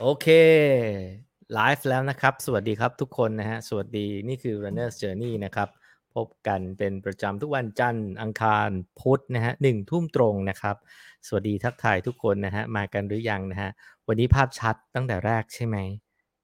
[0.00, 0.26] โอเค
[1.54, 5.68] ไลฟ์แล้วนะครับ สวัสดีครับทุกคนนะฮะ สวัสดีนี่คือ Runner's Journey นะครับ
[6.14, 8.70] พบกันเป็นประจำทุกวันจันทร์อังคาร
[9.00, 10.76] พุธนะฮะหนึ่งทุ่มตรงนะครับ
[11.26, 13.70] สวัสดีทักทายทุกคนนะฮะ มากันหรือยังนะฮะ
[14.08, 15.76] วันนี้ภาพชัดตั้งแต่แรกใช่ไหม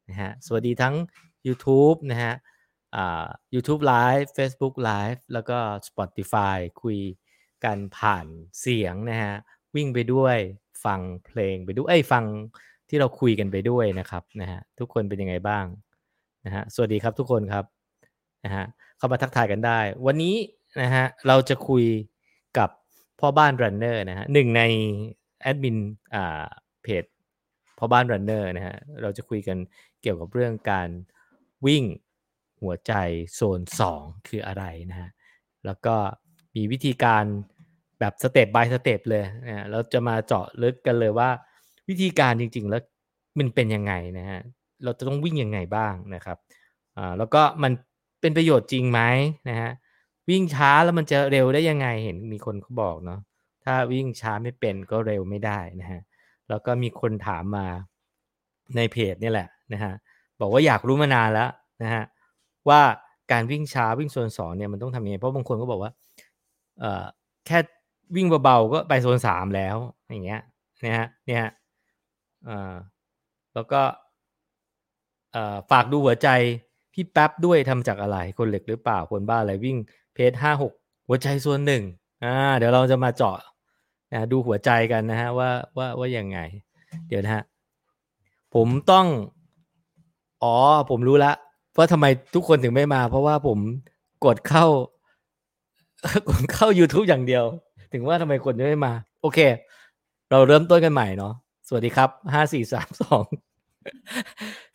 [0.09, 0.95] นะฮะ สวัสดีทั้ง
[1.47, 2.33] YouTube นะฮะ
[2.95, 5.59] อ่า YouTube Live Facebook Live แล้วก็
[5.89, 6.99] Spotify คุย
[7.65, 8.27] กันผ่าน
[8.61, 9.35] เสียงนะฮะ
[9.75, 10.37] วิ่งไปด้วย
[10.85, 12.25] ฟังเพลงไปด้วยเอ้ยฟัง
[12.95, 15.65] ที่เราคุยกันไปด้วยนะครับนะฮะทุกคนเป็นยังไงบ้าง
[16.47, 17.65] นะฮะสวัสดีครับทุกคนครับ
[18.45, 18.65] นะฮะ
[18.99, 20.37] เข้ามาทักทายกันได้ วันนี้
[20.83, 21.85] นะฮะเราจะคุย
[22.59, 22.71] กับ
[23.21, 24.63] พ่อบ้านรันเนอร์นะฮะหนึ่งใน
[25.43, 25.77] แอดมิน
[26.15, 26.45] อ่า
[26.83, 27.05] เพจ
[27.79, 29.59] พ่อบ้านรันเนอร์นะฮะเราจะคุยกัน
[30.03, 30.89] เกี่ยวกับเรื่องการ
[31.67, 31.85] วิ่ง
[32.63, 32.93] หัวใจ
[33.35, 33.61] โซน
[33.95, 35.09] 2 คืออะไรนะฮะ
[35.67, 35.97] แล้วก็
[36.57, 37.25] มีวิธีการ
[38.01, 41.31] แบบสเต็ป by สเต็ปเลยนะเราจะมาเจาะลึกกันเลยว่า
[41.93, 42.83] วิธีการจริง ๆ แล้ว
[43.39, 44.41] มันเป็นยังไงนะฮะ
[44.85, 46.37] เราจะต้องวิ่งยังไงบ้างนะครับ
[46.97, 47.73] อ่าแล้วก็มัน
[48.21, 49.01] เป็นประโยชน์จริงไหม
[49.49, 49.71] นะฮะ
[50.31, 53.21] วิ่งช้าแล้วมันจะเร็วได้ยังไงเห็นมีคนเขาบอกเนาะ
[53.65, 56.01] ถ้าวิ่งช้าไม่เป็นก็เร็วไม่ได้นะฮะ
[56.49, 57.67] แล้วก็มีคนถามมา
[58.77, 59.93] ในเพจนี่แหละนะฮะ
[60.41, 61.51] บอกว่าอยากรู้มานานแล้ว
[61.83, 62.03] นะฮะ
[62.69, 62.81] ว่า
[63.33, 65.93] การวิ่งช้าวิ่งโซนสองเนี่ยมันต้องทำยังไงเพราะบางคนก็บอกว่า
[66.81, 67.05] เอ่อ
[67.47, 67.59] แค่
[68.17, 69.77] วิ่งเบาๆก็ไปโซนสามแล้ว
[70.11, 70.41] อย่างเงี้ย
[70.85, 71.45] นะฮะเนี่ย
[72.49, 72.75] อ่า
[73.55, 73.81] แล้วก็
[75.71, 76.29] ฝากดูหัวใจ
[76.93, 79.77] พี่แป๊บด้วยทำจากอะไร คนเหล็กหรือเปล่าคนบ้าอะไรวิ่ง
[80.15, 80.73] เพจห้าหก
[81.09, 81.83] หัวใจส่วนหนึ่ง
[82.25, 83.37] อ่าเดี๋ยวเราจะมาเจาะ
[84.13, 86.39] นะดูหัวใจกันนะฮะว่าว่าว่ายังไง
[87.09, 87.43] เดี๋ยวนะฮะ
[88.55, 89.07] ผมต้อง
[90.43, 90.55] อ๋อ
[90.91, 91.33] ผมรู้ละ
[91.79, 93.59] ว่าทำไมทุกคนถึงไม่มา เพราะว่าผม
[94.25, 94.67] กดเข้า
[96.31, 97.45] กดเข้า YouTube อย่างเดียว
[97.93, 98.93] ถึงว่าทำไมคนไม่มา
[99.23, 99.39] โอเค
[100.31, 101.35] เราเริ่มต้นกันใหม่เนาะ
[101.75, 103.25] วัสดีครับห้าสี่สามสอง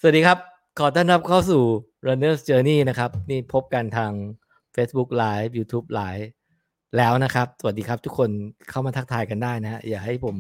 [0.01, 0.37] สวัสดีครับ
[0.79, 1.63] ขอต้อนรับเข้าสู่
[2.07, 4.11] Runner's Journey นะครับ นี่พบกันทาง
[4.75, 6.27] Facebook Live YouTube Live
[6.97, 8.29] แล้วนะครับ สวัสดีครับทุกคน
[8.69, 10.35] เข้ามาทักทายกันได้นะฮะ อย่าให้ผม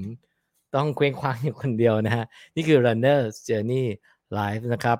[0.75, 3.85] ต้องเคว้งคว้างอยู่คนเดียวนะฮะ นี่คือ Runner's Journey
[4.37, 4.97] Live นะครับ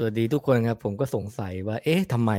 [0.00, 2.32] สวัสดีทุกคนครับ ผมก็สงสัยว่า เอ๊ะทำไม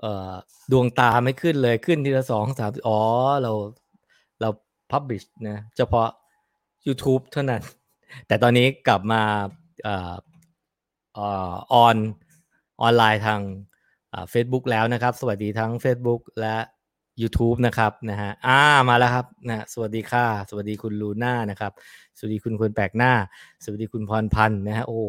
[0.00, 0.32] เอ่อ
[0.72, 3.00] ดวงตาไม่ขึ้นเลยขึ้นทีละสองสามอ๋อ
[3.42, 3.52] เรา
[4.40, 4.48] เรา
[4.90, 6.08] พับบิชนะเฉพาะ
[6.86, 7.62] YouTube เท่านั้น
[8.26, 9.22] แต่ตอนนี้กลับมา
[9.84, 10.14] เอ่อ
[11.18, 11.96] ออน
[12.82, 13.40] ออนไลน์ทาง
[14.30, 16.56] เฟซบุ๊กแล้วนะครับ สวัสดีทั้ง Facebook และ
[17.20, 21.72] YouTube นะครับนะฮะอ่ามาแล้วครับนะสวัสดีค่ะ สวัสดีคุณลูน่านะครับ
[22.16, 23.12] สวัสดีคุณคนแปลกหน้า
[23.64, 25.00] สวัสดีคุณพรพันธ์นะฮะโอ้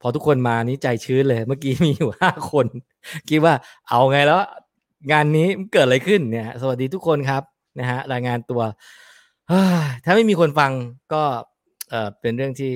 [0.00, 2.66] พอทุกคนมานี้ใจชื้นเลย เมื่อกี้มีอยู่ห้าคน
[3.28, 3.54] คิดว่า
[3.88, 4.40] เอาไงแล้ว
[5.12, 7.42] งานนี้เกิดอะไรขึ้นเนี่ย สวัสดีทุกคนครับ
[7.78, 8.62] นะฮะรายงานตัว
[10.04, 10.72] ถ้าไม่มีคนฟัง
[11.12, 11.22] ก็
[11.90, 12.72] เออเป็นเรื่องที่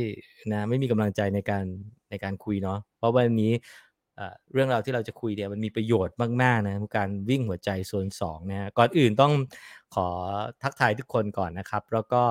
[0.53, 1.65] นะไม่มีกำลังใจในการ
[2.11, 3.53] ในการคุยเนาะเพราะวันนี้
[4.53, 9.33] เรื่องราวที่เราจะคุยเนี่ยมันมีประโยชน์มากๆนะการวิ่งหัวใจโซน2นะฮะก่อนอื่นต้อง
[9.95, 10.09] ขอ
[10.63, 12.23] ทักทายทุกคนก่อนนะครับ แล้วก็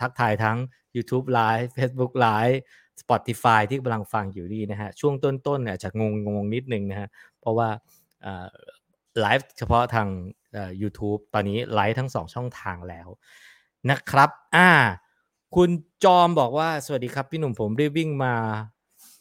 [0.00, 0.58] ทักทายทั้ง
[0.96, 2.56] YouTube Live Facebook Live
[3.02, 7.08] Spotify ที่กำลังฟังอยู่นี่นะฮะช่วงต้นๆเนี่ยจะงงงนิดนึงนะฮะ
[7.40, 7.68] เพราะว่า
[9.20, 10.08] ไลฟ์เฉพาะทาง
[10.82, 13.08] YouTube ตอนนี้ไลฟ์ทั้ง 2 ช่องทางแล้ว
[13.90, 14.70] นะครับอ่า
[15.56, 15.70] คุณ
[16.04, 18.34] จอมบอกว่าสวัสดีครับพี่หนุ่มผมรีบวิ่งมา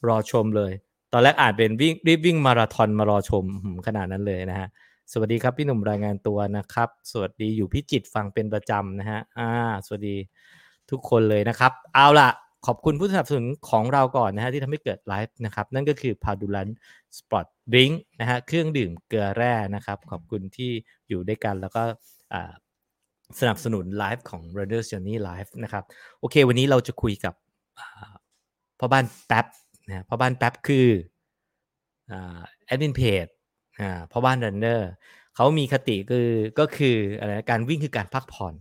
[0.07, 0.73] รอชมเลย
[1.13, 3.45] ตอนแรกอ่านเป็นวิ่งรีบวิ่งมาราธอนมารอชม
[3.87, 4.67] ขนาดนั้นเลยนะฮะ
[5.11, 9.49] สวัสดีครับพี่หนุ่มรายงานตัวนะครับ สวัสดีอยู่พิจิตฟังเป็นประจำนะฮะ อ่า
[9.85, 10.15] สวัสดี
[10.91, 12.29] ทุกคนเลยนะครับ เอาล่ะ
[12.65, 16.69] ขอบคุณผู้สนับสนุนของเราก่อนนะฮะที่ทำให้เกิดไลฟ์นะครับ นั่นก็คือพาดูลัน
[17.17, 20.71] sport drink นะฮะ เครื่องดื่มเกลือแร่นะครับ ขอบคุณที่
[21.09, 21.81] อยู่ด้วยกันแล้วก็
[23.39, 25.83] สนับสนุนไลฟ์ของ r u n n e r s Journey Live นะครับ
[26.19, 27.33] โอเค วันนี้เราจะคุยกับ
[28.79, 29.45] พ่อบ้านแป๊ป
[29.87, 30.87] นะพ่อบ้านแป๊ปคือ
[32.65, 33.27] แอดมินเพจ
[34.11, 34.89] พ่อบ้านรันเนอร์
[35.35, 36.29] เขามีคติคือ
[36.59, 38.53] ก็คืออะไรการวิ่งคือการพักผ่อน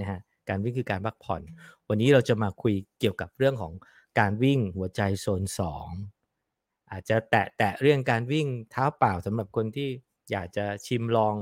[0.00, 1.42] นะฮะการวิ่งคือการพักผ่อน
[1.88, 3.72] วันนี้เราจะมาคุยเกี่ยวกับเรื่องของ
[4.18, 9.88] การวิ่งหัวใจโซน 2 อาจจะแตะแตะเรื่องการวิ่งเท้าเปล่าสำหรับคนที่
[10.30, 11.36] อยากจะชิมลอง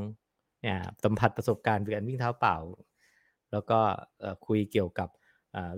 [0.62, 2.56] เนี่ยสัมผัสประสบการณ์การวิ่งเท้าเปล่า
[3.52, 3.78] แล้วก็
[4.46, 5.08] คุยเกี่ยวกับ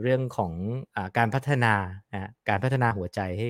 [0.02, 0.52] เรื่องของ
[0.96, 1.74] อการพัฒนา
[2.48, 3.48] การพัฒนาหัวใจให้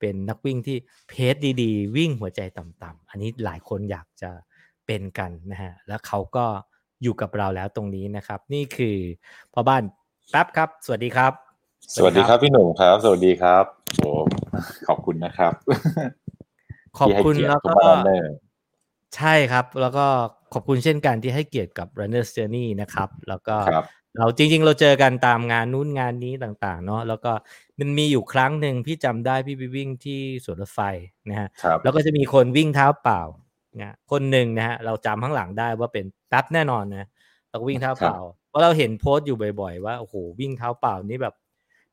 [0.00, 0.76] เป็นนักวิ่งที่
[1.08, 4.30] เพจดีๆ วิ่งหัวใจต่ำๆอันนี้หลายคนอยากจะ
[4.86, 6.44] เป็นกันนะฮะแล้วเขาก็
[7.02, 8.96] อยู่กับเราแล้วตรงนี้นะครับ นี่คือ
[9.52, 9.82] พ่อบ้าน
[10.30, 11.32] แป๊บครับ สวัสดีครับ
[11.96, 13.64] สวัสดีครับพี่หนุ่มครับ สวัสดีครับ
[13.96, 14.08] โอ้
[14.88, 15.52] ขอบคุณนะครับ
[16.98, 18.34] ขอบที่ให้คุณเกียรแล้ติวทุกก็บ้านเนอร์
[19.16, 20.06] ใช่ครับ แล้วก็
[20.54, 23.86] ขอบคุณเช่นกันที่ให้เกียรติกับ Runner's Journey นะครับ แล้วก็ครับ
[24.18, 27.32] เราจริง ๆ เราเจอกันตามงานนู้นงานนี้ต่าง ๆ เนาะแล้วก็
[27.78, 30.80] มันมีอยู่ครั้งหนึ่งพี่จำได้พี่ไปวิ่งที่สวนรถไฟ
[31.30, 33.22] นะฮะครับแล้วก็จะมีคนวิ่งเท้าเปล่า
[33.80, 37.08] นะคนหนึ่งนะฮะเราจำข้างหลังได้ว่าเป็นแป๊บแน่นอนนะ
[37.50, 38.18] เราก็วิ่งเท้าเปล่า
[38.48, 41.34] เพราะเราเห็นโพสต์อยู่บ่อยๆว่าโอ้โหวิ่งเท้าเปล่านี่แบบ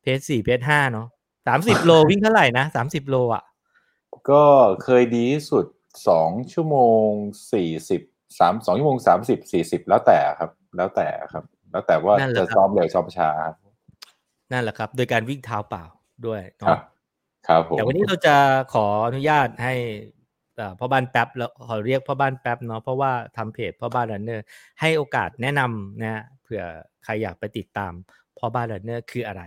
[0.01, 1.07] เพจสี่เพจห้าเนาะ
[1.47, 3.43] สามสิบโลวิ่งเท่าไหร่นะสามสิบโลอะ
[4.29, 4.43] ก็
[4.83, 5.65] เคยดีที่สุด
[6.07, 7.09] สองชั่วโมง
[7.53, 8.01] สี่สิบ
[8.39, 13.55] สามสองชั่วโมงสามสิบสี่สิบแล้วแต่ครับ แล้วแต่ครับ แล้วแต่ว่านั่นแหละจะครับซ้อมเร็วซ้อมช้าครับ
[14.51, 15.83] นั่นแหละครับ โดยการวิ่งเท้าเปล่า
[16.25, 16.79] ด้วยครับเนาะ
[17.47, 18.35] ครับผมแต่วันนี้เราจะ
[18.73, 19.75] ขออนุญาตให้
[20.57, 24.45] เอ่อพ่อบ้านแป๊ปแล้วขอเรียกพ่อบ้านแป๊ปเนาะเพราะว่าทำเพจพ่อบ้านรันเนอร์
[24.81, 26.63] ให้โอกาสแนะนำนะฮะเผื่อ
[27.03, 27.93] ใครอยากไปติดตาม
[28.39, 29.43] พ่อบ้านรันเนอร์คืออะไร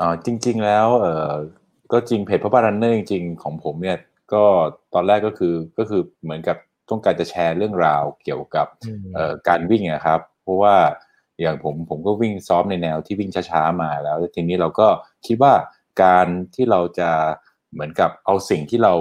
[0.00, 1.32] อ๋อจริง ๆ แล้วเออ
[1.92, 3.98] ก็จริงเพจพ่อบ้านรันเนอร์จริงๆของผมเนี่ย
[4.32, 4.44] ก็
[4.94, 6.56] ตอนแรกก็คือก็คือเหมือนกับ
[6.90, 10.76] ต้องการจะแชร์เรื่องราวเกี่ยวกับอืมเอ่อการวิ่งนะครับ เพราะว่า
[11.40, 14.88] อย่างผมผมก็วิ่งซ้อมในแนวที่วิ่งช้าๆมาแล้วทีนี้เราก็
[15.26, 15.54] คิดว่า
[16.02, 17.10] การที่เราจะ
[17.72, 18.94] เหมือนกับเอาสิ่งที่เรา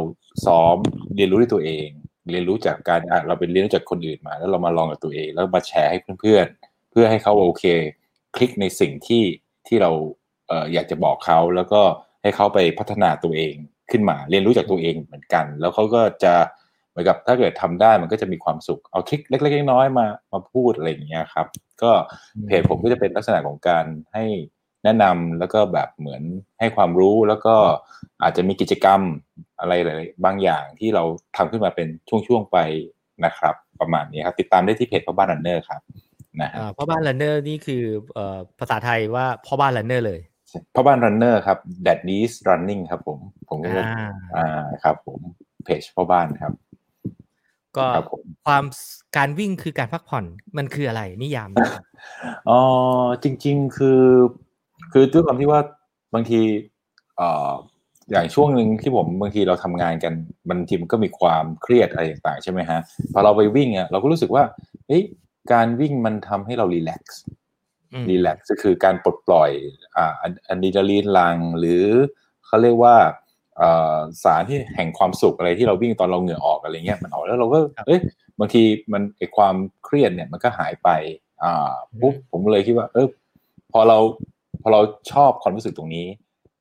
[0.45, 0.75] ซ้อม
[1.15, 1.87] เรียนรู้ด้วยตัวเอง
[2.31, 7.63] เรียนรู้จากการเราเป็นเรียนรู้จากคนอื่นมา แล้วเรามาลองกับตัวเอง แล้วมาแชร์ให้เพื่อนๆ เพื่อให้เขาโอเค
[8.35, 9.23] คลิกในสิ่งที่
[9.67, 9.91] ที่เรา
[10.47, 11.81] เอออยากจะบอกเขาแล้วก็
[12.21, 13.55] ให้เขาไปพัฒนาตัวเอง
[13.91, 16.33] ขึ้นมา เรียนรู้จากตัวเองเหมือนกัน แล้วเขาก็จะเห
[16.99, 21.47] มือนกับถ้าเกิดทำได้มันก็จะมีความสุข เอา trick เล็กๆน้อยๆมามาพูดอะไรอย่างเงี้ยครับ
[21.81, 21.91] ก็
[22.47, 24.25] เพจผมก็จะเป็นลักษณะของการให้
[24.83, 26.23] แนะนำแล้วก็แบบเหมือน
[26.59, 27.55] ให้ความรู้แล้วก็
[28.23, 29.01] อาจจะมีกิจกรรม
[29.59, 31.03] อะไรหลายๆบางอย่างที่เรา
[31.35, 31.87] ทำขึ้นมาเป็น
[32.27, 32.57] ช่วงๆไป
[33.25, 35.81] นะครับ ประมาณนี้ครับ ติดตามได้ที่เพจพ่อบ้านรันเนอร์ครับ
[36.41, 40.21] นะฮะอ่าพ่อบ้านรันเนอร์นี่คือเอ่อภาษาไทยว่าพ่อบ้านรันเนอร์เลย
[40.75, 43.19] พ่อบ้านรันเนอร์ครับ That is running ครับผม
[43.49, 45.19] ผมก็จะอ่าอ่าครับผม
[45.65, 46.53] เพจพ่อบ้านครับ
[47.79, 48.63] ก็ครับผมความ
[49.17, 50.25] การวิ่งคือการพักผ่อน
[50.57, 51.83] มันคืออะไรนิยามนะครับ
[52.49, 52.59] อ๋อ
[53.23, 54.03] จริง ๆ คือ
[54.91, 55.61] คือด้วยความที่ว่า
[56.13, 56.39] บางที
[57.17, 57.51] เอ่อ
[58.11, 60.13] อย่างช่วงหนึ่งที่ผมบางทีเราทำงานกัน
[60.49, 62.79] บางทีมันก็มีความเครียดอะไรต่างๆใช่ไหมฮะ
[63.13, 64.43] พอเราไปวิ่งอะเราก็รู้สึกว่า
[64.87, 65.03] เอ้ย
[65.53, 67.21] การวิ่งมันทำให้เรารีแลกซ์
[67.93, 69.51] อืมรีแลกซ์ก็คือการปลดปล่อย
[69.95, 71.83] อ่าอะอะดรีนาลีนหลัง หรือ
[72.45, 73.28] เขาเรียกว่าเอ่อ
[74.23, 77.99] สารที่แห่งความสุขอะไรที่เราวิ่งตอนเราเหงื่อออกอะไรเงี้ยมันออกแล้วเราก็ครับเอ้ย
[78.39, 78.63] บางที
[78.93, 80.89] มันไอความเครียดเนี่ยมันก็หายไป
[81.43, 83.07] อ่าปุ๊บผมเลยคิดว่า เออ
[83.71, 83.97] พอเรา
[84.61, 86.05] พอเราชอบความรู้สึกตรงนี้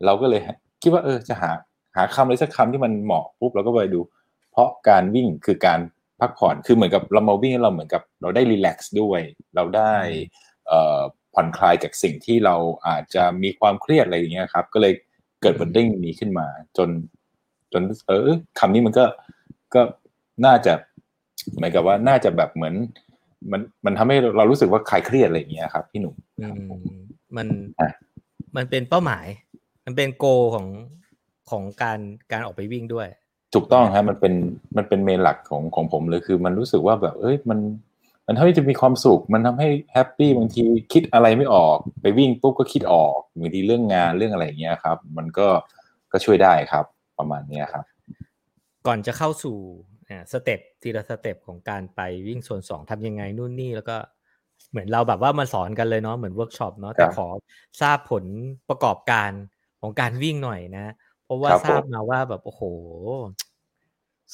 [0.05, 0.41] เราก็เลย
[0.83, 1.51] คิดว่า เออจะหา
[1.97, 4.01] หาคำอะไรสักคำที่มันเหมาะปุ๊บเราก็ไปดู
[4.53, 5.81] เพราะการวิ่งคือการ
[6.21, 9.21] พักผ่อนคือเหมือนกับเรามาวิ่งแล้วเราเหมือนกับเราได้รีแลกซ์ด้วย
[9.55, 9.95] เราได้
[10.69, 11.01] เอ่อ
[11.35, 12.57] ผ่อนคลายจากสิ่งที่เรา
[12.87, 14.93] อาจจะมีความเครียดอะไรอย่างเงี้ยครับ ก็เลย
[15.43, 16.47] เกิดบันดิ้งนี้ขึ้นมา
[16.77, 16.89] จน
[17.73, 19.05] จน เออคำนี้มันก็
[19.75, 19.81] ก็
[20.47, 20.73] น่าจะ
[21.55, 22.75] เหมือนกับว่าน่าจะแบบเหมือน
[23.53, 26.99] มันมันทำให้เรารู้สึกว่าคลายเครียดอะไรอย่างเงี้ยครับ พี่หนุ่มอืม
[27.37, 27.47] มัน
[27.81, 27.91] อะ
[28.57, 29.27] มันเป็นเป้าหมาย
[29.85, 30.67] มันเป็นโกของ
[31.51, 31.99] ของการ
[32.33, 33.09] การออกไปวิ่งด้วย
[33.55, 34.35] ถูกต้องครับมันเป็น
[34.77, 37.59] มันเป็น main หลักของของผมเลยคือ มันรู้สึกว่าแบบ เอ้ยมัน
[38.29, 45.47] มันทำให้จะมีความสุข มันทำให้ happy บางทีคิดอะไรไม่ออก ไปวิ่งปุ๊บก็คิดออกบางทีเรื่องงานเรื่องอะไรอย่างเงี้ยครับ มันก็
[46.13, 46.85] ก็ช่วยได้ครับ
[47.19, 47.85] ประมาณเนี้ยครับ
[48.87, 49.57] ก่อนจะเข้าสู่
[50.09, 53.97] อ่า step ทีละ step ของการไปวิ่งโซนสองทำยังไงนู่นนี่แล้วก็
[54.71, 57.29] เหมือนเราแบบว่ามาสอนกันเลยเนาะเหมือนเวิร์กช็อปเนาะแต่ครับขอ
[57.81, 58.25] ทราบผล
[58.69, 59.31] ประกอบการ
[59.81, 60.93] ของการวิ่งหน่อยนะ
[61.25, 62.63] เพราะว่าครับทราบผมมาว่าแบบโอ้โห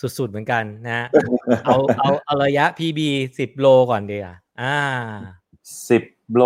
[0.01, 1.07] สุดๆเหมือนกันนะ
[1.65, 3.01] เอาเอาเอาระยะ PB
[3.39, 4.77] สิบโลก่อนดีอะอ่า
[5.91, 6.43] สิบโล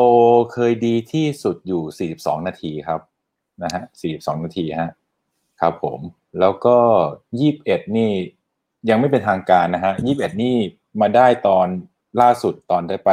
[0.52, 3.00] เคยดีที่สุดอยู่สี่สิบสองนาทีครับ
[3.62, 4.90] นะฮะสี่สิบสองนาทีฮะ
[5.60, 6.00] ครับผม
[6.40, 6.76] แล้วก็
[7.40, 8.12] ยี่สิบเอ็ดนี่
[8.88, 10.56] ยังไม่เป็นทางการนะฮะยี่สิบเอ็ดนี่
[11.00, 11.66] มาได้ตอน
[12.20, 13.10] ล่าสุดตอนได้ไป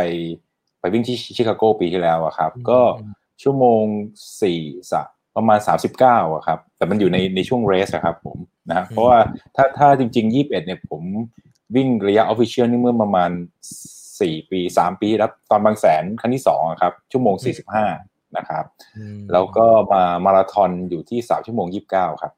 [0.80, 3.13] ไปวิ่งที่ชิคาโกปีที่แล้วอะครับอืมก็อืม
[3.44, 3.84] ชั่วโมง
[4.42, 4.62] สี่
[4.92, 5.01] สะ
[5.36, 8.38] ประมาณสามสิบเก้าอะครับ แต่มันอยู่ในในช่วงเรสอะครับผม
[8.70, 9.20] นะฮะเพราะว่า
[9.56, 11.01] ถ้าถ้าจริงๆยี่สิบเอ็ดเนี่ยผม
[11.75, 13.32] วิ่งระยะออฟฟิเชียลนี่เมื่อประมาณ
[14.22, 17.86] สี่ปีสามปีแล้วตอนบางแสนครั้งที่สองอะครับ ชั่วโมงสี่สิบห้า
[18.38, 18.65] นะครับ
[18.98, 22.34] อืมแล้วก็มามาราธอนอยู่ที่สามชั่วโมงยี่สิบเก้าครับ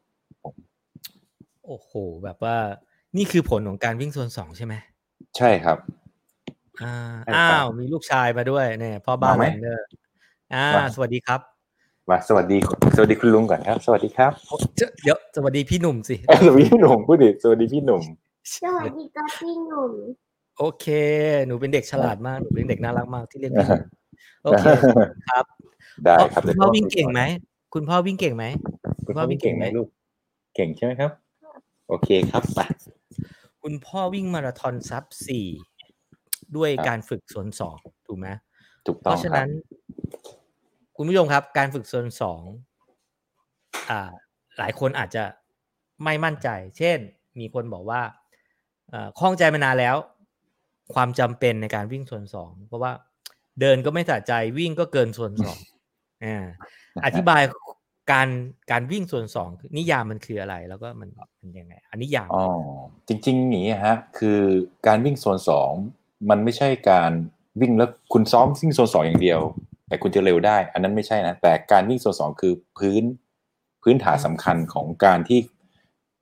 [1.66, 1.92] โอ้โห
[2.24, 2.56] แบบว่า
[3.18, 4.74] นี่คือผลของการวิ่งโซนสองใช่ไหม
[5.38, 5.77] ใช่ครับ
[6.84, 9.86] อ่าใช่ครับอ้าว มีลูกชายมาด้วยเนี่ยพ่อบ้านมาไหมรันเนอร์
[10.54, 11.57] อ่ามาสวัสดีครับ
[12.10, 12.58] มาสวัสดี
[12.96, 18.04] สวัสดีคุณลุงก่อนครับ สวัสดีครับโอ้เจ้าเดี๋ยวสวัสดีพี่หนุ่มสิเอ้ยสวัสดีพี่หนุ่มพูดดิสวัสดีพี่หนุ่ม
[18.54, 19.92] สวัสดีครับพี่หนุ่ม
[20.58, 20.86] โอเค
[21.46, 23.84] หนูเป็นเด็กฉลาดมากหนูเป็นเด็กน่ารักมากที่เรียกพี่หนุ่ม
[24.44, 24.66] โอเค
[25.30, 25.46] ครับ
[26.04, 27.22] ได้พ่อครับคุณพ่อวิ่งเก่งไหม
[27.74, 28.46] คุณพ่อวิ่งเก่งไหม
[29.06, 29.88] คุณพ่อวิ่งเก่งไหมลูก
[30.56, 31.12] เก่งใช่ไหมครับ
[31.90, 32.60] โอเคครับไป
[33.64, 35.46] คุณพ่อวิ่งมาราธอนซับสี่
[36.56, 38.28] ด้วยครับการฝึกส่วนสองถูกไหม
[38.86, 39.50] ถูกเพต้องราะฉะครันั้บน
[40.98, 42.42] คุณผู้ชมครับ การฝึกส่วนสอง
[43.89, 44.01] อ่า
[44.58, 45.24] หลายคนอาจจะ
[46.04, 46.98] ไม่มั่นใจ เช่น
[47.39, 48.01] มีคนบอกว่า
[48.89, 49.96] เอ่อข้องใจมานานแล้ว
[50.94, 52.92] ความจำเป็นในการวิ่งส่วนสองเพราะว่า
[53.62, 55.58] เดินก็ไม่สะใจวิ่งก็เกินส่วนสอง
[56.25, 56.46] อ่า
[57.06, 57.42] อธิบาย
[58.12, 58.27] การ
[58.72, 62.46] การวิ่งส่วนสองนิยามมันคืออะไรแล้วก็มันมันยังไง อันนิยามอ๋อ
[63.08, 64.39] จริงๆอย่างนี้ฮะ คือ
[64.88, 65.72] การวิ่งโซนสอง
[66.30, 67.12] มันไม่ใช่การ
[67.62, 69.42] วิ่งแล้วคุณซ้อมวิ่งโซนสองอย่างเดียว
[69.88, 73.03] แต่คุณจะเร็วได้ อันนั้นไม่ใช่นะ แต่การวิ่งโซนสองคือพื้น
[73.84, 75.39] พื้นฐานสำคัญของการที่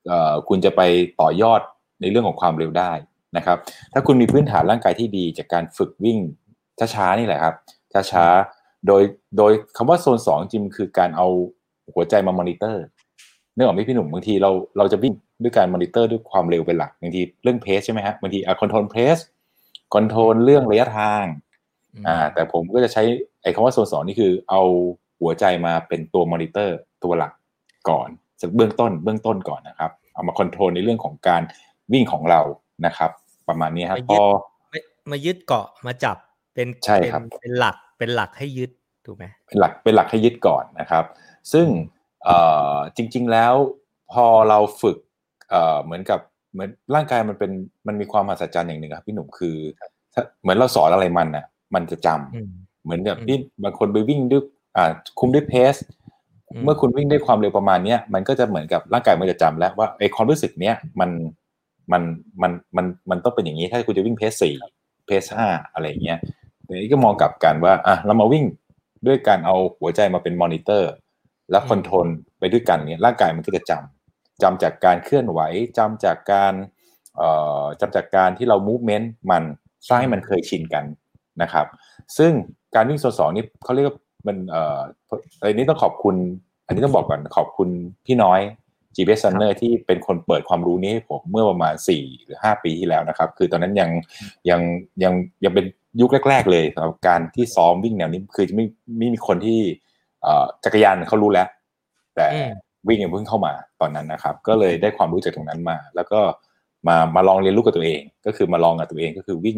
[0.07, 0.81] เอ่อคุณจะไป
[1.21, 1.61] ต่อยอด
[2.01, 2.91] ในเรื่องของความเร็วได้
[3.37, 3.57] นะครับ
[3.93, 6.17] ถ้าคุณมีพื้นฐานร่างกายที่ดีจากการฝึกวิ่ง
[6.95, 7.55] ช้าๆนี่แหละครับ
[8.11, 9.03] ช้าๆโดย
[9.37, 11.27] โดยคำว่าโซนสองจริงๆคือการเอา
[11.93, 19.17] หัวใจมามอนึกออกไหมพี่หนุ่มบางทีเราเราจะวิ่งด้วยการมอนิเตอร์ด้วยความเร็วเป็นหลักบางทีเรื่อง pace ใช่ไหมฮะบางทีอะ control pace
[19.93, 21.25] control เรื่องระยะทาง
[22.07, 23.03] อ่าแต่ผมก็จะใช้
[23.45, 24.61] ไอ้คำว่าโซนสองนี่คือเอา
[25.21, 27.31] หัวใจมาเป็นตัวมอนิเตอร์ตัวหลัก
[27.89, 28.09] ก่อน
[28.41, 31.41] สักเบื้องต้นเบื้องต้นก่อนนะครับ เอามา control ในเรื่องของการ
[31.93, 32.41] วิ่งของเรา
[32.85, 33.11] นะครับ
[33.47, 34.25] ประมาณนี้ครับมายึพดอ
[34.69, 34.79] ไม่
[35.11, 36.17] มายึดเกาะมาจับ
[36.53, 38.71] เป็นใช่เป็นครับเป็นหลักเป็นหลักให้ยึด
[39.05, 41.03] ถูกไหมเป็นหลักเป็นหลักให้ยึดก่อนนะครับ
[41.53, 41.67] ซึ่ง
[42.23, 42.37] เอ่
[42.73, 43.53] อจริง ๆแล้ว
[44.13, 44.97] พอเราฝึก
[45.49, 46.19] เอ่อเหมือนกับ
[46.53, 47.51] เหมือนร่างกายมันเป็น
[47.87, 49.55] มันมีความมหัศจรรย์อย่างหนึ่งครับพี่หนุ่มคือ
[50.13, 52.51] ถ้าเหมือนเราสอนอะไรมันอะ มันจะจำอืม
[52.85, 54.43] เหมือนกับอืมที่บางคนไปวิ่งด้วย
[54.77, 55.75] อ่าคุมด้วยเพส
[56.51, 61.09] อืมเมื่อคุณวิ่งด้วยความเร็วประมาณเนี้ยมันก็จะเหมือนกับร่างกายมันจะจำแล้วว่าไอความรู้สึกเนี้ยมัน
[61.91, 62.01] มัน
[62.41, 64.53] มันมันมันต้องเป็นอย่างนี้ถ้าคุณจะวิ่งเพสสี่
[65.07, 66.19] เพสห้าอะไรอย่างเงี้ย
[66.65, 68.45] เดี๋ยวนี้ก็มองกลับกันว่าอะเรามาวิ่ง
[69.07, 70.91] ด้วยการเอาหัวใจมาเป็นมอนิเตอร์
[71.51, 72.07] แล้วคอนโทรล
[72.39, 75.39] ไปด้วยกันเนี่ยร่างกายมันก็จะจำจำจากการเคลื่อนไหว
[75.77, 76.53] จำจากการ
[77.17, 77.29] เอ่
[77.61, 79.43] อจำจากการที่เรา movement มัน
[79.87, 80.85] สร้างให้มันเคยชินกัน
[81.41, 81.65] นะครับ
[82.17, 82.31] ซึ่ง
[82.75, 83.95] การวิ่งโซนสองนี่เขาเรียกว่า
[84.27, 84.79] มันเอ่อ
[85.41, 86.15] อันนี้ต้องขอบคุณ
[86.67, 87.69] อันนี้ต้องบอกก่อนขอบคุณ
[88.05, 88.39] พี่น้อย
[88.95, 93.89] g b s Runner ที่เป็นคนเปิดความรู้นี้ให้ผมเมื่อประมาณสี่หรือห้าปีที่แล้วนะครับ คือตอนนั้นยัง
[94.49, 94.61] ยัง
[95.03, 95.65] ยังยังเป็น
[96.01, 98.65] ยุคแรก ๆ เลยสำหรับการที่ซ้อมวิ่งแนวนี้คือจะไม่
[98.97, 99.59] ไม่มีคนที่
[100.21, 101.47] เอ่อจักรยานเขารู้แล้ว
[102.15, 102.51] แต่อืม
[102.87, 106.19] วิ่งยังเพิ่งเข้ามาตอนนั้นนะครับ ก็เลยได้ความรู้จากตรงนั้นมา แล้วก็
[106.87, 109.57] มามาลองเรียนรู้กับตัวเอง ก็คือมาลองกับตัวเองก็คือวิ่ง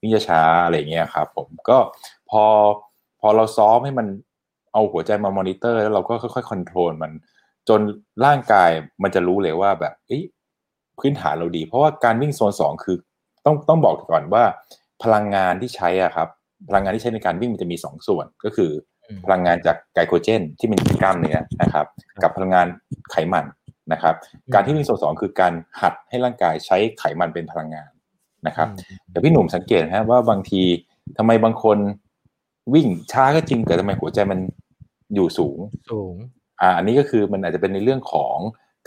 [0.00, 1.78] วิ่งช้าๆอะไรอย่างเงี้ยครับผมก็
[2.30, 2.44] พอ
[3.20, 4.06] พอเราซ้อมให้มัน
[4.72, 7.12] เอาหัวใจมามอนิเตอร์ แล้วเราก็ค่อยๆ control มัน
[7.68, 7.80] จน
[8.24, 8.70] ร่างกาย
[9.02, 10.22] มันจะรู้เลยว่าแบบเอ้ย
[10.98, 12.96] พื้นฐานเราดี เพราะว่าการวิ่งโซนสองคือ
[13.44, 14.44] ต้องต้องบอกก่อนว่า
[15.02, 16.28] พลังงานที่ใช้อะครับ
[16.68, 18.70] พลังงานที่ใช้ในการวิ่งมันจะมีสองส่วนก็คือ
[19.08, 21.86] อืมพลังงานจากไกลโคเจนที่เป็นกล้ามเนื้อนะครับ
[22.22, 22.66] กับพลังงาน
[23.10, 23.44] ไขมัน
[23.92, 24.14] นะครับ
[24.54, 27.90] การที่วิ่งโซนสองคือการหัดให้ร่างกายใช้ไขมันเป็นพลังงาน
[28.48, 28.68] นะครับ
[29.10, 30.62] แต่พี่หนุ่มสังเกตนะฮะว่าบางที
[31.18, 31.78] ทำไมบางคน
[32.74, 34.38] วิ่งช้าก็จริงแต่ทำไมหัวใจมัน
[35.14, 35.58] อยู่สูง
[35.92, 36.14] สูง
[36.60, 38.36] อ่าอันนี้ก็คือมันอาจจะเป็นในเรื่องของ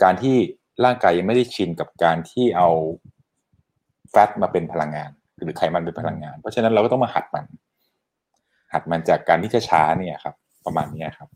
[0.02, 0.36] การที่
[0.84, 2.68] ร่างกายยังไม่ได้ชินกับการที่เอา
[4.10, 5.10] แฟตมาเป็นพลังงาน
[5.44, 7.44] หรือไขมันเป็นพลังงาน เพราะฉะนั้นเราก็ต้องมาหัดมัน
[8.72, 10.34] หัดมันจากการที่ช้าๆเนี่ยครับ
[10.66, 11.28] ประมาณเนี้ยครับ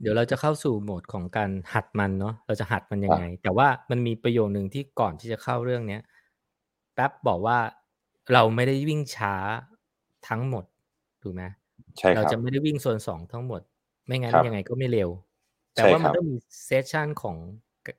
[0.00, 6.02] เดี๋ยวเราจะเข้าสู่โหมดของการหัดมันเนาะเราจะหัดมันยังไง แต่ว่ามันมีประโยคหนึ่งที่ก่อนที่จะเข้าเรื่องเนี้ย
[6.96, 7.58] แป๊บบอกว่า
[8.32, 9.34] เราไม่ได้วิ่งช้า
[10.28, 10.64] ทั้งหมด
[11.22, 11.42] ถูกไหม
[11.98, 13.60] ใช่ครับเราจะไม่ได้วิ่งโซนสองทั้งหมด
[14.06, 15.10] ไม่งั้นครับยังไงก็ไม่เร็ว
[15.74, 16.36] แต่ใช่ว่ามันครับต้องมี
[16.66, 17.36] session ของ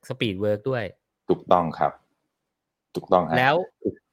[0.08, 0.84] speed work ด้วย
[1.28, 1.92] ถูกต้องครับ
[2.94, 3.54] ถูกต้องฮะแล้ว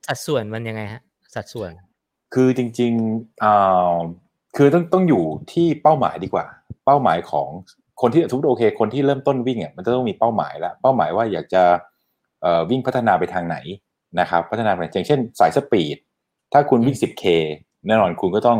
[0.08, 1.02] สัดส่วนมันยังไงฮะ
[1.36, 1.72] สัดส่วน
[2.34, 3.98] คือจริงๆอ่า
[4.58, 5.24] คือต้องต้องอยู่
[5.54, 6.46] ที่เป้าหมายดีกว่า
[6.86, 7.48] เป้าหมายของ
[8.02, 11.64] คนที่ทุกโอเค คนที่เริ่มต้นวิ่งอะมันจะต้องมีเป้าหมายแล้วเป้าหมายว่าอยากจะ
[12.42, 13.58] เอ่อวิ่งพัฒนาไปทางไหน
[14.20, 15.98] นะครับพัฒนาไปอย่างเช่นสาย speed
[16.54, 17.24] ถ้าคุณวิ่ง 10K
[17.88, 18.60] แน่นอนคุณก็ต้อง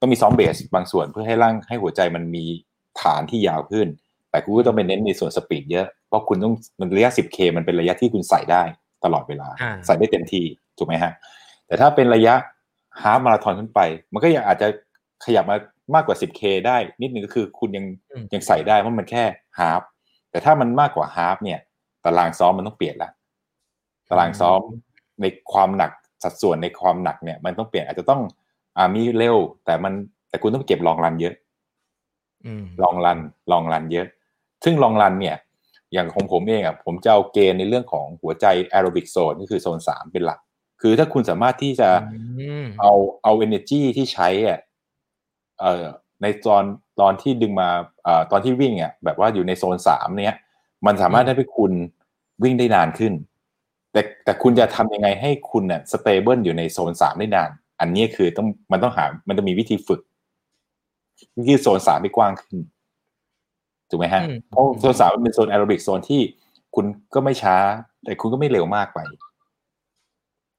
[0.00, 2.44] ต้องมีซ้อม base บางส่วนเพื่อให้ร่างให้หัวใจมันมี
[3.02, 3.86] ฐานที่ยาวขึ้น
[4.30, 8.62] แต่คุณก็ต้องไปเน้นในส่วน speed เยอะ เพราะคุณต้องมันระยะ 10K มันเป็นระยะที่คุณใส่ได้
[9.04, 10.44] ตลอดเวลาอ่าใส่ได้เต็มที่
[10.78, 11.12] ถูกไหมฮะ
[11.66, 12.34] แต่ถ้าเป็นระยะ
[13.02, 13.80] half marathon ขึ้นไป
[14.12, 14.68] มันก็ยังอาจจะ
[15.24, 15.56] ขยับมา
[15.94, 19.24] มากกว่า 10K ได้นิดนึงก็คือคุณยังอืมยังใส่ได้เพราะมันแค่
[19.58, 19.82] half
[20.30, 21.58] แต่ถ้ามันมากกว่า half เนี่ย
[22.04, 23.10] ตารางซ้อมมันต้องเปลี่ยนละ
[24.10, 24.60] ตารางซ้อม
[25.20, 25.90] ในความหนัก
[26.22, 28.22] สัดส่วนในความหนักเนี่ย มันต้องเปลี่ยนอาจจะต้อง
[28.76, 29.92] อ่ามีเร็ว แต่มัน
[30.28, 31.34] แต่คุณต้องเก็บ long run เยอะ
[32.46, 33.18] อืม long run
[33.52, 34.06] long run เยอะ
[34.64, 35.36] ซึ่ง long run เนี่ย
[35.92, 40.40] อย่างของผมเองอะผมจะเอาเกณฑ์ในเรื่องของหัวใจ aerobic zone ก็คือโซนสามเป็นหลัก
[40.82, 42.92] คือถ้าคุณสามารถที่จะอืมเอา
[43.22, 44.58] เอา energy ที่ใช้อะ
[45.60, 45.84] เอ่อ
[46.22, 46.64] ในตอน
[47.00, 47.68] ตอนที่ดึงมา
[48.04, 50.34] เอ่อตอนที่วิ่งอะแบบว่าอยู่ในโซนสามเนี้ย
[50.86, 51.72] มันสามารถได้ไปคุณ
[52.42, 53.12] วิ่งได้นานขึ้น
[53.96, 57.50] แต่แต่คุณจะทำยังไงให้คุณเนี่ย stable อยู่ในโซนสามได้นาน
[57.80, 60.00] อันนี้คือต้องมันต้องหา มันจะมีวิธีฝึก
[61.46, 62.58] ที่โซนสามให้กว้างขึ้น
[63.90, 66.20] ถูกไหมฮะอืมเพราะโซนสามมันเป็นโซน aerobic zone ที่
[66.74, 66.84] คุณ
[67.14, 67.56] ก็ไม่ช้า
[68.04, 68.98] แต่คุณก็ไม่เร็วมากไป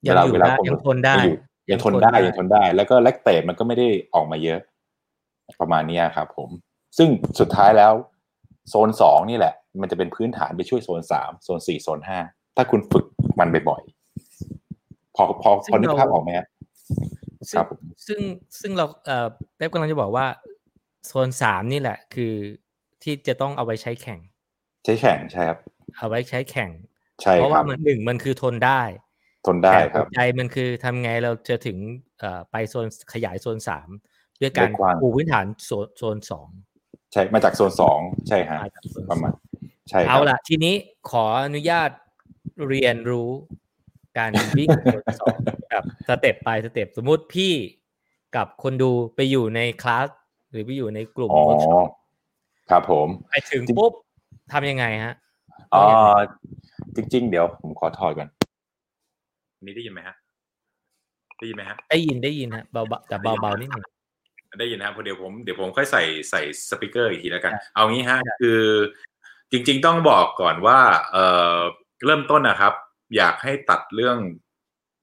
[0.05, 1.35] ยังอยู่เวลาได้ผมยังทนได้ยังอยู่
[1.69, 4.59] ยังทนได้ยังทนได้ แล้วก็แลคเตตมันก็ไม่ได้ออกมาเยอะ
[5.61, 6.49] ประมาณเนี้ยครับผม
[6.97, 7.93] ซึ่งสุดท้ายแล้ว
[8.69, 12.19] โซนสองนี่แหละ มันจะเป็นพื้นฐานไปช่วยโซนสามโซนสี่โซนห้า
[12.57, 13.05] ถ้าคุณฝึก
[13.39, 16.47] มันบ่อยๆพอพอพอนึกภาพออกไหมฮะ
[17.49, 18.19] คซึ่รังบผมซึ่ง
[18.59, 20.27] ซึ่งเราเอ่อเป๊ปกำลังจะบอกว่า
[21.07, 22.33] โซนสามนี่แหละ คือ
[23.03, 24.19] ที่จะต้องเอาไว้ใช้แข่ง
[24.83, 25.59] ใช้แข่งใช่ครับ
[25.97, 26.71] เอาไว้ใช้แข่ง
[27.21, 28.81] ใช่ครับเพราะว่ามันหนึ่งมันคือทนได้
[29.47, 31.77] ทนได้ครับแต่ครัหับวใจมันคือทำไงเราจะถึง
[32.19, 33.89] เอ่อไปโซนขยายโซนสาม
[34.41, 36.47] ด้วยการได้กว้างปูพื้นฐานโซนโซนสอง
[37.11, 39.45] ใช่มาจากโซนสองใช่ฮะมาจากโซนประมาณสอง
[39.89, 40.75] ใช่ครับเอาล่ะทีนี้
[41.09, 41.89] ขออนุญาต
[42.67, 43.29] เรียนรู้
[44.17, 45.37] การวิ่งโซนสอง
[45.69, 47.53] แบบ step by step สมมุติพี่
[48.35, 50.07] กับคนดูไปอยู่ในคลาส
[50.51, 51.87] หรือไปอยู่ในกลุ่มอ๋อเวิร์กช็อป
[52.69, 53.91] ครับผมไปถึงปุ๊บ
[54.51, 55.13] ทำยังไงฮะ
[55.73, 56.19] อ่า
[56.95, 58.29] จริง ๆ เดี๋ยวผมขอถอดก่อน
[59.65, 60.15] นี่ได้ยินไหมฮะ
[61.39, 63.85] ได้ยินไหมฮะได้ยินได้ยินฮะเบาๆแต่เบาๆนิดหนึ่ง
[64.59, 68.61] ได้ยินนะครับเพราะเดี๋ยวผมเดี๋ยวผมค่อยใส่ใส่สปีกเกอร์อีกทีแล้วกันได้เอางี้ฮะได้คือ
[69.51, 70.79] จริง ๆ ต้องบอกก่อนว่า
[71.11, 71.25] เอ่
[71.57, 71.59] อ
[72.05, 72.73] เริ่มต้นนะครับ
[73.15, 74.17] อยากให้ตัดเรื่อง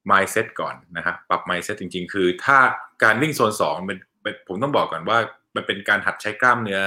[0.09, 2.57] mindset ก่อนนะฮะปรับ mindset จริง ๆ คือถ้า
[3.03, 5.17] การวิ่งโซนสองเป็นเป็นผมต้องบอกก่อนว่า
[5.55, 6.81] มันเป็นการหัดใช้กล้ามเนื้อ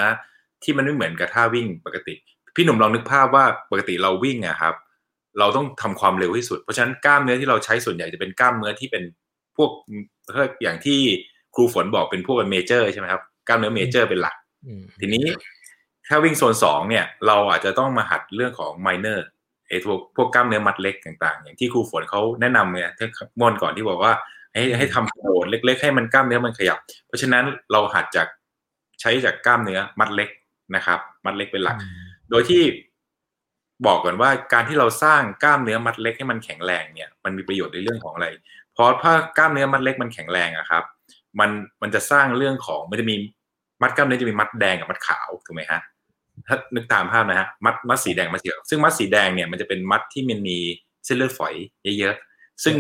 [0.63, 2.15] ที่มันไม่เหมือนกับท่าวิ่งปกติ
[2.55, 4.75] พี่หนุ่มลองนึกภาพว่าปกติเราวิ่งอะครับ
[5.39, 9.05] เราต้องทำความเร็วที่สุด เพราะฉะนั้นกล้ามเนื้อที่เราใช้ส่วนใหญ่จะเป็นกล้ามเนื้อที่เป็น
[9.57, 9.71] พวก
[10.63, 11.01] อย่างที่
[11.55, 14.35] ครูฝนบอกเป็นพวกเมเจอร์ใช่ไหมครับกล้ามเนื้อเมเจอร์เป็นหลัก
[14.67, 15.25] อืมทีนี้
[16.09, 19.27] ถ้าวิ่งโซนสองเนี่ย เราอาจจะต้องมาหัดเรื่องของไมเนอร์
[19.69, 23.07] ไอ้พวกพวกกล้ามเนื้อมัดเล็กต่างๆ อย่างที่ครูฝนเขาแนะนำเนี่ยที่
[23.41, 24.13] มอนก่อนที่บอกว่า
[24.55, 28.27] ให้ให้ทำโดดเล็ก ๆ ให้มันกล้ามเนื้อมันขยับ เพราะฉะนั้นเราหัดจาก
[29.01, 30.29] ใช้จากกล้ามเนื้อมัดเล็ก
[30.75, 31.77] นะครับ มัดเล็กเป็นหลัก
[32.31, 32.63] โดยที่
[33.87, 38.27] บอกก่อนว่าการที่เราสร้างกล้ามเนื้อมัดเล็กให้มันแข็งแรงเนี่ย มันมีประโยชน์ในเรื่องของอะไร
[38.75, 40.85] เพราะถ้ากล้ามเนื้อมัดเล็กมันแข็งแรงอะครับ
[41.41, 41.51] มัน
[41.83, 43.17] มันจะสร้างเรื่องของมันจะมี
[43.83, 45.81] มัดกล้ามเนื้อจะมีมัดแดงกับมัดขาวถูกไหมฮะ
[46.47, 50.59] ถ้านึกตามภาพนะฮะมัดมัดสีแดงมัดสีขาวซึ่งมัดสีแดงเนี่ยมันจะเป็นมัดที่มันมี
[51.05, 51.55] เส้นเลือดฝอย
[51.99, 52.75] เยอะๆซึ่ง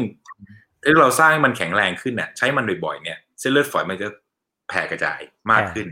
[0.85, 4.09] ถ้าเราสร้างให้มันแข็งแรงขึ้นเนี่ยใช้มันบ่อยๆเนี่ยเส้นเลือดฝอยมันจะ
[4.69, 5.87] แผ่กระจายมากขึ้น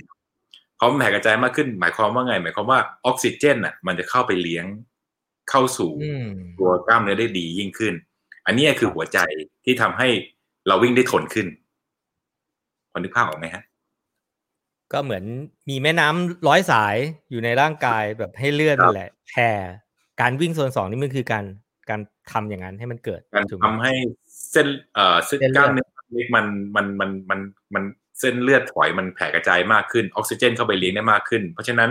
[0.79, 4.65] พอมันแผ่กระจายมากขึ้น หมายความว่าไง หมายความว่าออกซิเจนอะ มันจะเข้าไปเลี้ยง
[5.51, 7.95] เข้าสู่อืมตัวกล้ามเนื้อได้ดียิ่งขึ้น
[8.47, 9.19] อันนี้คือหัวใจ
[9.65, 10.09] ที่ทำให้
[10.67, 11.47] เราวิ่งได้ทนขึ้น
[12.91, 13.63] พอนึกภาพออกไหมฮะ
[14.93, 15.25] ก็เหมือน
[15.69, 16.97] มีแม่น้ำร้อยสาย
[17.31, 19.51] อยู่ในร่างกายแบบให้เลือดครับนั่นแหละแผ่
[20.21, 21.45] การวิ่งโซนสองนี่มันคือการ
[21.91, 22.01] การ
[22.33, 23.93] ทำอย่างนั้นให้มันเกิดการถูกไหมทำให้
[24.51, 26.47] เส้นเอ่อเส้นเส้นเลือดกล้ามเนื้อเล็กมัน
[26.77, 27.41] มันมันมัน
[27.75, 27.85] มัน
[28.21, 31.91] เส้นเลือดฝอยมันแผ่กระจายมากขึ้นออกซิเจนเข้าไปเลี้ยงได้มากขึ้น เพราะฉะนั้น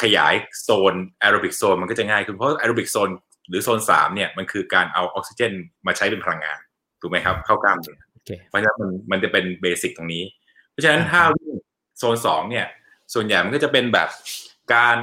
[0.00, 3.10] ขยายโซน aerobic zone มันก็จะง่ายขึ้นเพราะ aerobic zone
[3.48, 5.52] หรือโซนสามเนี่ยมันคือการเอาออกซิเจน
[5.86, 6.58] มาใช้เป็นพลังงาน
[7.00, 10.22] ถูกไหมครับ เข้ากล้ามเนื้อโอเคเพราะฉะนั้นมันมันจะเป็น basic ตรงนี้
[10.70, 11.52] เพราะฉะนั้นอ่าถ้าวิ่ง
[11.98, 12.66] โซนสองเนี่ย
[13.14, 14.08] ส่วนใหญ่มันก็จะเป็นแบบ
[14.74, 14.96] การ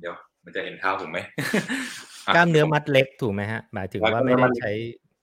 [0.00, 0.14] เดี๋ยว
[0.44, 1.18] มันจะเห็นเท้าผมไหม
[2.34, 4.72] กล้ามเนื้อมัดเล็กถูกไหมฮะหมายถึงว่าไม่ได้ใช้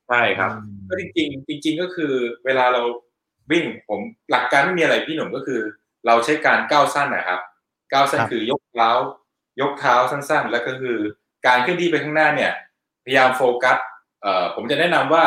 [0.10, 2.14] ใช่ครับอืมก็จริงๆจริง ๆ ก็คือ
[2.46, 2.82] เวลาเรา
[3.52, 4.00] วิ่งผม
[4.32, 5.62] หลักการไม่มีอะไรพี่หนุ่มก็คือ
[6.06, 7.40] เราใช้การก้าวสั้นนะครับ
[7.94, 8.90] ก้าวสั้นคือยกเท้า
[9.62, 10.98] ยกเท้าสั้นๆ แล้วก็คือ
[11.48, 12.52] การเคลื่อนที่ไปข้างหน้าเนี่ย
[13.04, 13.78] พยายามโฟกัส
[14.22, 15.24] เอ่อผมจะแนะนำว่า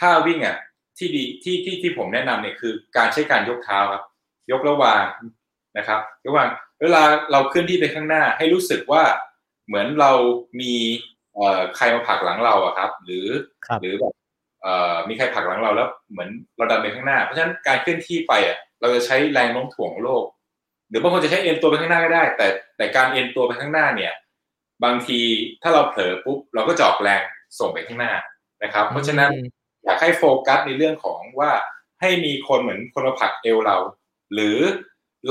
[0.00, 0.56] ถ้าวิ่งอะ
[0.98, 4.02] ที่ดีที่ที่ที่ผมแนะนำเนี่ยคือการใช้การยกเท้าครับ
[4.50, 5.04] ยกระหว่าง
[5.78, 6.48] นะครับยกระหว่าง
[6.82, 7.02] เวลา
[7.32, 9.02] เราเคลื่อนที่ไปข้างหน้าให้รู้สึกว่า
[9.66, 10.12] เหมือนเรา
[10.60, 10.74] มี
[11.34, 13.26] เอ่อใครมาผลักหลังเราอะครับ หรือ
[13.66, 14.14] ครับหรือแบบ
[14.62, 20.24] เอ่อมีใครผลักหลังเราแล้วเหมือนเราดันไปข้างหน้า เพราะฉะนั้นการเคลื่อนที่ไปอะเราจะใช้แรงโน้มถ่วงของโลก
[20.88, 24.12] หรือบางคนจะใช้เอ็นตัวไปข้างหน้าก็ได้ แต่แต่การเอ็นตัวไปข้างหน้าเนี่ย
[24.84, 25.20] บางที
[25.62, 27.22] ถ้าเราเผลอปุ๊บเราก็จะออกแรง
[27.58, 28.12] ส่งไปข้างหน้า
[28.62, 29.46] นะครับ เพราะฉะนั้นอืม
[29.84, 31.50] อยากให้โฟกัสในเรื่องของว่า
[32.00, 33.76] ให้มีคนเหมือนคนมาผลักเอวเรา
[34.34, 34.58] หรือ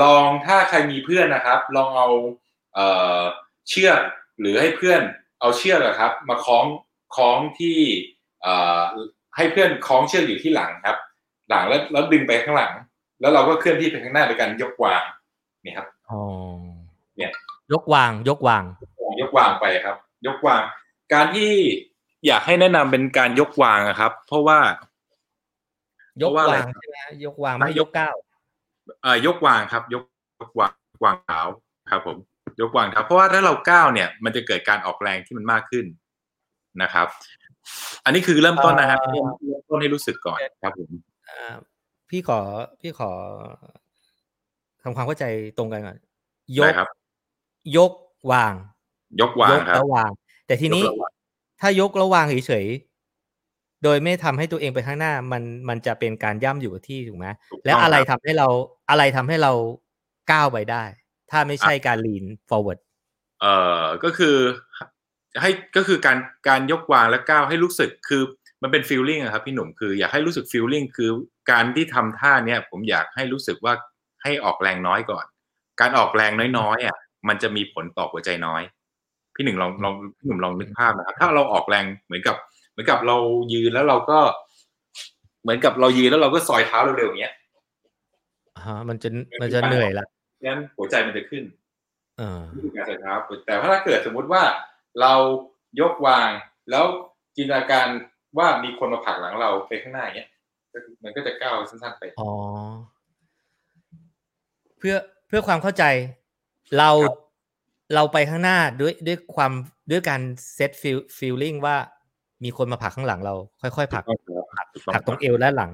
[0.02, 2.08] ลองถ้าใครมีเพื่อนนะครับ ลองเอา
[2.74, 2.86] เอ่
[3.18, 3.20] อ
[3.68, 4.00] เชือก
[4.40, 5.00] หรือให้เพื่อน
[5.40, 6.66] เอาเชือกอะครับ มาคล้อง
[7.16, 7.78] คล้องที่
[8.42, 8.84] เอ่อ
[9.36, 10.96] ให้เพื่อนคล้องเชือกอยู่ที่หลังครับ
[11.48, 12.72] หลังแล้วแล้วดึงไปข้างหลัง
[13.20, 15.02] แล้วเราก็เคลื่อนที่ไปข้างหน้าโดยการยกวาง
[15.64, 16.20] นี่ครับอ๋อ
[17.16, 17.32] เนี่ย
[17.72, 18.64] ยกวางยกวาง
[19.20, 20.60] ยกวางไปครับ ยกวาง
[21.12, 21.52] การที่
[22.26, 24.58] อยากให้แนะนำเป็นการยกวางอะครับ เพราะว่า
[26.22, 28.14] ยกเพราะว่าอะไรวางใช่ไหมฮะยกวางไม่ยกก้าว
[29.02, 30.04] เอ่อยกวางครับยก
[30.40, 30.72] ยกวาง
[31.04, 31.40] วางเท้า
[31.90, 32.16] ครับ ผม
[32.60, 35.84] ยกวางเท้าเพราะว่าถ้าเราก้าวเนี่ย มันจะเกิดการออกแรงที่มันมากขึ้น
[36.82, 37.06] นะครับ
[38.04, 40.90] อันนี้คือเริ่มต้นนะฮะเอ่อเริ่มเริ่มต้นให้รู้สึกก่อนครับผม
[41.28, 41.56] อ่า
[42.10, 42.40] พี่ขอ
[42.80, 43.12] พี่ขอ
[44.82, 45.24] ทำความเข้าใจ
[45.58, 45.98] ตรงกันก่อน
[46.56, 46.88] ยได้กครับ
[47.76, 47.92] ยก
[48.32, 48.54] วาง
[49.20, 50.10] ยกวางยกครับแล้ววาง
[50.46, 51.12] แต่ทีนี้ยกแล้ววาง
[51.60, 52.91] ถ้ายกแล้ววางเฉยๆ
[53.84, 58.48] โดยไม่ทำให้ตัวเองไปข้างหน้า มันมันจะเป็นการย่ำอยู่กับที่ถูกไหมถูกต้องแล้วอะไรคทำรับให้เรา
[58.90, 59.52] อะไรทำให้เรา
[60.32, 60.84] ก้าวไปได้
[61.30, 62.78] ถ้าไม่ใช่การ lean forward
[63.40, 64.36] เอ่อก็คือ
[65.40, 66.18] ให้ก็คือการ
[66.48, 68.22] การยกวางและก้าวให้รู้สึกคือ
[68.62, 71.10] มันเป็นฟีลลิ่งอะครับพี่หนุ่มคืออยากให้รู้สึกฟีลลิ่งคือ
[71.50, 73.74] การที่ทำท่าเนี้ยผมอยากให้รู้สึกว่า
[74.22, 75.24] ให้ออกแรงน้อยก่อน
[75.80, 76.96] การออกแรงน้อยๆอะ
[77.28, 78.62] มันจะมีผลต่อหัวใจน้อย
[79.34, 82.36] พี่หนึ่งลองลองพี่หนุ่มลองนึกภาพนะครับถ้าเราออกแรงเหมือนกับ
[82.72, 83.16] เหมือนกับเรา
[83.52, 84.18] ยืนแล้วเราก็
[85.42, 87.34] เหมือนกับเรายืนแล้วเราก็ซอยเท้าเร็วๆอย่างเงี้ย
[88.66, 89.08] ฮะมันจะ
[89.42, 90.06] มันจะเหนื่อยละ
[90.44, 91.44] งั้นหัวใจมันจะขึ้น
[92.18, 93.12] เออนี่คือการใส่เท้า
[93.46, 94.42] แต่ถ้าเกิดสมมุติว่า
[95.00, 95.12] เรา
[95.80, 96.28] ยกวาง
[96.70, 96.84] แล้ว
[97.36, 97.86] จินตนาการ
[98.38, 100.28] ว่ามีคนมาผลักหลังเราไปข้างหน้าอย่างเงี้ย
[100.72, 102.30] ก็มันก็จะก้าวสั้นๆไปอ๋อ
[104.78, 104.96] เพื่อ
[105.28, 105.84] เพื่อความเข้าใจ
[106.78, 107.18] เราครับ
[107.94, 109.52] เราไปข้างหน้าด้วยด้วยความ
[109.90, 110.20] ด้วยการ
[110.54, 111.76] set feel feeling ว่า
[112.44, 115.70] มีคนมาผลักข้างหลังเรา ค่อยๆผลักถูกต้องผลักตรงเอวและหลัง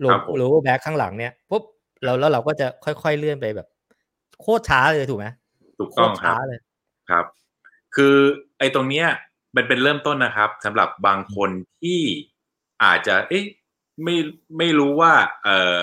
[0.00, 1.62] low ครับผม low back ข้างหลังเนี่ยปุ๊บ
[2.04, 3.68] เราแล้วเราก็จะค่อยๆเลื่อนไปแบบ
[4.40, 5.26] โคตรช้าเลยถูกไหม
[5.78, 6.60] ถูกต้องครัช้าเลย
[7.10, 7.24] ครับ
[7.96, 8.14] คือ
[8.58, 9.06] ไอ้ตรงเนี้ย
[9.56, 11.50] มันเป็นเริ่มต้นนะครับสำหรับบางคน
[11.82, 12.00] ที่
[12.84, 13.44] อาจจะ เอ๊ะ
[14.02, 14.16] ไม่
[14.58, 15.12] ไม่รู้ว่า
[15.44, 15.80] เออ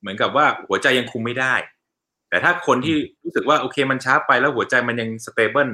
[0.00, 1.54] เหมือนกับว่าหัวใจยังคุมไม่ได้
[2.28, 5.70] แต่ถ้าคนที่รู้สึกว่าโอเคมันช้าไปแล้วหัวใจมันยัง stable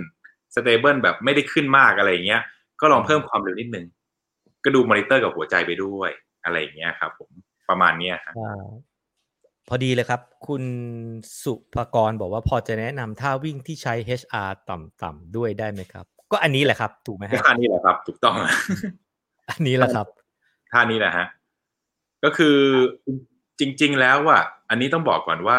[0.54, 2.42] stable แบบไม่ได้ขึ้นมากอะไรอย่างเงี้ย
[2.80, 3.86] ก็ลองเพิ่มความเร็วนิดนึง
[4.64, 6.10] ก็ดูมอนิเตอร์กับหัวใจไปด้วย
[6.44, 7.30] อะไรอย่างเงี้ยครับผม
[7.68, 8.66] ประมาณเนี้ยครับอ่า
[9.68, 10.64] พอดีเลยครับ คุณ
[11.42, 18.34] สุภกรบอกว่าพอจะแนะนำท่าวิ่งที่ใช้ HR ต่ำๆด้วยได้ไหมครับ ก็อันนี้แหละครับ ถูกไหมฮะท่านี้แหละครับ ถูกต้อง
[19.50, 20.06] อันนี้แหละครับ
[20.72, 21.26] ท่านี้แหละฮะ
[22.24, 22.58] ก็คือ
[23.58, 25.58] จริง ๆ แล้วอะอันนี้ต้องบอกก่อนว่า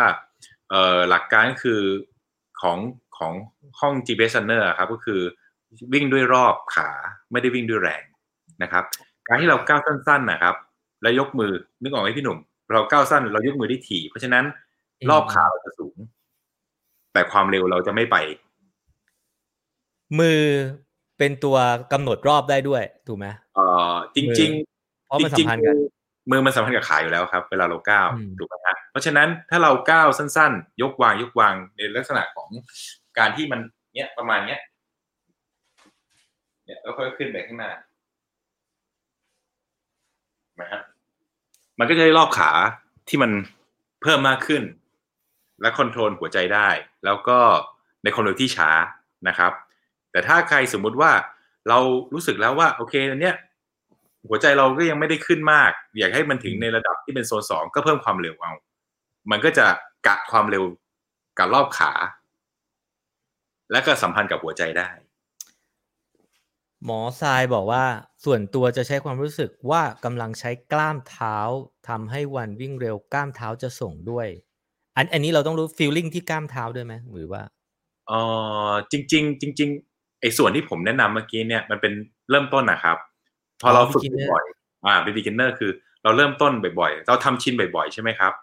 [0.69, 1.81] เอ่อหลักการก็คือ
[2.61, 2.77] ของ
[3.17, 3.33] ของ
[3.79, 5.21] ห้อง GPS Runner อะครับ ก็คือ
[5.93, 6.89] วิ่งด้วยรอบขา
[7.31, 8.03] ไม่ได้วิ่งด้วยแรง
[8.63, 8.83] นะครับ
[9.27, 10.55] การที่เราก้าวสั้นๆนะครับ
[11.01, 12.37] แล้วยกมือนึกออกไหมพี่หนุ่ม
[12.71, 14.45] เราก้าวสั้นเรายกมือได้ถี่ เพราะฉะนั้น
[14.99, 15.95] อืมรอบขาเราจะสูง
[17.13, 18.15] แต่ความเร็วเราจะไม่ไป
[20.19, 20.41] มือ
[21.17, 21.57] เป็นตัว
[21.93, 32.49] กำหนดรอบได้ด้วยถูกไหมเอ่อจริงๆเพราะมันสัมพันธ์กันจริงๆมือมันสัมพันธ์กับขาอยู่แล้วครับ เวลาเราก้าวอืมถูกไหมฮะเพราะฉะนั้นถ้าเราก้าวสั้น ๆ ยกวางยกวางในลักษณะของ
[33.17, 33.59] การที่มัน
[33.93, 34.59] เนี้ยประมาณเนี้ย
[36.71, 37.71] เนี่ยแล้วค่อยขึ้นไปข้างหน้า
[40.45, 40.81] เห็นไหมฮะ
[41.79, 42.51] มันก็จะได้รอบขา
[43.09, 43.31] ที่มัน
[44.01, 44.63] เพิ่มมากขึ้น
[45.61, 46.69] และคอนโทรลหัวใจได้
[47.05, 47.39] แล้วก็
[48.03, 48.69] ในความเร็วที่ช้า
[49.27, 49.51] นะครับ
[50.11, 51.11] แต่ถ้าใครสมมุติว่า
[51.69, 51.79] เรา
[52.13, 53.35] รู้สึกแล้วว่า โอเคอันเนี้ย
[54.29, 58.51] หัวใจเราก็ยังไม่ได้ขึ้นมาก อยากให้มันถึงในระดับที่เป็นโซนสองก็เพิ่มความเร็วเอา
[59.31, 59.65] มันก็จะ
[60.07, 60.63] กะความเร็ว
[61.37, 61.91] กับรอบขา
[63.71, 64.89] และก็สัมพันธ์กับหัวใจได้
[66.85, 67.83] หมอทรายบอกว่า
[68.25, 71.37] ส่วนตัวจะใช้ความรู้สึกว่ากำลังใช้กล้ามเท้า
[71.89, 74.27] ทำให้วันวิ่งเร็วกล้ามเท้าจะส่งด้วย
[74.95, 77.41] อันอันนี้เราต้องรู้ฟีลลิ่งที่กล้ามเท้าด้วยไหมหรือว่า
[78.07, 78.13] เอ
[78.69, 81.93] อจริงๆจริงๆไอ้ส่วนที่ผมแนะนำเมื่อกี้เนี่ยมันเป็น
[82.31, 82.97] เริ่มต้นนะครับ
[83.61, 85.71] พอเราฝึก beginner บ่อยๆอ่าเป็น beginner คือ
[86.03, 88.33] เราเริ่มต้นบ่อยๆ เราทำชินบ่อยๆ ใช่ไหมครับ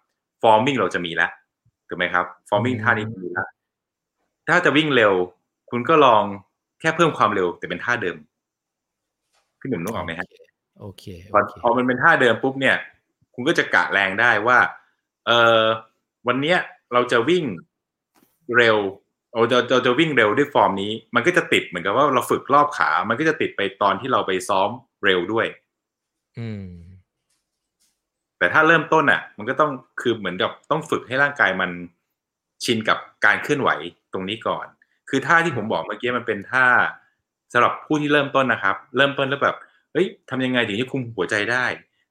[0.42, 1.30] forming เราจะมีแล้ว
[1.88, 3.48] ถูกไหมครับ forming อืมท่านี้มีแล้ว
[4.48, 5.12] ถ้าจะวิ่งเร็ว
[5.70, 6.24] คุณก็ลอง
[6.80, 8.16] แค่เพิ่มความเร็วแต่เป็นท่าเดิม
[9.60, 10.26] พี่หนุ่มนึกออกไหมฮะ
[10.80, 12.76] โอเคพอโอเคพอมันเป็นท่าเดิมปุ๊บเนี่ย
[13.34, 14.58] คุณก็จะกะแรงได้ว่า
[15.26, 15.30] เอ
[15.62, 15.64] อ
[16.26, 16.58] วันเนี้ย
[16.92, 17.44] เราจะวิ่ง
[18.56, 18.76] เร็ว
[19.34, 24.68] เราจะเราจะวิ่งเร็วด้วยฟอร์มนี้ มันก็จะติดเหมือนกับว่าเราฝึกรอบขา มันก็จะติดไปตอนที่เราไปซ้อม
[25.04, 25.46] เร็วด้วย
[26.38, 26.68] อืม
[28.38, 31.70] แต่ถ้าเริ่มต้นอะ มันก็ต้องคือเหมือนกับต้องฝึกให้ร่างกายมัน
[32.64, 33.70] ชินกับการเคลื่อนไหว
[34.12, 34.66] ตรงนี้ก่อน
[35.08, 36.66] คือท่าที่ผมบอกเมื่อกี้มันเป็นท่า
[37.52, 39.56] สำหรับผู้ที่เริ่มต้นนะครับ เริ่มต้นแล้วแบบ
[39.92, 41.64] เฮ้ยทำยังไงถึงจะคุมหัวใจได้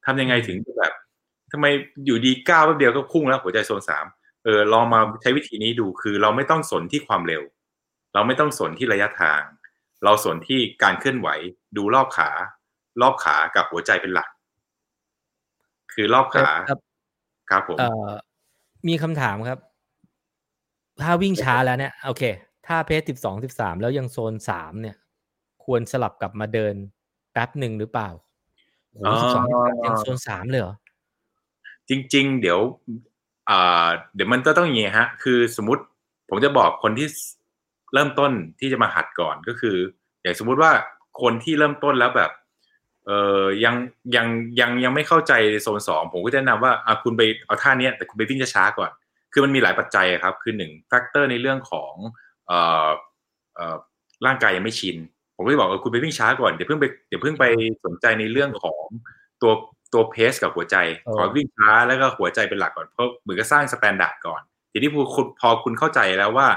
[0.05, 0.93] ทำยังไงถึงจะแบบ
[1.51, 1.65] ทำไม
[2.05, 4.05] อยู่ดีก้าวแป๊บเดียวก็พุ่งแล้วหัวใจโซนสาม
[4.43, 7.43] เออลองมาใช้วิธีนี้ดูคือเราไม่ต้องสนที่ความเร็ว
[8.13, 9.41] เราไม่ต้องสนที่ระยะทาง
[10.03, 11.27] เราสนที่การเคลื่อนไหว
[11.77, 12.29] ดูรอบขา
[13.01, 14.29] รอบขากับหัวใจเป็นหลัก
[15.93, 16.79] คือรอบขาครับ
[17.49, 18.09] ครับผมเอ่อ
[18.87, 19.59] มีคำถามครับ
[21.01, 22.23] ถ้าวิ่งช้าแล้วเนี่ย โอเค
[22.67, 24.95] ถ้าเพจสิบสองสิบสามแล้วยังโซนสามเนี่ย
[25.65, 26.75] ควรสลับกลับมาเดิน
[27.31, 28.09] แป๊บหนึ่งหรือเปล่า
[28.91, 29.45] โอ้สิบสอง
[29.85, 30.75] ยังโซนสามเลยเหรอ
[31.89, 32.59] จริง ๆ เดี๋ยว
[33.49, 35.83] อ่าเดี๋ยวมันก็ต้องอย่างงี้ฮะ คือสมมติ
[36.29, 37.07] ผมจะบอกคนที่
[37.93, 39.75] เริ่มต้นที่จะมาหัดก่อนก็คือ
[40.21, 40.71] อย่างสมมุติว่า
[41.21, 42.31] คนที่เริ่มต้นแล้วแบบ
[43.05, 43.75] เออยัง
[44.15, 44.27] ยัง
[44.59, 48.91] ยังยังไม่เข้าใจโซนสองผมก็จะแนะนำว่าอะคุณไปเอาท่าเนี้ยแต่คุณไปวิ่งช้าๆก่อน
[49.31, 52.26] คือมันมีหลายปัจจัยอะครับ คือหนึ่งแฟกเตอร์ในเรื่องของเอ่อเอ่อ
[54.25, 54.97] ร่างกายยังไม่ชิน
[55.35, 57.45] ผมก็จะบอกเออคุณไปวิ่งช้าก่อนเดี๋ยวเพิ่งไปเดี๋ยวเพิ่งไป
[57.85, 58.83] สนใจในเรื่องของ
[59.41, 59.51] ตัว
[59.93, 66.47] ตัว pace กับหัวใจเออขอวิ่งช้าแล้วก็หัวใจเป็นหลักก่อนเพราะเหมือนกับสร้าง standard ก่อน ทีนี้พอคุณพอคุณเข้าใจแล้วว่า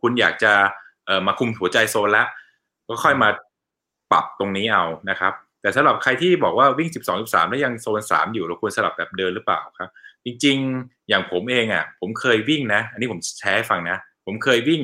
[0.00, 0.52] คุณอยากจะ
[1.06, 2.26] เอ่อมาคุมหัวใจโซนแล้ว
[2.88, 3.28] ก็ค่อยมา
[4.12, 9.90] ปรับตรงนี้เอานะครับ แต่สำหรับใครที่บอกว่าวิ่ง 12 13 แล้วยังโซน 3 อยู่เราควรสลับแบบเดินหรือเปล่าครับ
[10.24, 14.80] จริง ๆ อย่างผมเองอะ ผมเคยวิ่งนะ อันนี้ผมแชร์ให้ฟังนะ ผมเคยวิ่ง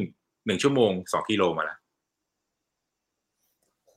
[0.46, 1.78] หนึ่งชั่วโมงสองกิโลมาแล้ว
[3.88, 3.96] โห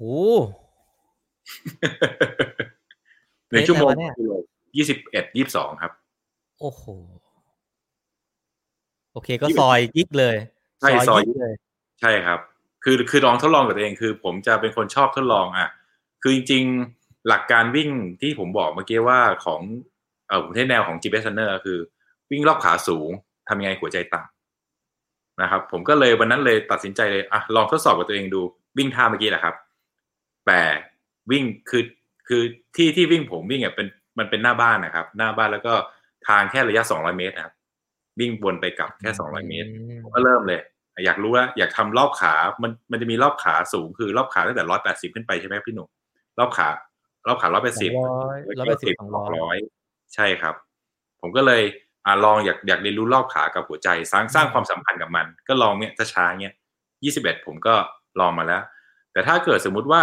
[3.50, 4.32] หนึ่งชั่วโมงเป๊ะเลยวะเนี่ยกิโล
[4.76, 5.92] ยี่สิบเอ็ดยี่สิบสองครับ
[6.60, 6.84] โอ้โห
[9.12, 10.36] โอเคก็ซอยยิกเลย
[10.80, 11.54] ใช่ซอยยิกเลย
[12.02, 12.40] ใช่ครับ
[12.84, 15.70] คือคือลองทดลองกับตัวเองคือ ผมจะเป็นคนชอบทดลองอะ
[16.22, 16.64] คือจริง
[16.96, 17.90] ๆ หลักการวิ่ง
[18.22, 19.62] ที่ผมบอกเมื่อกี้ว่าของ
[20.28, 21.80] เออผมใช้แนวของ GPS Runner คือ
[22.32, 23.10] วิ่งรอบขาสูง
[23.48, 24.35] ทำยังไงหัวใจต่ำ
[25.42, 28.42] นะครับ ผมก็เลยวันนั้นเลยตัดสินใจเลยอะลองทดสอบกับตัวเองดู
[28.78, 29.56] วิ่งท่าเมื่อกี้แหละครับ
[30.48, 30.62] แต่
[31.32, 31.84] วิ่งคือ
[32.28, 32.42] คือ
[32.76, 33.88] ที่ที่วิ่งผมวิ่งอะเป็น
[34.20, 35.74] มันเป็นหน้าบ้านนะครับ หน้าบ้านแล้วก็
[36.28, 37.54] ทางแค่ระยะ 200 เมตรนะครับ
[38.20, 39.68] วิ่งวนไปกลับแค่ 200 เมตร
[40.04, 40.62] ผมก็เริ่มเลย
[41.06, 45.88] อยากรู้ว่าอยากทำรอบขา มันมันจะมีรอบขาสูงคือรอบขาตั้งแต่ร้อยแปดสิบขึ้นไปใช่ไหมพี่หนุ่ม
[46.40, 46.70] รอบขา
[47.28, 49.58] รอบขาร้อยแปดสอสิบงร้อยร้อยแปดสิบสองสองร้อยร้อย
[50.16, 50.56] ใช่ครับ
[51.22, 51.62] ผมก็เลย
[52.06, 56.54] อ่าลองอยากอยากเรียนรู้รอบขากับหัวใจสร้างสร้างความสัมพันธ์กับมัน ก็ลองเนี่ยช้าๆเนี่ย
[57.04, 57.76] ยี่สิบเอ็ดผมก็
[58.20, 58.62] ลองมาแล้ว
[59.12, 60.02] แต่ถ้าเกิดสมมุติว่า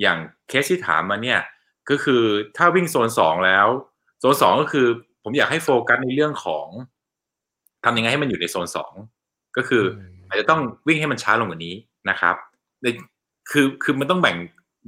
[0.00, 1.40] อย่างเคสที่ถามมาเนี่ย
[1.90, 2.22] ก็คือ
[2.56, 3.66] ถ้าวิ่งโซนสองแล้ว
[4.20, 4.86] โซนสองก็คือ
[5.22, 6.66] ผมอยากให้โฟกัสในเรื่องของ
[7.84, 8.92] ทำยังไงให้มันอยู่ในโซนสอง
[9.56, 11.74] ก็คืออมอาจจะต้องวิ่งให้มันช้าลงกว่านี้
[12.10, 12.34] นะครับ
[12.82, 12.86] ใน
[13.50, 14.36] คือคือมันต้องแบ่ง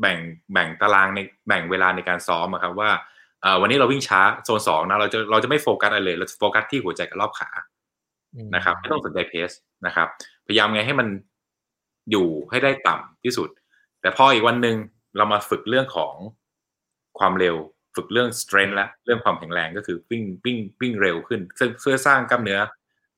[0.00, 0.18] แบ่ง
[0.53, 3.05] แบ่งตารางในแบ่งเวลาในการซ้อมอะครับว่าเอ่อ
[3.61, 7.50] วันนี้เราวิ่งช้าโซนสองนะเราจะเราจะไม่โฟกัสอะไรเลยเราจะโฟกัสที่หัวใจกับรอบขา
[8.35, 9.50] อืมนะครับ ไม่ต้องสนใจเพส
[9.87, 10.09] นะครับ
[10.46, 11.09] พยายามไงให้มัน
[12.11, 13.48] อยู่ให้ได้ต่ำที่สุด
[14.00, 14.76] แต่พออีกวันหนึ่ง
[15.16, 16.14] เรามาฝึกเรื่องของ
[17.18, 17.57] ความเร็ว
[17.96, 22.61] ฝึกเรื่อง strength และเรื่องความแข็งแรงก็คือวิ่งวิ่งวิ่งเร็วขึ้นซึ่งเพื่อสร้างกล้ามเนื้อ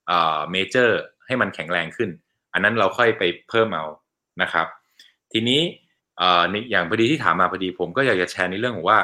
[0.06, 2.10] เอ่อเมเจอร์ให้มันแข็งแรงขึ้น
[2.52, 3.84] อันนั้นเราค่อยไปเพิ่มเอา
[4.42, 4.66] นะครับ
[5.32, 5.60] ทีนี้
[6.18, 8.98] เอ่อในอย่างพอดีที่ถามมาพอดีผมก็อยากจะแชร์ในเรื่องของว่า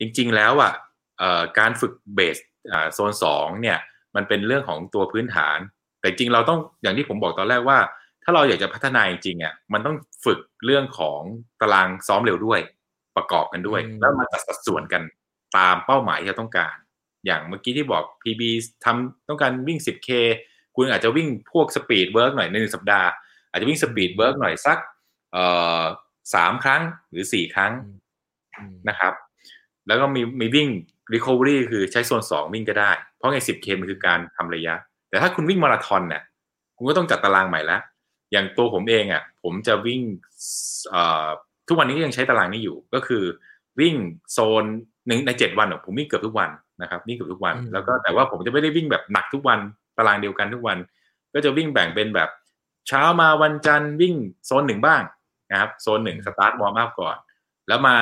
[0.00, 0.72] จริง ๆ แล้วอะ
[1.18, 2.36] เอ่อการฝึกเบส
[2.72, 3.78] อ่าโซนสองเนี่ย
[4.16, 5.58] มันเป็นเรื่องของตัวพื้นฐาน
[6.00, 7.78] แต่จริงเราต้องอย่างที่ผมบอกตอนแรกว่า
[8.24, 11.20] ถ้าเราอยากจะพัฒนาจริงๆอะมันต้องฝึกเรื่องของ
[11.60, 12.60] ตารางซ้อมเร็วด้วย
[13.16, 15.02] ประกอบกันด้วยอืมแล้วมาจัดสัดส่วนกัน
[15.56, 16.76] ตามเป้าหมายที่เราต้องการ
[17.26, 18.42] อย่างเมื่อกี้ที่บอก PB
[18.84, 20.10] ทำต้องการวิ่ง 10K
[20.76, 23.08] คุณอาจจะวิ่งพวก speed work หน่อยในหนึ่งสัปดาห์
[23.50, 24.78] อาจจะวิ่ง speed work หน่อยสัก
[25.32, 25.44] เอ่
[25.80, 25.82] อ
[26.34, 27.72] สามครั้งหรือสี่ครั้ง
[28.56, 29.12] อืมนะครับ
[29.88, 30.68] แล้วก็มีมีวิ่ง
[31.14, 34.74] recovery คือใช้โซนสองวิ่งก็ได้ เพราะไง 10K มันคือการทำระยะ
[35.10, 36.22] แต่ถ้าคุณวิ่งมาราธอนเนี่ย
[36.76, 37.80] คุณก็ต้องจัดตารางใหม่แล้ว
[38.32, 40.00] อย่างตัวผมเองอะผมจะวิ่ง
[40.90, 41.28] เอ่อ
[41.68, 43.24] ทุกวันนี้ก็ยังใช้ตารางนี้อยู่ ก็คือ
[43.80, 43.94] วิ่ง
[44.32, 44.64] โซน
[45.06, 46.50] หนึ่งในเจ็ดวันอะผมวิ่งเกือบทุกวัน
[46.82, 49.58] นะครับวิ่งเกือบทุกวันอืมแล้วก็แต่ว่าผมจะไม่ได้วิ่งแบบหนักทุกวัน
[49.98, 50.78] ตารางเดียวกันทุกวัน
[51.34, 52.28] ก็จะวิ่งแบ่งเป็นแบบ
[52.88, 54.14] เช้ามาวันจันทร์วิ่ง
[54.46, 55.02] โซนหนึ่งบ้าง
[55.50, 57.16] นะครับโซนหนึ่ง start warm up ก่อน
[57.68, 57.96] แล้วมา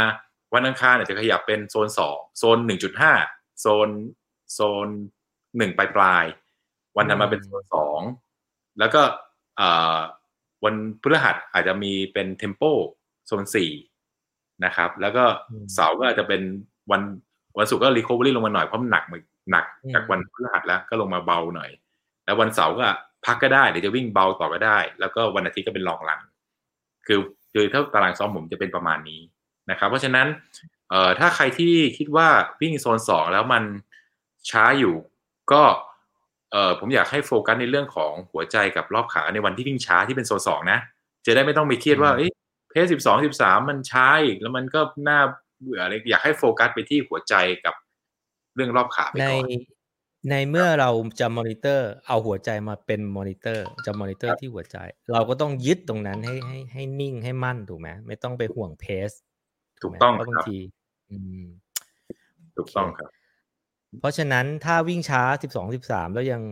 [0.57, 3.13] วันอังคารเนี่ยจะขยับเป็นโซนสองโซนหนึ่งจุดห้า
[3.61, 3.89] โซน
[4.55, 4.89] โซน
[5.59, 8.01] หนึ่งปลายปลายๆวันถัดมาเป็นโซนสอง
[8.79, 9.03] แล้วก็
[9.57, 9.99] เอ่อ
[10.65, 12.63] วันพฤหัสอาจจะมีเป็น tempo
[13.27, 13.71] โซนสี่
[14.65, 16.43] นะครับ แล้วก็อืมเสาร์ก็อาจจะเป็น
[16.91, 17.03] วัน
[17.59, 19.19] วันศุกร์ก็ recovery ลงมาหน่อยเพราะมันหนักมา
[19.51, 21.71] หนักอืมจากวันพฤหัสแล้วก็ลงมาเบาหน่อย
[22.25, 22.87] แล้ววันเสาร์ก็
[23.27, 26.21] พักก็ได้หรือจะวิ่งเบาต่อก็ได้ แล้วก็วันอาทิตย์ก็เป็น long run
[27.07, 27.19] คือ
[27.53, 29.21] คือถ้าตารางซ้อมผมจะเป็นประมาณนี้
[29.71, 30.27] นะครับเพราะฉะนั้น
[30.91, 32.29] เอ่อถ้าใครที่คิดว่า
[32.61, 33.65] วิ่งโซนสองแล้วมัน
[34.51, 34.95] ช้าอยู่
[35.53, 35.63] ก็
[36.53, 40.79] เอ่อผมอยากให้โฟกัสในเรื่องของหัวใจกับรอบขาในวันที่วิ่งช้าที่เป็นโซนสองนะ
[41.27, 42.33] จะได้ไม่ต้องไปเครียดว่าอืมเอ้ย
[42.71, 45.21] pace สิบสองสิบสามมันช้าอีกแล้วมันก็น่า
[45.61, 47.75] เบื่ออะไรอยากให้โฟกัสไปที่หัวใจกับ
[48.55, 49.49] เรื่องรอบขาไปในก่อน
[50.31, 54.79] ในเมื่อเราจะมอนิเตอร์ เอาหัวใจมาเป็นมอนิเตอร์ จะมอนิเตอร์ที่หัวใจ
[55.13, 59.11] เราก็ต้องยึดตรงนั้นให้ให้ให้นิ่งให้มั่นถูกไหมไม่ต้องไปห่วง pace
[59.87, 60.59] ถูกต้องเพราะครับบางที
[61.11, 61.45] อืม
[62.57, 63.09] ถูกต้องครับ
[64.01, 66.43] เพราะฉะนั้นถ้าวิ่งช้าสิบสองสิบสามแล้วยัง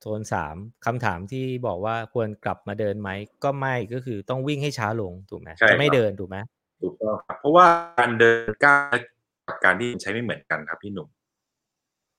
[0.00, 3.10] โซนสามคำถามที่บอกว่าควรกลับมาเดินไหม
[3.44, 6.36] ก็ไม่ก็คือต้องวิ่งให้ช้าลงถูกไหมใช่จะไม่ครับเดินถูกไหม
[6.82, 7.66] ถูกต้องครับเพราะว่า
[7.98, 8.96] การเดินก้าว
[9.48, 11.08] กับการที่ใช้ไม่เหมือนกันครับ พี่หนุ่ม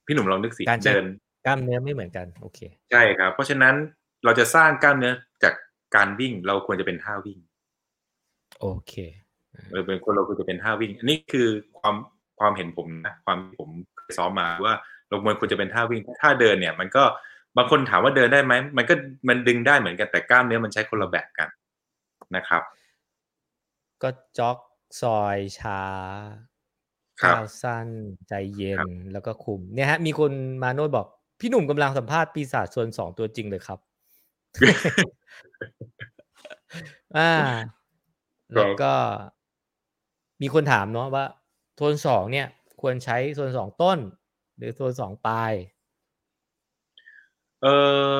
[0.05, 1.05] พี่หนุ่มลองนึกสิการใช้เดิน
[1.45, 2.59] กล้ามเนื้อไม่เหมือนกัน โอเค
[2.91, 3.75] ใช่ครับ เพราะฉะนั้น
[4.23, 5.53] เราจะสร้างกล้ามเนื้อจาก
[5.95, 7.39] การวิ่งเราควรจะเป็นท่าวิ่ง
[8.61, 8.93] โอเค
[9.71, 11.47] เราเป็นคนเราควรจะเป็นท่าวิ่ง อันนี้คือ
[11.79, 11.95] ความ
[12.39, 14.73] ความเห็นผมนะความที่ผมเคยซ้อมมาว่า
[15.07, 17.03] เราควรจะเป็นท่าวิ่งท่าเดินเนี่ย มันก็
[17.57, 18.93] บางคนถามว่าเดินได้ไหมมันก็
[19.27, 21.49] มันดึงได้เหมือนกันแต่กล้ามเนื้อมันใช้คนละแบบกัน
[22.35, 22.61] นะครับ
[24.01, 24.57] ก็จ็อก
[25.01, 25.81] ซอยช้า
[27.21, 27.87] ครับก้าวสั้น
[28.27, 30.31] ใจเย็ครันบแล้วก็คุมเนี่ยฮะ มีคน
[30.63, 31.07] มาโน้ตบอก
[31.39, 33.79] พี่หนุ่มกำลังสัมภาษณ์ปีศาจโซนสองตัวจริงเลยครับ
[37.17, 37.31] อ่า
[38.53, 38.93] แล้วก็
[40.41, 41.25] มีคนถามเนาะว่า
[41.75, 42.47] โซนสองเนี่ย
[42.81, 43.97] ควรใช้โซนสองต้น
[44.57, 45.53] หรือโซนสองปลาย
[47.63, 47.67] เอ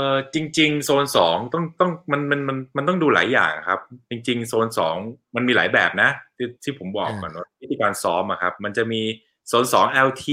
[0.10, 4.96] อจริง ๆ โซนสองต้องต้องมันมันมันมันต้องดูหลายอย่างครับ จริง ๆ โซนสอง
[5.36, 9.02] มันมีหลายแบบนะที่ที่ผมบอกอ่าก่อนว่าวิธีการซ้อมอะครับ มันจะมี
[9.48, 10.26] โซนสอง LT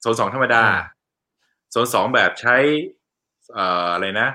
[0.00, 0.80] โซนสองธรรมดาอ่า
[1.70, 2.56] โซนสองแบบใช้
[3.54, 4.28] เอ่ออะไรนะ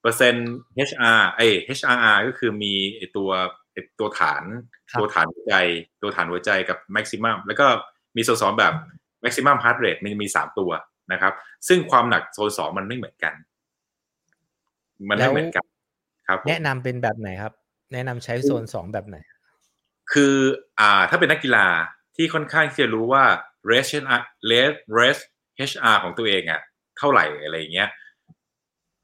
[0.00, 0.50] เปอร์เซ็นต์
[0.88, 3.61] HR เอ้ย HRR ก็คือมีไอ้ตัวไอ้
[3.98, 4.42] ตัวฐาน
[4.90, 5.54] ครับตัวฐานหัวใจ
[6.02, 7.66] ตัวฐานหัวใจกับ maximum แล้วก็
[8.16, 8.74] มีโซนสองแบบ
[9.24, 10.70] maximum heart rate มันมีสามตัว
[11.12, 11.32] นะครับ
[11.68, 13.34] ซึ่งความหนักโซนสองมันไม่เหมือนกัน
[15.08, 15.66] มันไม่เหมือนกัน
[16.28, 17.52] ครับผมแนะนำเป็นแบบไหนครับ
[17.92, 19.16] แนะนำใช้โซนสองแบบไหน
[20.12, 20.34] คือ
[20.80, 21.66] อ่าถ้าเป็นนักกีฬา
[22.16, 23.24] ที่ค่อนข้างที่จะรู้ว่า
[23.70, 25.22] rest HR rest rest
[25.70, 26.60] HR ของตัวเองอะ
[26.98, 27.88] เท่าไหร่อะไรอย่างเงี้ย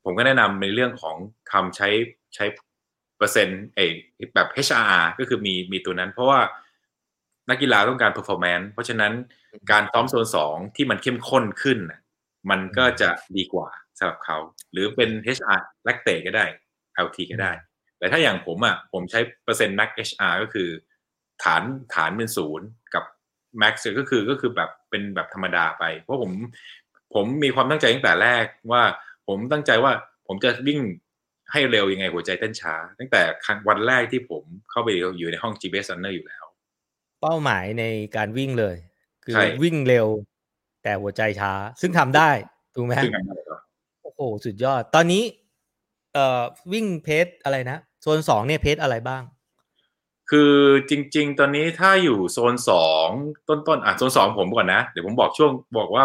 [0.05, 1.17] ผมก็แนะนำในเรื่องของ
[1.53, 1.89] คำใช้
[2.35, 2.45] ใช้
[3.19, 3.91] เปอร์เซ็นต์เอย
[4.35, 6.41] แบบ HRR ก็คือมีมีตัวนั้น เพราะว่า
[7.51, 9.13] นักกีฬาต้องการ performance เพราะฉะนั้น
[9.71, 12.01] การซ้อมโซนสองที่มันเข้มข้นขึ้นน่ะ
[12.51, 14.39] มันก็จะดีกว่าสำหรับเขา
[14.73, 16.47] หรือเป็น HR lactate ก็ได้
[17.07, 17.53] LT ก็ได้
[17.99, 20.69] แต่ถ้าอย่างผมอะผมใช้เปอร์เซ็นต์ max HR ก็คือ
[21.45, 21.63] ฐาน
[21.95, 23.05] ฐานเป็นศูนย์กับ
[23.63, 26.33] max ก็คือก็คือแบบเป็นแบบธรรมดาไป เพราะผม
[27.15, 28.83] ผมมีความตั้งใจตั้งแต่แรกว่า
[29.29, 29.93] ผมตั้งใจว่า
[30.27, 30.81] ผมจะวิ่ง
[31.53, 36.45] ให้เร็วยังไงหัวใจเต้นช้า ตั้งแต่ครั้งวันแรกที่ผมเข้าไปอยู่ในห้อง GPS Runner อยู่แล้ว
[37.23, 37.85] เป้าหมายใน
[38.17, 38.77] การวิ่งเลย
[39.25, 40.07] คือใช่วิ่งเร็ว
[40.83, 42.31] แต่หัวใจช้า ซึ่งทำได้
[42.75, 43.57] ถูกไหมฮะซึ่งอันนั้นก็
[44.03, 45.23] โอ้โหสุดยอด ตอนนี้
[46.15, 49.23] เอ่อวิ่งเพจอะไรนะโซนสองเนี่ยเพจอะไรบ้าง
[50.31, 50.55] คือ
[50.91, 53.07] จริง ๆ ตอนนี้ถ้าอยู่โซนสอง
[53.49, 56.05] ต้นๆอะโซนสองผมก่อนนะเดี๋ยวผมบอกช่วงบอกว่า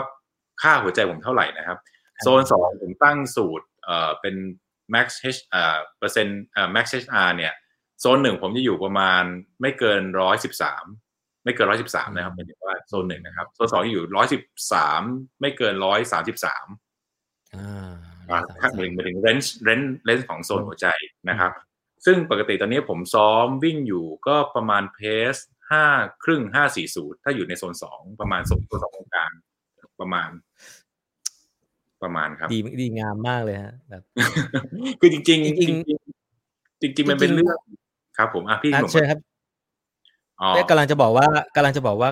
[0.62, 1.77] ค่าหัวใจผมเท่าไหร่นะครับ
[2.23, 4.36] โซนสองผมตั้งสูตรเอ่อเป็น
[4.93, 7.53] max h เอ่อเปอร์เซ็นต์เอ่อ max hr เนี่ย
[8.01, 9.23] โซนหนึ่งผมจะอยู่ประมาณ
[9.61, 10.85] ไม่เกินร้อยสิบสาม
[11.43, 14.43] ไม่เกินร้อยสิบสามนะครับหมายถึงว่าโซนหนึ่งนะครับโซนสองอยู่ร้อยสิบ
[14.73, 15.01] สาม
[15.41, 16.65] ไม่เกินร้อยสามสิบสาม
[17.55, 17.91] อ่า
[18.29, 20.87] อ่าสามถ้าสามหมายถึงหมายถึงเรนจ์เรนเรนของโซนหัวใจ
[21.29, 21.51] นะครับ
[22.05, 24.99] ซึ่งปกติตอนนี้ผมซ้อมวิ่งอยู่ก็ประมาณเพ
[25.33, 25.35] ส
[25.71, 25.85] ห้า
[26.23, 29.31] ครึ่งห้าสี่ศูนย์ถ้าอยู่ในโซนสองประมาณโซนตัวสองตรงกลาง
[30.01, 30.29] ประมาณ
[32.03, 34.03] ประมาณครับ ดีดีงามมากเลยฮะแบบ
[34.99, 37.57] คือจริงๆจริงจริงๆจริงๆจริงๆมันเป็นจริงๆเรื่อง
[38.17, 39.19] ครับ ผมอะพี่หอะนุ่มเชิญครับ
[40.41, 42.09] อ๋อเอ้ยกำลังจะบอกว่ากำลังจะบอกว่า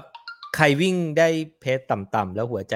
[0.56, 1.27] ใครวิ่งได้
[1.62, 2.75] เพจต่ำๆแล้วหัวใจ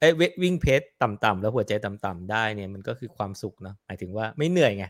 [0.00, 4.84] เอ้ยเววิ่งเพจต่ำๆแล้วหัวใจต่ำๆได้เนี่ยมันก็คือความสุขเนอะหมายถึงว่าไม่เหนื่อยไง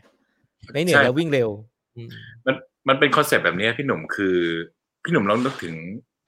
[0.73, 1.49] ไม่เหนื่อยแล้ววิ่งเร็ว
[1.95, 2.09] อืม
[2.45, 2.55] มัน
[2.87, 4.37] มันเป็นคอนเซปต์แบบนี้พี่หนุ่มคือ
[5.03, 5.75] พี่หนุ่มลองนึกถึง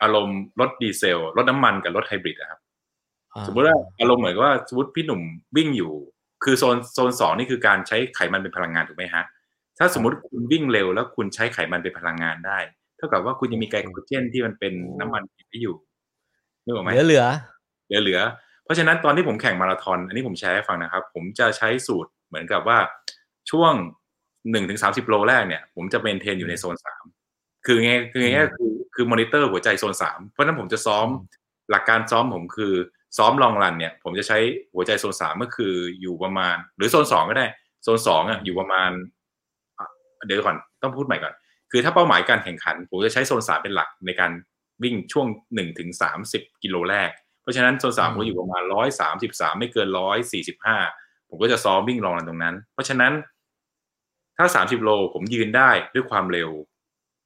[0.01, 2.66] อารมณ์รถดีเซลรถน้ำมันกับรถไฮบริดนะครับอ่า
[3.47, 5.21] สมมติว่าอารมณ์เหมือนกับว่าสมมติพี่หนุ่ม
[5.57, 5.91] วิ่งอยู่
[6.43, 9.23] คือโซนโซนสองนี่คือการใช้ไขมันเป็นพลังงานถูกไหมฮะ
[9.77, 12.59] ถ้าสมมติคุณวิ่งเร็วแล้วคุณใช้ไขมันเป็นพลังงานได้
[12.97, 15.75] เท่ากับว่าคุณยังมีไกลโคเจนที่มันเป็นน้ำมันเก็บไว้อยู่
[16.63, 17.25] นึกออกไหมเหลือเหลือ
[17.87, 18.19] เหลือเหลือ
[18.63, 22.77] เพราะฉะนั้นตอนที่ผมแข่งมาราธอนอันนี้ผมแชร์ให้ฟังนะครับ ผมจะใช้สูตรเหมือนกับว่า
[23.51, 23.73] ช่วง
[24.51, 27.03] หนึ่งถึงสามสิบโลแรกเนี่ย ผมจะเมนเทนอยู่ในโซนสาม
[27.65, 31.07] คือไงคือไงก็คือคือมอนิเตอร์หัวใจโซนสามเพราะฉะนั้นผมจะซ้อม
[31.71, 32.73] หลักการซ้อมผมคือ
[33.17, 34.37] ซ้อมลองรันเนี่ย ผมจะใช้
[34.73, 37.47] หัวใจโซนสามก็คืออยู่ประมาณ หรือโซนสองก็ได้
[37.83, 38.91] โซนสองอะอยู่ประมาณ
[39.79, 39.87] อะ
[40.25, 41.33] เดี๋ยวก่อนต้องพูดใหม่ก่อน
[41.71, 44.31] คือถ้าเป้าหมายการแข่งขัน ผมจะใช้โซนสามเป็นหลักในการ
[44.83, 47.09] วิ่งช่วงหนึ่งถึงสามสิบกิโลแรก
[47.41, 50.77] เพราะฉะนั้นโซนสามอืมผมอยู่ประมาณร้อยสามสิบสามไม่เกินร้อยสี่สิบห้า
[51.29, 53.13] ผมก็จะซ้อมวิ่งลองรันตรงนั้น เพราะฉะนั้น
[54.37, 56.49] ถ้าสามสิบโลผมยืนได้ด้วยความเร็ว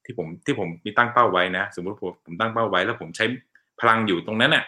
[0.06, 3.26] ที่ผมที่ผมมีตั้งเป้าไว้นะ สมมติผมผมตั้งเป้าไว้ แล้วผมใช้
[3.80, 4.64] พลังอยู่ตรงนั้นน่ะ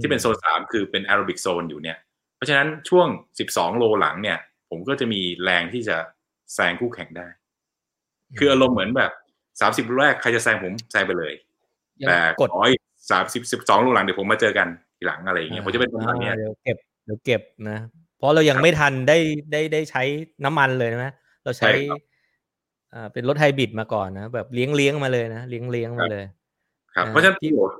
[0.00, 1.98] ที่เป็นโซนสามคือเป็นแอโรบิกโซนอยู่เนี่ย
[2.36, 4.38] เพราะฉะนั้นช่วงสิบสองโลหลังเนี่ย
[4.70, 5.96] ผมก็จะมีแรงที่จะ
[6.54, 7.26] แซงคู่แข่งได้
[8.38, 9.12] คืออารมณ์เหมือนแบบ
[9.60, 11.32] สามสิบแรกใครจะแซงผมแซงไปเลย
[12.00, 12.70] ยังแต่กดร้อย
[13.10, 17.78] สามสิบสิบสองโลหลังเดี๋ยวผมมาเจอกันทีหลังอะไรอย่างเงี้ยผมจะเป็นประมาณเนี้ยอ่าเดี๋ยวเก็บเดี๋ยวเก็บนะ
[18.16, 19.18] เพราะเรายังไม่ทันได้
[19.52, 20.02] ได้ได้ใช้
[20.44, 21.12] น้ำมันเลยนะ
[21.44, 22.02] เราใช้ใช่ครับ
[22.94, 26.24] อ่าเป็นรถไฮบริดมาก่อนนะแบบเลี้ยงเลี้ยงมาเลยนะเลี้ยงเลี้ยงมาเลย
[26.94, 27.76] ครับอ่าเพราะฉะนั้นปที่ระโยชน์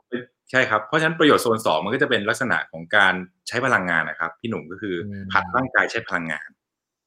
[0.50, 3.14] ใช่ครับ เพราะฉะนั้นประโยชน์โซนสองมันก็จะเป็นลักษณะของการ
[3.48, 6.48] ใช้พลังงานนะครับ พี่หนุ่มก็คืออมผัดร่างกายใช้พลังงาน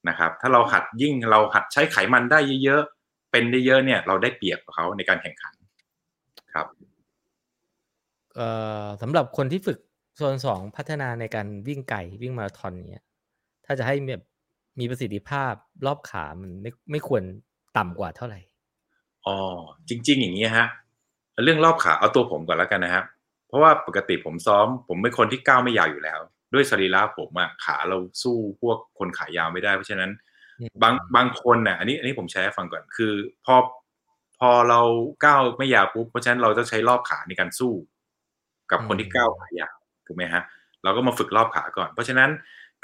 [0.09, 5.53] นะครับ ถ้าเราหัดยิ่งเราหัดใช้ไขมันได้เยอะๆเป็นได้เยอะเนี่ยเราได้เปรียบกว่าเขาในการแข่งขัน
[6.53, 6.67] ครับ
[8.35, 8.47] เอ่
[8.83, 9.79] อสำหรับคนที่ฝึก
[10.17, 13.03] โซนสองพัฒนาในการวิ่งไก่วิ่งมาราธอนเนี้ย
[13.65, 14.23] ถ้าจะให้แบบ
[14.79, 15.53] มีประสิทธิภาพ
[15.85, 17.23] รอบขามันไม่ไม่ควร
[17.77, 18.39] ต่ำกว่าเท่าไหร่
[19.25, 19.37] อ๋อ
[19.89, 20.67] จริง ๆ อย่างนี้ฮะ
[21.43, 23.05] เรื่องรอบขาเอาตัวผมก่อนแล้วกันนะครับ
[23.49, 26.19] เพราะว่าปกติผมซ้อม ผมเป็นคนที่ก้าวไม่ยาวอยู่แล้ว
[26.53, 30.11] ด้วยสรีระผมอะขาเราสู้พวกคนขายาวไม่ได้ เพราะฉะนั้น
[30.59, 33.13] อืมบางบางคนน่ะอันนี้อันนี้ผมแชร์ให้ฟังก่อนคือ
[33.45, 33.55] พอ
[34.39, 34.81] พอเรา
[35.25, 37.73] ก้าวไม่ยาวปุ๊บเพราะฉะนั้นเราจะใช้รอบขาในการสู้
[38.71, 39.75] กับคนที่ก้าวขายาว
[40.07, 40.43] ถูกไหมฮะ
[40.83, 42.29] เราก็มาฝึกรอบขาก่อน เพราะฉะนั้น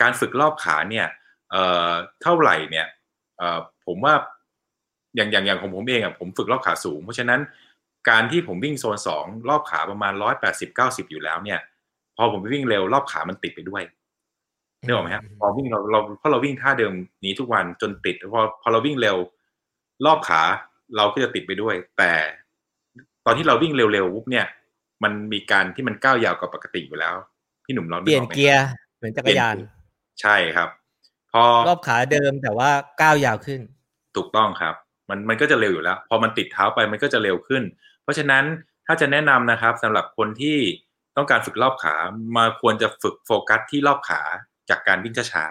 [0.02, 1.08] การฝึกรอบขาเนี่ย
[1.52, 1.92] เอ่อ
[2.22, 2.88] เท่าไหร่เนี่ย
[3.38, 4.14] เอ่อผมว่า
[5.16, 7.40] อย่างอย่างอย่างของผมเองอะผมฝึกรอบขาสูง เพราะฉะนั้น
[8.10, 11.60] การที่ผมวิ่งโซนสองรอบขาประมาณร้อยแปดสิบเก้าสิบอยู่แล้วเนี่ย
[12.18, 13.84] พอผมไปวิ่งเร็วรอบขามันติดไปด้วย
[14.86, 16.94] นึกออกไหมครับพอวิ่งเราเราเพราะเราวิ่งท่าเดิม
[17.26, 19.18] นี้ทุกวันจนติดพอพอเราวิ่งเร็ว
[20.06, 20.42] รอบขา
[20.96, 22.14] เราก็จะติดไปด้วย แต่
[23.26, 24.46] ตอนที่เราวิ่งเร็วๆปุ๊บเนี่ย
[25.04, 27.16] มันมีการที่มันก้าวยาวกว่าปกติอยู่แล้ว
[27.66, 29.56] พี่หนุ่มเราเปลี่ยนกออกไหมเกียร์เหมือนจักรยาน
[30.22, 30.70] ใช่ครับ
[31.34, 32.70] พอรอบขาเดิมแต่ว่า
[33.02, 33.62] ก้าวยาวขึ้น
[34.16, 34.76] ถูกต้องครับ
[35.10, 37.64] มันมันก็จะเร็วอยู่แล้ว พอมันติดเท้าไปมันก็จะเร็วขึ้น
[38.06, 38.44] เพราะฉะนั้น
[38.88, 40.58] ถ้าจะแนะนำนะครับสำหรับคนที่
[41.18, 41.96] ต้องการฝึกรอบขา
[42.38, 44.22] มาควรจะฝึกโฟกัสที่รอบขา
[44.70, 45.46] จากการวิ่งช้า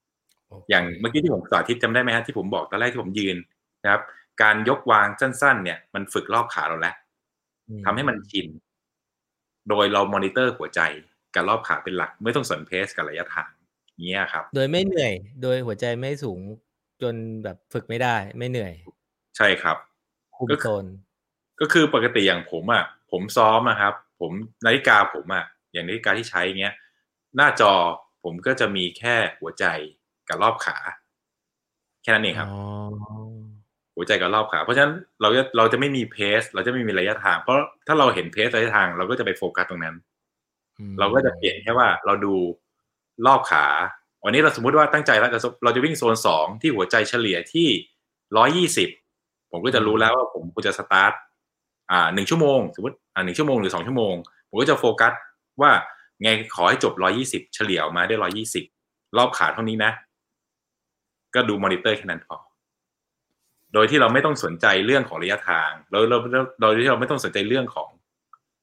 [0.00, 3.36] ๆอย่างเมื่อกี้ที่ผมสาธิตจำได้ไหมฮะที่ผมบอกตอนแรกที่ผมยืน
[3.84, 4.02] นะครับ
[4.42, 6.94] การยกวางสั้น ๆ เนี่ย มันฝึกรอบขาเราแล้ว
[7.68, 8.46] อืมทำให้มันชิน
[9.68, 10.80] โดยเรามอนิเตอร์หัวใจ
[11.34, 13.50] กับรอบขาเป็นหลัก ไม่ต้องสนเพสกับระยะทาง
[14.06, 15.12] เงี้ยครับ โดยไม่เหนื่อย
[15.42, 16.40] โดยหัวใจไม่สูง
[17.02, 17.14] จน
[17.44, 18.72] แบบฝึกไม่ได้ ไม่เหนื่อย
[19.36, 19.76] ใช่ครับ
[20.36, 20.86] คุมก็คือโซน
[21.60, 24.32] ก็คือปกติอย่างผมอะผมซ้อมนะครับ ผม
[24.66, 26.74] นาฬิกาผมอะอย่างนาฬิกาที่ใช้เงี้ย
[27.36, 27.72] หน้าจอ
[28.24, 29.64] ผมก็จะมีแค่หัวใจ
[30.28, 30.76] กับรอบขา
[32.02, 32.60] แค่นั้นเองครับอ๋อ
[33.96, 37.56] หัวใจกับรอบขา เพราะฉะนั้นเราจะเราจะไม่มีเพสเราจะไม่มีระยะทาง เพราะ
[37.86, 39.96] ถ้าเราเห็นเพสระยะทาง เราก็จะไปโฟกัสตรงนั้น
[40.78, 42.34] อืมเราก็จะเปลี่ยนแค่ว่าเราดู
[43.26, 43.66] รอบขา
[44.24, 47.68] วันนี้เราสมมุติว่าตั้งใจแล้วเราเราจะวิ่งโซนสองที่หัวใจเฉลี่ยที่
[48.36, 48.88] ร้อยี่สิบ
[49.50, 51.12] ผมก็จะรู้แล้วว่าผมควรจะสตาร์ท
[51.90, 54.14] อ่าหนึ่งชั่วโมงสมมติอ่าหนึ่งชั่วโมงหรือสองชั่วโมง
[54.48, 55.12] ผมก็จะโฟกัส
[55.60, 55.70] ว่า
[56.22, 58.64] ไงขอให้จบร้อยี่สิบเฉลี่ยออกมาได้ร้อยี่สิบ
[59.16, 59.92] รอบขาเท่านี้นะ
[61.34, 62.36] ก็ดูมอนิเตอร์แค่นั้นพอ
[63.74, 67.88] โดยที่เราไม่ต้องสนใจเรื่องของระยะทางเราเราเราโดยที่เราไม่ต้องสนใจเรื่องของ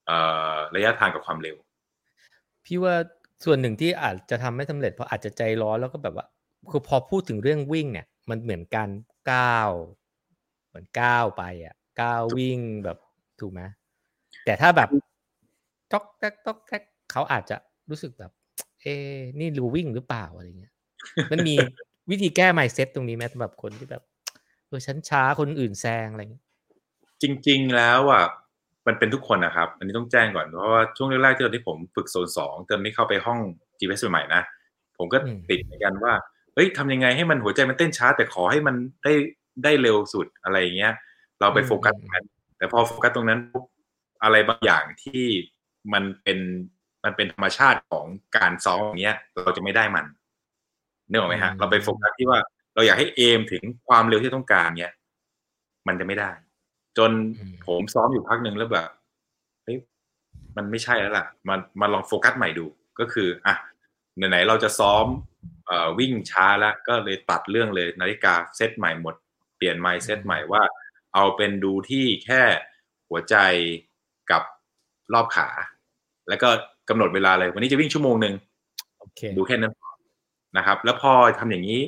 [0.06, 0.18] เอ่
[0.54, 1.56] อระยะทางกับความเร็ว
[2.66, 2.96] พี่ว่า
[3.46, 6.26] ส่วนหนึ่งที่อาจจะทำไม่สำเร็จเพราะอาจจะใจร้อนแล้วก็แบบว่า
[6.72, 8.90] คือพอพูดถึงเรื่องวิ่งเนี่ย มันเหมือนการ
[9.32, 9.72] ก้าว
[10.68, 12.98] เหมือนก้าวไปอะก้าววิ่งแบบ
[13.42, 13.62] ถูกไหม
[14.46, 14.90] แต่ถ้าแบบ
[15.92, 17.58] ต๊อกแต๊กต๊อกแต๊กเขาอาจจะ
[17.90, 18.32] รู้สึกแบบ
[18.82, 20.74] เอ๊ะนี่รูวิ่งหรือเปล่าอะไรเงี้ย
[21.32, 21.56] มันมี
[22.10, 24.04] วิธีแก้ mindset ตรงนี้ไหมสำหรับคนที่แบบ
[24.68, 26.44] เออฉันช้าคนอื่นแซงอะไรเงี้ย
[27.22, 28.26] จริง ๆแล้วอะ
[28.88, 33.40] มันเป็นทุกคนนะครับ อันนี้ต้องแจ้งก่อน เพราะว่าช่วงแรกๆที่ตอนที่ผมฝึกโซนสองตอนนี้เข้าไปห้อง
[33.80, 34.42] GPS ใหม่ๆนะ
[34.98, 35.18] ผมก็
[35.50, 36.14] ติดเหมือนกันว่า
[36.54, 39.14] เฮ้ยทำยังไงให้มันหัวใจมันเต้นช้า แต่ขอให้มันได้
[39.64, 40.94] ได้เร็วสุดอะไรอย่างเงี้ย
[41.40, 42.26] เราไปโฟกัสตรงนั้น
[42.58, 43.66] แต่พอโฟกัสตรงนั้นปุ๊บ
[44.24, 45.24] อะไรบางอย่างที่
[45.94, 46.40] มันเป็น
[47.04, 48.06] มันเป็นธรรมชาติของ
[48.38, 50.06] การซ้อมอย่างเงี้ย เราจะไม่ได้มัน
[51.10, 52.40] นึกออกไหมฮะ เราไปโฟกัสที่ว่า
[52.76, 54.94] เราอยากให้เอมถึงความเร็วที่ต้องการเนี้ย
[55.88, 56.32] มันจะไม่ได้
[56.98, 57.12] จน
[57.66, 58.90] ผมซ้อมอยู่พักหนึ่งแล้วแบบ
[59.64, 59.78] เฮ้ย
[60.58, 62.66] มันไม่ใช่แล้วล่ะมันมาลองโฟกัสใหม่ดู
[63.00, 63.56] ก็คืออะ
[64.18, 65.06] ไหนๆเราจะซ้อม
[65.66, 69.16] เอ่อวิ่งช้าแล้วก็เลยตัดเรื่องเลยนาฬิกาเซตใหม่หมด
[69.58, 70.62] เปลี่ยนไมล์เซตใหม่ว่า
[71.18, 72.42] เอาเป็นดูที่แค่
[73.10, 73.36] หัวใจ
[74.32, 74.44] กับ
[75.14, 75.48] รอบขา
[76.30, 76.50] แล้วก็
[76.90, 78.34] กำหนดเวลาเลย วันนี้จะวิ่งชั่วโมงหนึ่ง
[79.00, 79.90] โอเคดูแค่นั้นพอ
[80.58, 81.80] นะครับ แล้วพอทำอย่างนี้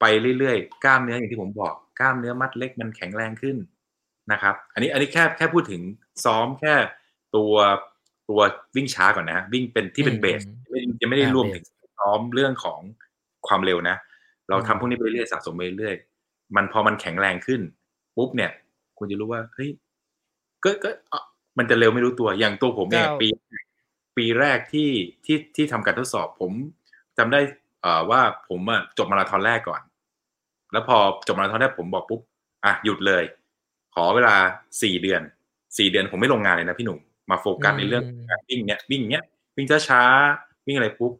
[0.00, 0.04] ไป
[0.38, 3.56] เรื่อยๆ กล้ามเนื้ออย่างที่ผมบอก กล้ามเนื้อมัดเล็กมันแข็งแรงขึ้น
[4.32, 5.82] นะครับ อันนี้อันนี้แค่แค่พูดถึง
[6.24, 6.74] ซ้อมแค่
[7.36, 7.52] ตัว
[8.28, 8.40] ตัว
[8.76, 11.64] วิ่งช้าก่อนนะฮะวิ่งเป็นที่เป็นเบสไม่ยังไม่ได้รวมถึง
[11.98, 12.80] ซ้อมเรื่องของ
[13.46, 13.96] ความเร็วนะ
[14.48, 15.96] เราทำพวกนี้ไปเรื่อยสะสมไปเรื่อย
[16.56, 17.60] มันพอมันแข็งแรงขึ้น
[18.16, 18.50] ปุ๊บเนี่ย
[19.00, 19.70] คุณจะรู้ว่าเฮ้ย
[20.64, 20.90] ก็ก็
[21.58, 23.28] มันจะเร็วไม่รู้ตัวอย่างตัวผมเนี่ยปี
[24.16, 24.90] ปีแรกที่
[25.24, 26.52] ที่ที่ทำการทดสอบ ผม
[27.18, 27.40] จำได้
[27.82, 29.80] เอ่อว่าผมอะจบมาราธอนแรกก่อน
[30.72, 30.96] แล้วพอ
[31.26, 32.20] จบมาราธอนแรกผมบอกปุ๊บ
[32.64, 33.24] อะหยุดเลย
[33.94, 34.34] ขอเวลา
[34.82, 35.22] สี่เดือน
[35.78, 36.98] สี่เดือนผมไม่ลงงานเลยนะพี่หนุ่ม
[37.30, 39.24] มาโฟกัสในเรื่องการวิ่งเนี้ยวิ่งเนี้ย
[39.56, 41.12] วิ่งช้าๆวิ่งอะไรปุ๊บ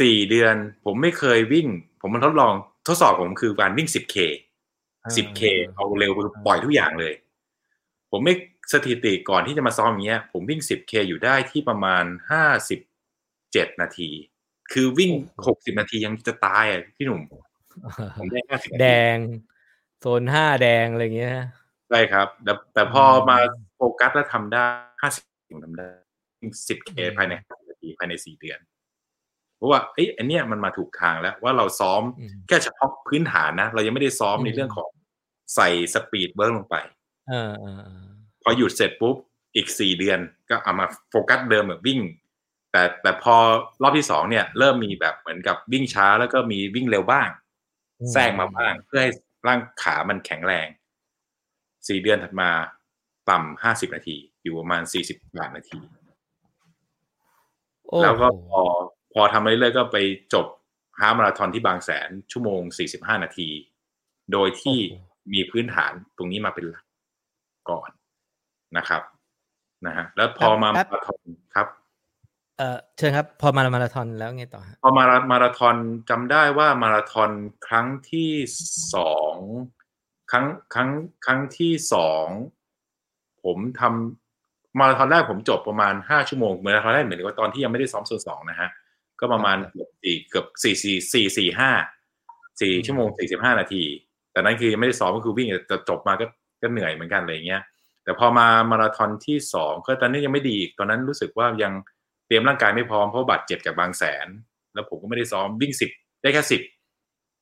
[0.00, 1.66] สี่เดือน ผมไม่เคยวิ่ง
[2.00, 2.54] ผมมันทดลอง
[2.86, 4.16] ทดสอบผมคือการวิ่งสิบเค
[5.16, 5.42] สิบเค
[5.74, 6.12] เอาเร็ว
[6.46, 7.14] ปล่อยทุกอย่างเลย
[8.10, 8.34] ผมไม่
[8.72, 12.04] สถิติก่อนที่จะมาซ้อมอย่างเงี้ย ผมวิ่ง 10K อยู่ได้ที่ประมาณ
[12.92, 14.10] 57 นาที
[14.72, 15.12] คือวิ่ง
[15.46, 17.20] หกสิบนาทียังจะตายอะพี่หนุ่ม
[18.18, 19.16] ผมได้ห้าสิบแดง
[20.00, 21.36] โซนห้าแดงอะไรเงี้ย
[21.88, 23.38] ใช่ครับ แต่แต่พออืมมา
[23.76, 24.64] โฟกัสแล้วทำได้
[25.02, 25.24] ห้าสิบ
[25.64, 25.86] ทำได้
[26.68, 28.58] สิบ K อืมภายใน50นาทีภายในสี่เดือน
[29.56, 34.88] เพราะว่าเอ้ยอันเนี้ยมันมาถูกทางแล้วว่าเราซ้อมอืมแค่เฉพาะพื้นฐานนะ เรายังไม่ได้ซ้อมอืมในเรื่องของ
[35.54, 36.76] ใส่ speed work งไป
[37.28, 38.06] เออเออเออ
[38.42, 39.16] พอหยุดเสร็จปุ๊บ
[39.56, 40.18] อีกสี่เดือน
[40.50, 42.00] ก็เอามาโฟกัสเดิมแบบวิ่ง
[42.72, 43.36] แต่แต่พอ
[43.82, 47.28] รอบที่สองเนี่ย เริ่มมีแบบเหมือนกับวิ่งช้าแล้วก็มีวิ่งเร็วบ้าง
[48.12, 49.10] แทรกมาบ้างเพื่อให้
[49.46, 50.68] ร่างขามันแข็งแรง
[51.88, 52.50] สี่เดือนถัดมา
[53.30, 55.78] ต่ำห้าสิบนาที อยู่ประมาณสี่สิบานาที
[57.86, 58.62] โอ้แล้วก็โหพอ
[59.12, 59.98] พอทำมาเรื่อยๆก็ไป
[60.34, 60.46] จบ
[61.00, 63.48] ฮาล์ฟมาราธอนที่บางแสนชั่วโมงสี่สิบห้านาที
[64.32, 64.78] โดยที่
[65.32, 66.84] มีพื้นฐานตรงนี้มาเป็นหลัก
[67.70, 67.90] ก่อน
[68.76, 69.02] นะครับ
[69.86, 71.20] นะฮะแล้วพอมามาราธอน
[71.54, 71.66] ครับ
[72.58, 75.76] เออเชิญครับ พอมามาราธอนแล้วไงต่อฮะพอมารามาราธอน
[76.10, 77.30] จำได้ว่ามาราธอน
[77.66, 78.32] ครั้งที่
[78.94, 79.36] สอง
[80.30, 80.90] ครั้งครั้ง
[81.26, 82.26] ครั้งที่สอง
[83.44, 88.68] ผมทำมาราธอนแรกผมจบประมาณห้าชั่วโมงมาราธอนแรกเหมือนกับตอนที่ยังไม่ได้ซ้อมโซนสองนะฮะ
[89.20, 91.70] ก็ประมาณเกือบสี่เกือบสี่สี่สี่สี่ห้า
[92.60, 93.82] สี่ชั่วโมงสี่สิบห้านาที
[94.36, 96.26] แต่นั้นคือยังไม่ได้ซ้อมก็คือวิ่งแต่จบมาก็
[96.62, 97.62] ก็เหนื่อยเหมือนกันอะไรอย่างเงี้ย
[98.04, 101.72] แต่พอมามาราธอนที่สองก็ตอนนี้ยังไม่ดีอีกตอนนั้นรู้สึกว่ายัง
[102.26, 104.26] เตรียมร่างกายไม่พร้อมเพราะบาดเจ็บจากบางแสน
[104.74, 105.90] แล้วผมก็ไม่ได้ซ้อมวิ่งสิบ
[106.22, 106.62] ได้แค่สิบ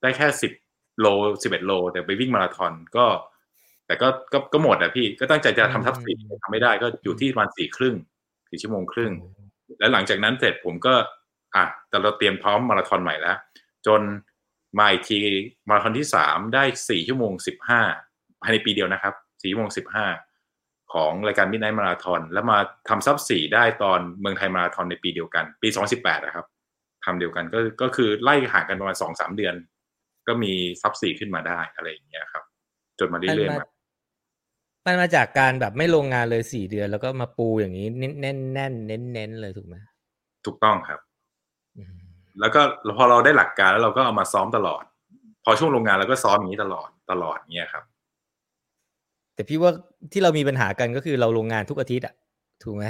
[0.02, 0.52] ได้แค่สิบ
[1.00, 1.06] โล
[1.42, 3.06] สิบเอ็ดโล แต่ไปวิ่งมาราธอนก็
[3.86, 7.94] แต่ก็ก็ก็หมดอะพี่ก็ตั้งใจจะทำทับสี่ทำไม่ได้ก็อยู่ที่ประมาณสี่ครึ่ง
[8.50, 9.12] สี่ชั่วโมงครึ่ง
[9.78, 10.94] แล้วหลังจากนั้นเสร็จผมก็
[11.54, 13.36] อะแต่เราเตรียมพร้อมมาราธอนใหม่แล้ว
[13.86, 14.00] จน
[14.78, 15.18] มาอีกที
[15.68, 17.80] มาราธอนที่สามได้สี่ชั่วโมงสิบห้า
[18.42, 20.06] ภายในปีเดียวนะครับสี่ชั่วโมงสิบห้า
[20.92, 22.58] ของรายการมิดไนท์มาราธอนแล้วมา
[22.88, 26.46] ทำ sub สี่ได้ตอนเมืองไทยมาราธอนในปีเดียวกัน ปีสองสิบแปดนะครับ
[27.04, 29.54] ทำเดียวกันก็ก็คือไล่ห่างกันประมาณสองสามเดือน
[30.28, 30.52] ก็มี
[30.82, 32.44] sub สี่ขึ้นมาได้อะไรอย่างเงี้ยครับ
[32.98, 33.66] จนมามันเรื่อยๆมามา
[34.86, 39.76] มันมาจากการแบบไม่ลงงานเลยสี่เดือน แล้วก็มาปูอย่างนี้ แน่นแน่นเน้นเน้นๆเลยถูกไหม
[40.44, 41.13] ถูกต้องครับอืม
[42.40, 42.60] แล้วก็
[42.96, 44.82] พอเราได้หลักการแล้วเราก็เอามาซ้อมตลอด
[45.44, 47.84] พอช่วงโรงงานเราก็ซ้อมอย่างนี้ตลอดตลอดเงี้ยครับ
[49.34, 49.72] แต่พี่ว่า
[50.12, 52.14] ที่เรามีปัญหากันก็คือเราลงงานทุกอาทิตย์อะ
[52.62, 52.84] ถูกไหม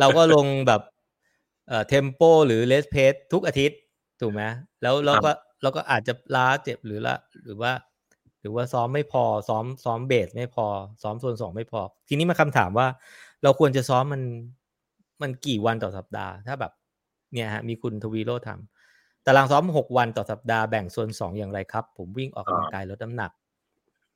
[0.00, 0.82] เราก็ลงแบบ
[1.68, 3.78] เอ่อเทมโปหรือเลสเพสทุกอาทิตย์
[4.20, 4.42] ถูกไหม
[4.82, 5.30] แล้วเราก็
[5.62, 7.14] เราก็อาจจะล้าเจ็บหรือละ
[7.44, 7.72] หรือว่า
[8.40, 10.66] หรือว่าซ้อมไม่พอซ้อมซ้อมเบสไม่พอ
[11.02, 12.86] ซ้อมโซนสองไม่พอ ทีนี้มาคำถามว่า
[13.42, 14.22] เราควรจะซ้อมมัน
[15.22, 16.72] มันกี่วันต่อสัปดาห์ ถ้าแบบ
[17.32, 23.30] เนี่ยฮะมีคุณทวีโรจน์ทำตารางซ้อมหกวันต่อสัปดาห์แบ่งโซนสองอย่างไรครับ ผมวิ่งออกกำลังกายลดน้ำหนัก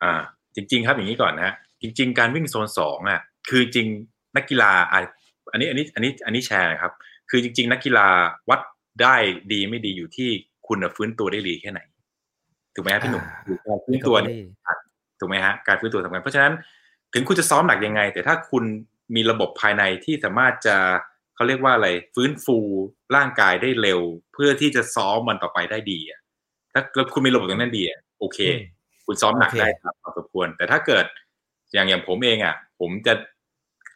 [0.03, 0.13] อ่า
[0.55, 3.87] จริง ๆ ครับอย่างนี้ก่อนนะฮะจริง ๆ การวิ่งโซนสองอะ คือจริง
[4.37, 5.01] นักกีฬาอะ
[5.53, 6.93] อันนี้อันนี้อันนี้อันนี้แชร์นะครับ
[7.31, 8.07] คือจริง ๆ นักกีฬา
[8.51, 8.61] วัด
[9.03, 9.17] ได้
[9.53, 10.29] ดีไม่ดีอยู่ที่
[10.67, 11.81] คุณน่ะฟื้นตัวได้ดีแค่ไหน
[12.75, 14.35] ถูกไหมฮะพี่หนุ่มอ่าคือการฟื้นตัวเนี่ย
[15.21, 16.53] ถูกไหมฮะการฟื้นตัวสำคัญเพราะฉะนั้น
[17.15, 18.65] ถึงคุณจะซ้อมหนักยังไง แต่ถ้าคุณ
[19.15, 20.77] มีระบบภายในที่สามารถจะ
[21.35, 22.59] เขาเรียกว่าอะไรฟื้นฟู
[23.17, 24.01] ร่างกายได้เร็ว
[24.33, 26.21] เพื่อที่จะซ้อมมันต่อไปได้ดีอะ
[26.73, 28.61] ถ้าแล้วคุณมีระบบตรงนั้นดีอะโอเคอืม
[29.07, 31.07] คุณซ้อมหนักโอเคได้ครับพอสมควร แต่ถ้าเกิด
[31.73, 33.15] อย่างอย่างผมเองอะ ผมจะ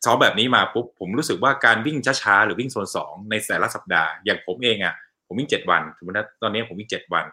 [0.05, 4.95] ซ้อมแบบนี้มาปุ๊บผมรู้สึกว่าการวิ่งช้าๆหรือวิ่งโซนสองในแต่ละสัปดาห์อย่างผมเองอะ
[5.27, 7.25] ผมวิ่งเจ็ดวันสมมติว่าตอนนี้ผมวิ่งเจ็ดวัน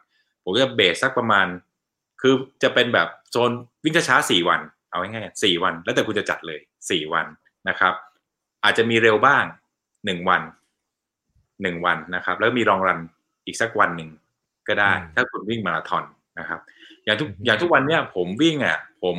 [0.44, 1.48] ผมก็จะเบสสักประมาณ
[2.22, 2.34] คือ
[2.64, 3.52] จะเป็นแบบโซน
[3.84, 7.26] วิ่งช้าๆสี่วัน เอาง่ายๆสี่วัน แล้วแต่คุณจะจัดเลยสี่วัน
[7.70, 7.94] นะครับ
[8.64, 9.44] อาจจะมีเร็วบ้าง
[10.06, 10.42] หนึ่งวัน
[11.62, 13.00] หนึ่งวันนะครับ แล้วมีรองรัน
[13.46, 14.10] อีกสักวันหนึ่ง
[14.68, 16.04] ก็ได้อืมถ้าคุณวิ่งมาราธอน
[16.40, 16.60] นะครับ
[17.06, 19.18] อย่างทุกอือฮึอย่างทุกวันเนี้ยผมวิ่งอะผม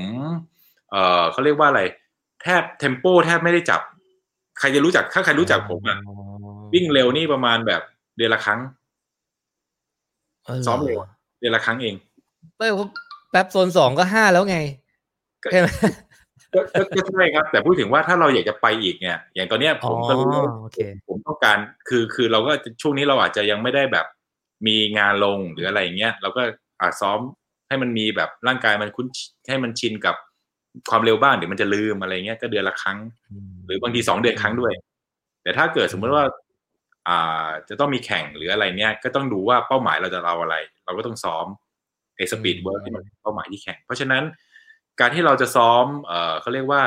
[0.91, 1.83] เอ่อเขาเรียกว่าอะไร
[2.43, 3.81] แทบเทมโปแทบไม่ได้จับ
[4.59, 5.99] ใครจะรู้จักถ้าใครรู้จักผมอะ
[6.75, 7.83] วิ่งเร็วนี่ประมาณแบบ
[8.17, 8.61] เดือนละครั้ง
[10.67, 10.99] ซ้อมเร็ว
[11.39, 11.95] เดือนละครั้งเอง
[12.57, 12.89] ไม่เพราะ
[13.31, 14.59] แป๊บโซนสองก็ห้าแล้วไง
[15.43, 15.69] ก็ใช่ไหม
[16.55, 20.79] ก็ก็ก็ใช่ครับ แต่พูดถึงว่าถ้าเราอยากจะไปอีกเนี่ย อย่างตอนเนี้ยผมก็รู้ว่าอ๋อโอเค
[21.09, 24.07] ผมต้องการคือคือเราก็จะช่วงนี้เราอาจจะยังไม่ได้แบบ
[24.67, 26.43] มีงานลงหรืออะไรอย่างเงี้ยเราก็
[26.81, 27.19] อาจซ้อม
[27.69, 29.07] ให้มันมีแบบร่างกายมันคุ้น
[29.49, 30.17] ให้มันชินกับ
[30.91, 32.99] ความเร็วบ้างเดี๋ยวมันจะลืมอะไรเงี้ยก็เดือนละครั้ง
[33.67, 34.73] หรือบางทีสองเดือนครั้งด้วย
[35.43, 36.25] แต่ถ้าเกิดสมมติว่า
[37.09, 41.47] อ่าจะต้องมีแข่งหรืออะไรเนี่ย ก็ต้องดูว่าเป้าหมายเราจะเอาอะไร เราก็ต้องซ้อม
[42.17, 44.23] ไอ้ speed work ที่มันเป็นเป้าหมายที่แข่ง เพราะฉะนั้น
[45.01, 46.83] การที่เราจะซ้อมเอ่อเขาเรียกว่า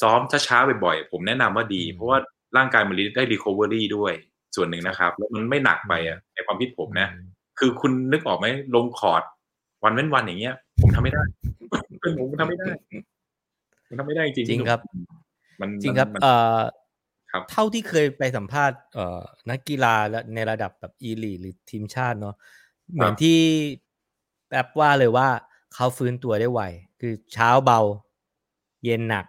[0.00, 2.18] ซ้อมช้าๆบ่อยๆผมแนะนำว่าดีอืมเพราะว่า
[2.56, 4.12] ร่างกายมันได้ recovery ด้วย
[4.56, 7.08] ส่วนหนึ่งนะครับ แล้วมันไม่หนักไปอะในความคิดผมนะ
[7.58, 9.22] คือคุณนึกออกไหมลงคอร์ด
[9.84, 11.22] วันเว้นวันอย่างเงี้ย ผมทำไม่ได้
[12.00, 12.66] เป็นผมทำไม่ได้
[13.86, 14.80] ผมทำไม่ได้จริงๆจริงครับ
[15.60, 16.58] มันจริงครับมันเอ่อ
[17.32, 19.20] ครับเท่าที่เคยไปสัมภาษณ์เอ่อ
[19.50, 22.34] นักกีฬาและในระดับแบบอีลีหรือทีมชาติเนาะ
[22.92, 23.38] เหมือนที่
[24.48, 25.28] แป๊บว่าเลยว่า
[25.74, 26.62] เขาฟื้นตัวได้ไว
[27.00, 27.80] คือเช้าเบา
[28.84, 29.26] เย็นหนัก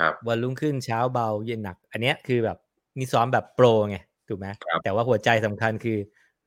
[0.00, 2.58] ครับวันรุ่งขึ้นเช้าเบา เย็นหนัก อันเนี้ยคือแบบ
[2.98, 3.96] นี่ซ้อมแบบโปรไง
[4.28, 5.98] ถูกไหมครับแต่ว่าหัวใจสำคัญคือ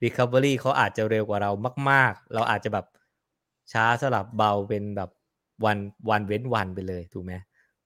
[0.04, 1.52] Recovery เขาอาจจะเร็วกว่าเรา
[1.90, 2.86] มาก ๆ เราอาจจะแบบ
[3.74, 5.10] ช้าสลับเบาเป็นแบบ
[5.66, 5.78] วัน
[6.10, 7.34] วันเว้นวันไปเลยถูกไหม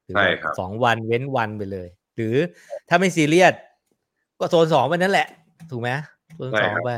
[0.03, 2.36] หรือใช่แบบครับสองวันเว้นวันไปเลย หรือ
[2.89, 3.53] ถ้าไม่ซีเรียส
[4.39, 5.28] ก็โซนสองไปนั่นแหละ
[5.72, 5.89] ถูกไหม
[6.36, 6.93] โซนใช่สองครับไป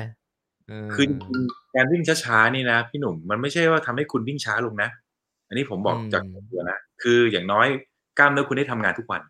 [0.68, 4.90] เคือจริงๆการวิ่งช้าๆนี่นะพี่หนุ่มมันไม่ใช่ว่าทำให้คุณวิ่งช้าลงนะ
[5.54, 7.68] อันนี้ผมบอกอืมจากตัวนะคืออย่างน้อย
[8.20, 9.22] กล้ามเนื้อคุณได้ทำงานทุกวัน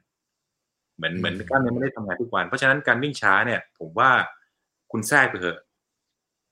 [0.98, 4.10] เหมือนเหมือนอืมกล้ามเนื้อไม่ได้ทำงานทุกวัน เพราะฉะนั้นการวิ่งช้าเนี่ย ผมว่า
[4.92, 5.60] คุณแทรกไปเถอะ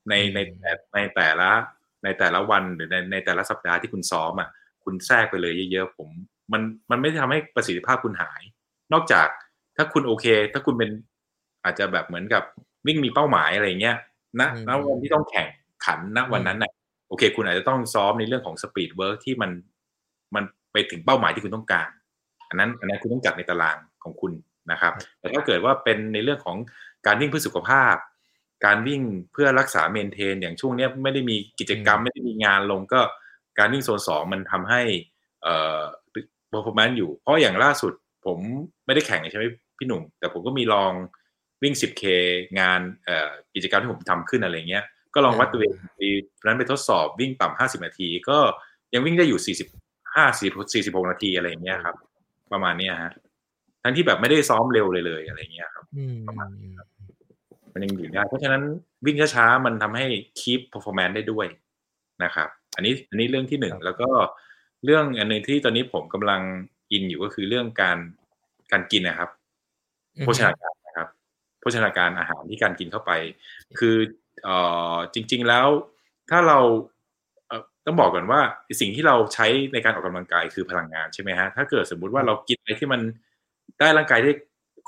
[0.10, 1.50] ในในแต่ในแต่ละ
[2.04, 4.50] ในแต่ละวันหรือในในแต่ละสัปดาห์ที่คุณซ้อมอะ
[4.84, 6.10] คุณแทรกไปเลยเยอะๆผม
[6.52, 6.62] มัน
[6.92, 8.42] มันไม่ได้ทำให้ประสิทธิภาพคุณหาย
[8.94, 9.28] นอกจาก
[9.78, 10.90] ถ้าคุณโอเค ถ้าคุณเป็น
[11.64, 12.44] อาจจะแบบเหมือนกับ
[12.88, 13.98] วิ่งมีเป้าหมายอะไรเงี้ย
[14.40, 15.48] ณอืมณวันที่ต้องแข่ง
[15.86, 16.72] ขันณวันนั้นน่ะ
[17.12, 19.52] โอเค คุณอาจจะต้องซ้อมในเรื่องของ speed work ที่มัน
[20.36, 21.90] มันไปถึงเป้าหมายที่คุณต้องการ
[22.50, 24.32] อันนั้นอันนั้นคุณต้องจัดในตารางของคุณ
[24.72, 26.58] นะครับ แต่ถ้าเกิดว่าเป็นในเรื่องของ
[27.06, 27.96] การวิ่งเพื่อสุขภาพ
[28.66, 29.02] การวิ่ง
[29.32, 33.02] เพื่อรักษาเมนเทน อย่างช่วงเนี้ยไม่ได้มีกิจกรรมอืมไม่ได้มีงานลงก็
[33.60, 34.82] การวิ่งโซนสองมันทำให้
[35.44, 35.82] เอ่อ
[36.52, 37.94] performance อยู่ เพราะอย่างล่าสุด
[38.26, 38.38] ผม
[38.86, 39.46] ไม่ได้แข่งใช่ไหม
[39.78, 40.94] พี่หนุ่ม แต่ผมก็มีลอง
[41.64, 42.04] วิ่ง 10K
[42.60, 46.10] งานเอ่อกิจกรรมที่ผมทำขึ้นอะไรเงี้ย ก็ลองวัดตัวเองปี
[46.46, 48.38] นั้นไปทดสอบวิ่งต่ำ50นาที ก็
[48.94, 51.96] ยังวิ่งได้อยู่45 40 46นาทีอะไรอย่างเงี้ยครับ
[52.52, 53.12] ประมาณเนี้ยฮะ
[53.84, 56.88] ทั้งที่แบบไม่ได้ซ้อมเร็วเลยเลยอะไรเงี้ยครับอืมประมาณนี้ครับ
[57.74, 58.62] มันยังอยู่ได้ เพราะฉะนั้น
[59.06, 60.06] วิ่งช้าๆมันทำให้
[60.40, 61.48] keep performance ได้ด้วย
[62.24, 64.10] นะครับ อันนี้อันนี้เรื่องที่หนึ่งครับแล้วก็
[64.86, 66.42] เรื่องอันหนึ่งที่ตอนนี้ผมกำลัง
[66.92, 67.98] อินอยู่ก็คือเรื่องการ
[68.72, 69.30] การกินนะครับ
[70.20, 71.08] โภชนาการนะครับ
[71.60, 73.12] โภชนาการอาหารที่การกินเข้าไป
[73.80, 74.21] คือเอ่อ
[75.14, 75.68] จริง ๆแล้ว
[76.30, 76.60] ถ้าเรา
[77.48, 78.40] เอ่อต้องบอกก่อนว่า
[78.82, 83.02] สิ่งที่เราใช้ในการออกกำลังกายคือพลังงานใช่ไหมฮะถ้าเกิดสมมุติว่าเรากินอะไรที่มัน
[83.80, 84.32] ได้ร่างกายได้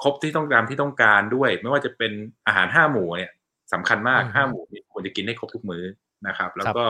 [0.03, 2.11] ครบที่ต้องการที่ต้องการด้วย ไม่ว่าจะเป็น
[2.47, 3.31] อาหารห้าหมู่เนี่ย
[3.73, 5.83] สำคัญมากอืมห้าหมู่เนี่ยควรจะกินให้ครบทุกมื้อ
[6.27, 6.85] นะครับ แล้วก็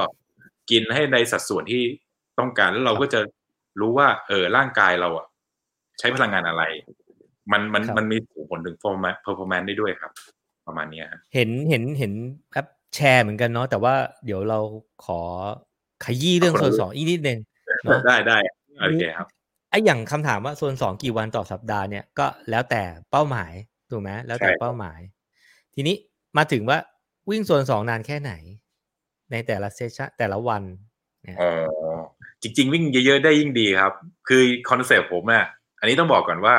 [0.71, 1.83] กินให้ในสัดส่วนที่
[2.39, 3.19] ต้องการแล้วเราก็จะ
[3.79, 5.27] รู้ว่า เออร่างกายเราอะ
[5.99, 6.63] ใช้พลังงานอะไร
[7.51, 10.11] มันมันครับมันมีส่งผลถึง performance performance ได้ด้วยครับ
[10.67, 12.13] ประมาณเนี้ยฮะเห็นเห็นเห็น
[12.51, 13.93] แอปแชร์เหมือนกันเนาะแต่ว่า
[14.25, 14.59] เดี๋ยวเรา
[15.05, 15.21] ขอ
[16.05, 17.39] ขยี้เรื่องขอบโซคุณนสองอีกนิดนึง
[17.83, 18.37] เนอะได้ได้
[18.79, 19.27] โอเคครับ
[19.69, 23.51] ไอ้อย่างคำถามว่าโซนสองกี่วันต่อสัปดาห์เนี่ยก็แล้วแต่เป้าหมาย
[23.91, 24.99] ถูกไหมแล้วแต่ใช่ครับเป้าหมาย
[25.73, 25.95] ทีนี้
[26.37, 26.77] มาถึงว่า
[27.29, 28.33] วิ่งโซนสองนานแค่ไหน
[29.31, 30.63] ในแต่ละ session แต่ละวัน
[31.23, 31.49] เนี่ยอ๋
[31.97, 31.97] อ
[32.41, 33.93] จริง ๆ วิ่งเยอะๆได้ยิ่งดีครับ
[34.27, 35.45] คือ concept ผมอะ
[35.79, 36.55] อันนี้ต้องบอกก่อนว่า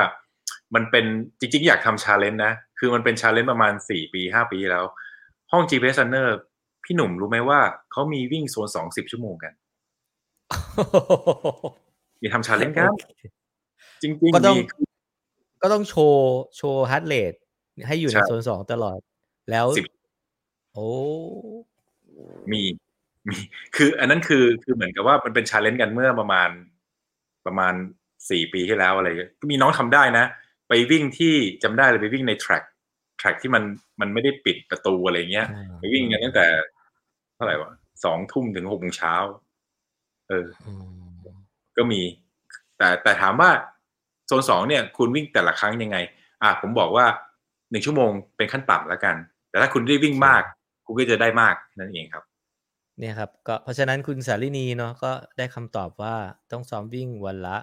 [0.75, 1.05] มันเป็น
[1.39, 4.85] จริง ๆ อยากทำ challenge นะ คือมันเป็น challenge ประมาณสี่ปีห้าปีแล้ว
[5.51, 6.29] ห้อง GPS Runner
[6.83, 7.59] พี่หนุ่มรู้ไหมว่า
[7.91, 9.53] เขามีวิ่งโซนสองสิบชั่วโมงกัน
[12.21, 12.91] มีทำ challenge ครับ
[14.01, 14.63] จริงๆก็ต้องมี
[15.61, 17.33] ก็ต้องโชว์โชว์ heart rate
[17.87, 18.99] ให้อยู่ในใช่โซนสองตลอด
[19.51, 19.85] แล้วสิบ
[20.73, 20.89] โอ้
[22.51, 22.61] มี
[23.29, 23.37] มี
[23.75, 26.49] คือ อันนั้นคือคือเหมือนกับว่ามันเป็น challenge กันเมื่อประมาณ
[27.45, 27.73] ประมาณ
[28.29, 30.25] สี่ปีที่แล้วอะไรเงี้ยก็มีน้องทำได้นะ
[30.67, 32.63] ไปวิ่งที่จำได้เลยไปวิ่งในแทร็ก
[33.17, 33.63] แทร็กที่มัน
[34.01, 36.45] มันไม่ได้ปิดประตูอะไรเงี้ยอ่าไปวิ่งกันตั้งแต่
[37.35, 37.71] เท่าไหร่วะ
[38.03, 39.13] สองทุ่มถึงหกโมงเช้า
[40.29, 41.05] เอออืม
[41.77, 42.01] ก็มี
[42.77, 43.49] แต่แต่ถามว่า
[44.27, 45.97] โซนสองเนี่ย คุณวิ่งแต่ละครั้งยังไง
[46.43, 47.05] อะผมบอกว่า
[47.69, 49.15] หนึ่งชั่วโมงเป็นขั้นต่ำแล้วกัน
[49.49, 50.41] แต่ถ้าคุณได้วิ่งมาก
[50.85, 52.23] คุณก็จะได้มากนั่นเองครับ
[52.99, 56.15] เนี่ยครับ ก็เพราะฉะนั้นคุณสารินีเนาะก็ได้คำตอบว่า
[56.51, 57.57] ต้องซ้อมวิ่งวันละ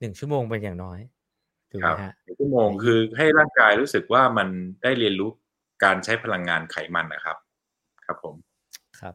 [0.00, 0.98] หนึ่งชั่วโมงเป็นอย่างน้อย
[1.70, 4.48] ถูกคไหมรับฮะหนึ่งชั่วโมงคือให้ร่างกายรู้สึกว่ามัน
[4.82, 5.30] ได้เรียนรู้
[5.84, 7.36] การใช้พลังงานไขมันนะครับ
[8.06, 8.34] ครับผม
[9.00, 9.14] ครับ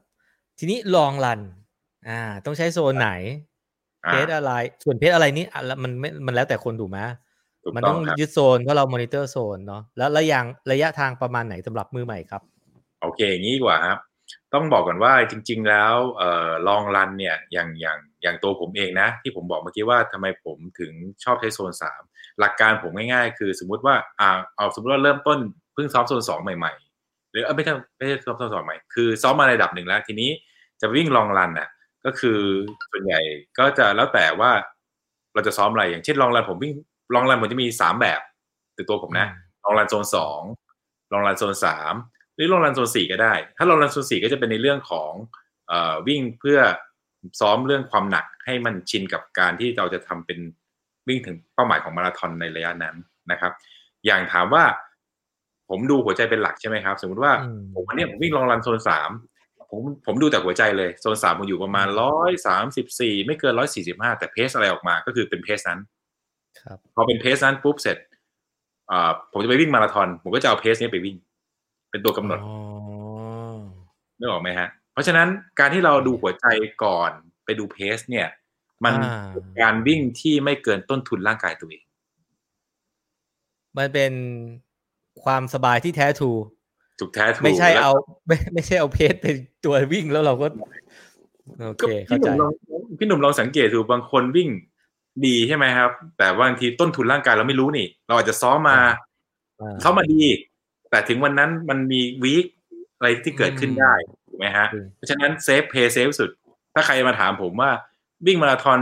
[0.59, 1.41] ทีนี้ลองรัน
[2.09, 3.11] อ่า ต้องใช้โซนไหน
[4.05, 4.51] อ่าเพจอะไร
[4.83, 6.99] ส่วนเพจอะไรนี่อะแล้วมันไม่มันแล้วแต่คนถูกไหม
[7.63, 10.39] ถูกมันต้ต้อองงครับยึดโซนเพราะเรามอนิเตอร์โซนเนาะแล้วระยะ
[10.71, 12.41] ระยะทางประมาณไหนสำหรับมือใหม่ครับ
[13.01, 13.99] โอเคอย่างนี้ดีกว่าครับ
[14.53, 20.91] ต้องบอกก่อนว่าจริง ๆ แล้วเอ่อลองรันเนี่ยอย่างอย่างอย่างตัวผมเองนะ ที่ผมบอกเมื่อกี้ว่าทำไมผมถึง
[21.23, 22.01] ชอบใช้โซนสาม
[22.39, 25.39] หลักการผมง่ายๆ คือสมมุติว่าอ่าเอาสมมติว่าเริ่มต้น
[25.73, 30.29] เพิ่งซ้อมโซนสองใหม่ๆ หรือเออไม่ใช่ไม่ใช่ซ้อมโซนสองใหม่คือซ้อมมาในระดับหนึ่งแล้ว ทีนี้
[30.81, 31.69] จะวิ่งลองรันน่ะ
[32.05, 32.39] ก็คือ
[32.91, 33.21] ส่วนใหญ่
[33.59, 34.51] ก็จะแล้วแต่ว่า
[35.33, 36.73] เราจะซ้อมอะไรอย่างเช่นลองรันผมวิ่ง
[37.13, 38.21] ลองรันผมจะมีสามแบบ
[38.75, 39.27] ตัวตัวผมนะ
[39.63, 40.41] ลองรันโซนสอง
[41.11, 41.93] ลองรันโซนสาม
[42.35, 45.11] หรือลองรันโซนสี่ก็ได้ ถ้าลองรันโซนสี่ก็จะเป็นในเรื่องของ
[45.67, 46.59] เอ่อวิ่งเพื่อ
[47.39, 50.39] ซ้อมเรื่องความหนักให้มันชินกับการที่เราจะทำเป็น
[51.07, 52.95] วิ่งถึงเป้าหมายของมาราธอนในระยะนั้น
[53.31, 53.51] นะครับ
[54.05, 54.63] อย่างถามว่า
[55.69, 59.09] ผมดูหัวใจเป็นหลักใช่ไหมครับ สมมติว่าอืมผมวันเนี้ยผมวิ่งลองรันโซนสาม
[59.71, 65.79] ผมผมดูแต่หัวใจเลยโซนสามผมอยู่ประมาณร้อยสามสิบสี่ไม่เกินร้อยสี่สิบห้าแต่เพสอะไรออกมาก็คือเป็นเพสนั้น
[66.61, 67.97] ครับพอเป็นเพสนั้นปุ๊บเสร็จ
[68.91, 71.15] อ่าผมจะไปวิ่งมาราธอนผมก็จะเอาเพสนี้ไปวิ่ง
[71.91, 72.55] เป็นตัวกำหนดอ๋อ
[74.19, 75.27] นึกออกไหมฮะ เพราะฉะนั้น
[75.59, 76.45] การที่เราดูหัวใจ
[76.83, 77.11] ก่อน
[77.45, 78.27] ไปดูเพสเนี่ย
[78.85, 81.83] มันอ่าเป็นการวิ่งที่ไม่เกินต้นทุนร่างกายตัวเอง
[83.77, 84.13] มันเป็น
[85.23, 86.31] ความสบายที่แท้ทรู
[86.99, 87.93] ถูกแท้ถูกไม่ใช่แล้วเอา
[88.27, 90.47] ไม่ไม่ใช่เอาเพจเป็นตัววิ่งแล้วเราก็
[91.57, 92.51] โอก็เคพี่เข้าหใจนุ่มลอง
[92.97, 94.49] พี่หนุ่มลองสังเกตดูบางคนวิ่ง
[95.25, 98.79] ดีใช่ไหมครับ แต่บางทีต้นทุนร่างกายเราไม่รู้นี่ เราอาจจะซ้อมมา
[99.61, 100.23] อ่าซ้อมมาดี
[100.89, 102.45] แต่ถึงวันนั้นมันมี weak
[102.97, 103.93] อะไรที่เกิดขึ้นได้
[104.27, 106.29] ถูกไหมฮะอืมเพราะฉะนั้น safe pace safe สุด
[106.73, 107.71] ถ้าใครมาถามผมว่า
[108.27, 108.79] วิ่งมาราธอน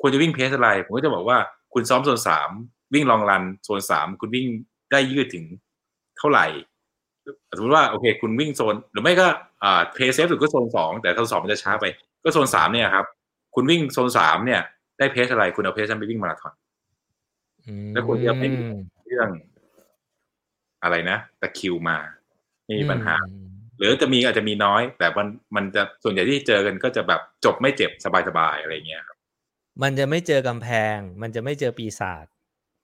[0.00, 1.38] ควรจะวิ่ง pace อะไร ผมก็จะบอกว่า
[1.74, 2.50] คุณซ้อมโซนสาม
[2.94, 4.46] วิ่ง long run โซนสามคุณวิ่ง
[4.92, 5.44] ได้ยืดถึง
[6.18, 6.46] เท่าไหร่
[7.56, 9.26] สมมติว่าโอเค คุณวิ่งโซน หรือไม่ก็
[9.64, 11.84] อ่าเพย์เซฟสุดก็โซนสองแต่โซนสองมันจะช้าไป
[12.24, 13.06] ก็โซนสามเนี่ยครับ
[13.54, 14.60] คุณวิ่งโซนสามเนี่ย
[14.98, 16.52] ได้เพสอะไรคุณเอาเพสนั้นไปวิ่งมาราธอน
[17.92, 18.60] แล้วคุณจะไม่มี
[19.04, 19.28] เรื่อง
[20.82, 21.96] อะไรนะตะคิวมา
[22.80, 23.16] มีปัญหา
[23.78, 27.90] หรือจะมีอาจจะมีน้อย แต่มันมันจะส่วนใหญ่ที่เจอกันก็จะแบบจบไม่เจ็บ
[28.28, 29.16] สบายๆอะไรเงี้ยครับ
[29.82, 32.26] มันจะไม่เจอกำแพง มันจะไม่เจอปีศาจ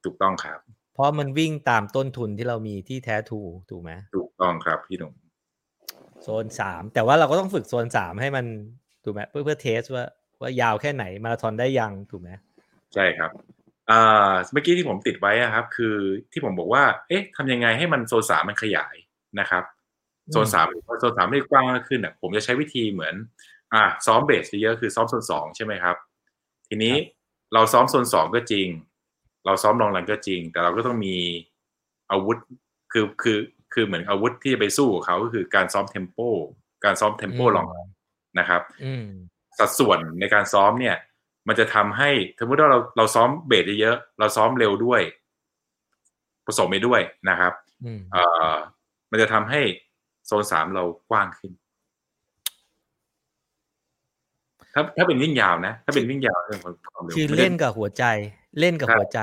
[0.04, 0.58] ถูกต้องครับ
[0.94, 5.14] เพราะมันวิ่งตามต้นทุนที่เรามีที่แท้ทรูถูกไหมถูกต้องครับพี่หนุ่ม
[6.22, 8.46] โซนสามแต่ว่าเราก็ต้องฝึกโซนสามให้มัน
[9.04, 10.04] ถูกไหมเพื่อเพื่อเทสว่า
[10.40, 12.30] ว่ายาวแค่ไหนมาราธอนได้ยังถูกไหม
[12.94, 13.30] ใช่ครับ
[13.90, 15.96] อ่าเมื่อกี้ที่ผมติดไว้อะครับ คือ
[16.32, 18.94] ที่ผมบอกว่า เอ๊ะทำยังไงให้มันโซนสามมันขยาย
[19.40, 19.64] นะครับ
[20.32, 20.66] โซนสาม
[21.00, 23.14] โซนสามให้กว้างมากขึ้นอะผมจะใช้วิธีเหมือน
[23.74, 25.96] อ่าซ้อมเบสเยอะๆคือซ้อมโซนสองใช่ไหมครับ
[26.68, 26.94] ทีนี้
[27.54, 28.66] เราซ้อมโซนสองก็จริง
[29.46, 31.16] เราซ้อมลองรันก็จริง แต่เราก็ต้องมี
[32.10, 32.36] อาวุธ
[32.92, 33.38] คือคือ
[33.72, 36.18] คือเหมือนอาวุธที่จะไปสู้กับเขาก็คือการซ้อมเทมโป
[36.84, 37.66] การซ้อมเทมโปลอง
[38.38, 39.06] นะครับอืม
[39.58, 40.96] สัดส่วนในการซ้อมเนี่ย
[41.48, 45.02] มันจะทำให้สมมติว่าเราเราซ้อมเบสเยอะๆเราซ้อมเร็วด้วย
[46.46, 47.52] ผสมไปด้วยนะครับ
[47.84, 48.54] อืมเอ่อ
[49.10, 49.60] มันจะทำให้
[50.30, 51.52] โซนสามเรากว้างขึ้น
[54.74, 58.04] ถ้าถ้าเป็นวิ่งยาวนะ ถ้าเป็นวิ่งยาวเรื่องของความเร็วคือมัจะเล่นกับหัวใจ
[58.60, 59.20] เล่นกับครับหัวใจ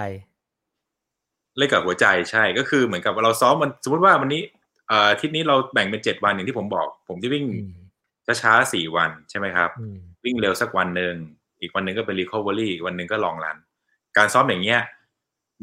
[1.57, 4.41] เล่นกับหัวใจใช่ก็คือเหมือนกับเราซ้อมมันสมมติว่าวันนี้
[4.87, 7.67] เอ่ออาทิตย์นี้เราแบ่งเป็นเจ็ดวันอย่างที่ผมบอก ผมจะวิ่งอื
[8.35, 11.13] มช้าๆสี่วันใช่ไหมครับอืมวิ่งเร็วสักวันหนึ่ง
[11.61, 13.57] อีกวันหนึ่งก็เป็น recovery อีกวันหนึ่งก็ลองรัน
[14.17, 14.79] การซ้อมอย่างเงี้ย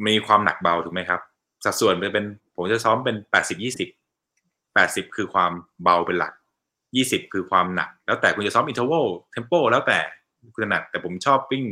[0.06, 1.20] มีความหนักเบาถูกไหมครับ
[1.64, 2.24] สัดส่วนเป็นเป็น
[2.56, 3.88] ผมจะซ้อมเป็นแปดสิบยี่สิบ
[4.74, 5.52] แปดสิบคือความ
[5.82, 6.32] เบาเป็นหลัก
[6.96, 9.98] ยี่สิบคือความหนัก แล้วแต่คุณจะซ้อม interval tempo แล้วแต่
[10.54, 11.64] คุณถนัดแต่ผมชอบวิ่ง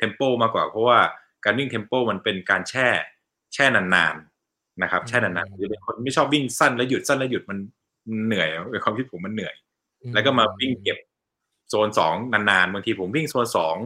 [0.00, 0.98] tempo มากกว่า เพราะว่า
[1.44, 2.88] การวิ่ง tempo มันเป็นการแช่
[3.54, 7.58] แช่นานๆนะครับ แช่นานๆผมจะเป็นคนไม่ชอบวิ่งสั้นแล้วหยุดสั้นแล้วหยุดมัน
[8.26, 9.54] เหนื่อยในความคิดผมมันเหนื่อย
[10.14, 10.98] แล้วก็มาวิ่งเก็บ
[11.70, 13.76] โซนสองนานๆบางทีผมวิ่งโซนสอง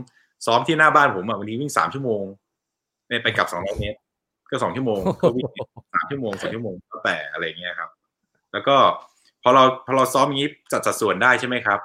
[0.46, 2.22] ซ้อมที่หน้าบ้านผมอะบางทีวิ่งสามชั่วโมง
[3.08, 3.98] เนี่ยไปกลับสองร้อยเมตร
[4.50, 5.46] ก็สองชั่วโมงก็วิ่ง
[5.94, 7.90] สามชั่วโมงสองชั่วโมงแล้วแต่อะไรเงี้ยครับ
[8.54, 8.76] แล้วก็
[9.42, 11.80] พอเราพอเราซ้อมอย่างนี้จัดสัดส่วนได้ใช่ไหมครับ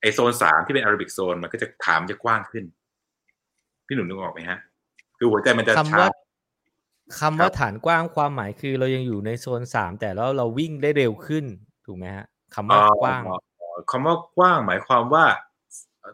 [0.00, 2.64] ไอโซนสามที่เป็นอาราบิกโซนมันก็จะถามจะกว้างขึ้น
[3.86, 4.58] พี่หนุ่มนึกออกไหมฮะ
[5.18, 6.08] คือหัวใจมันจะคำช้าว่า
[7.20, 11.44] คำว่าครับฐานกว้างความหมายคือเรายังอยู่ในโซนสามแต่แล้วเราวิ่งได้เร็วขึ้น
[11.86, 13.36] ถูกไหมฮะคำว่ากว้างอ๋อ
[13.90, 15.24] คำว่ากว้างหมายความว่า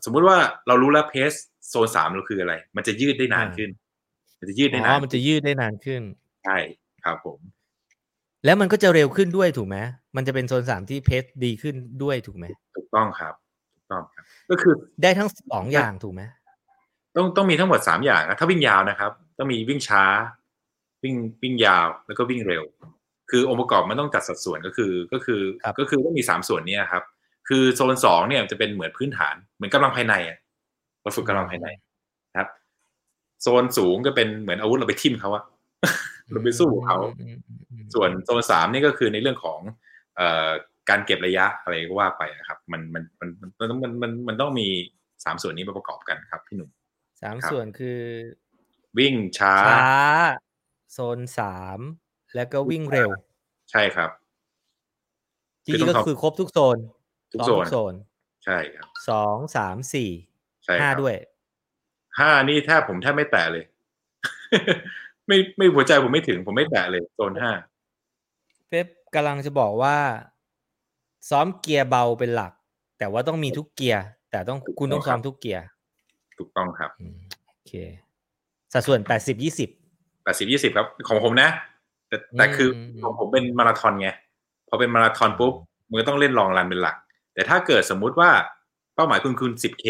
[0.05, 0.37] สมมุติว่า
[0.67, 1.33] เรารู้แล้วเพส
[1.69, 3.71] โซนสามเราคืออะไร มันจะยืดได้นานอ่าขึ้น
[4.39, 6.03] มันจะยืดได้อ๋นาอนมันจะยืดได้นานขึ้น
[6.45, 6.57] ใช่
[7.05, 7.39] ครับผม
[8.45, 9.77] แล้วมันก็จะเร็วขึ้นด้วยถูกไหม
[10.17, 13.35] มันจะเป็นโซนสามที่เพสดีขึ้นด้วยถูกไหมถูกต้องครับ
[13.75, 16.23] ถูกต้องครับ ก็คือได้ทั้งสองอย่างถูกไหม
[17.17, 20.05] ต้องต้องมีทั้งหมดสามอย่างนะถ้าวิ่งยาวนะครับ ต้องมีวิ่งช้า
[21.03, 22.65] วิ่งวิ่งยาวแล้วก็วิ่งเร็ว
[23.31, 25.41] คือองค์ประกอบมันต้องจัดสัดส่วนก็คือก็คือ
[25.79, 27.03] ก็คือต้องมีสามส่วนเนี้ครับ
[27.49, 30.39] คือโซนสองเนี่ยจะเป็นเหมือนพื้นฐานเหมือนกำลังภายในอะ
[31.03, 31.69] เราฝึกกำลังภายใน
[32.31, 32.49] นะครับ
[33.43, 35.45] โซนสูงก็เป็นเหมือนอาวุธเราไปทิ่มเขาอะ
[36.31, 39.61] เราไปสู้กับเขาอืมอืมอืมส่วนโซนสามนี่ก็คือในเรื่องของ
[40.17, 40.49] เอ่อ
[40.89, 43.51] การเก็บระยะอะไรก็ว่าไปอะครับ มันมันมันมัน
[43.83, 44.69] มันมันมันต้องมี
[45.25, 46.71] สามส่วนนี้มาประกอบกันครับ พี่หนุ่ม
[47.23, 48.01] สามครับส่วนคือ
[48.99, 49.83] วิ่งช้าช้า
[50.93, 51.79] โซนสาม
[52.35, 53.11] แล้วก็วิ่งเร็ว
[53.71, 54.11] ใช่ครับ
[55.67, 56.79] จคือริงต้องๆก็ทำคือครบทุกโซน
[57.33, 57.95] ทุกซ้อมโซนโซน
[58.45, 60.11] ใช่ครับสองสามสี่
[60.65, 61.17] ใช่ห้าครับด้วย
[62.19, 63.65] ห้านี่แทบผมแทบไม่แตะเลย
[65.29, 67.53] ไม่ไม่หัวใจผมไม่ถึง ผมไม่แตะเลยโซนห้า
[68.69, 69.97] เป๊ปกำลังจะบอกว่า
[71.31, 72.53] ซ้อมเกียร์เบาเป็นหลัก
[72.99, 75.65] แต่ว่าต้องมีทุกเกียร์ แต่ต้องคุณต้องซ้อมทุกเกียร์
[76.39, 77.17] ถูกต้องครับอืม
[77.47, 77.73] โอเค
[78.73, 79.69] สัดส่วนแปดสิบยี่สิบ
[80.25, 81.49] แปดสิบยี่สิบครับ ของผมนะ
[82.09, 82.69] แต่แต่คือ
[82.99, 84.09] มของผมเป็นมาราธอนไง
[84.69, 85.53] พอเป็นมาราธอนปุ๊บ
[85.89, 86.97] มันก็ต้องเล่น long run เป็นหลัก
[87.35, 88.31] แต่ถ้าเกิดสมมุติว่า
[88.95, 89.87] เป้าหมายคุณคุณ 10k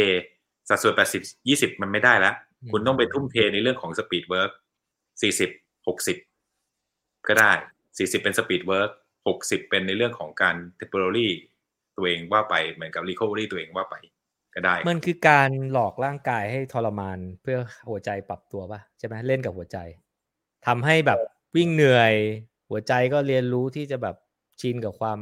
[0.69, 2.35] สัดส่วน80 20มันไม่ได้แล้ว
[2.73, 4.51] คุณต้องไปทุ่มเทในเรื่องของ speed work
[5.23, 5.51] 40
[5.87, 6.17] 60
[7.29, 7.53] ก็ได้
[7.87, 8.91] 40เป็น speed work
[9.31, 11.33] 60เป็นในเรื่องของการเทม p อรี่
[11.97, 13.97] ตัวเองว่าไปเหมือนกับ recovery ตัวเองว่าไป
[14.55, 17.59] ก็ได้ มันคือการหลอกร่างกายให้ทรมานเพื่อ
[17.91, 19.79] หัวใจปรับตัวป่ะใช่ไหมเล่นกับหัวใจ
[20.67, 21.19] ทำให้แบบ
[21.57, 22.15] วิ่งเหนื่อย
[22.71, 24.17] หัวใจก็เรียนรู้ที่จะแบบ
[24.61, 25.19] ชินกับความ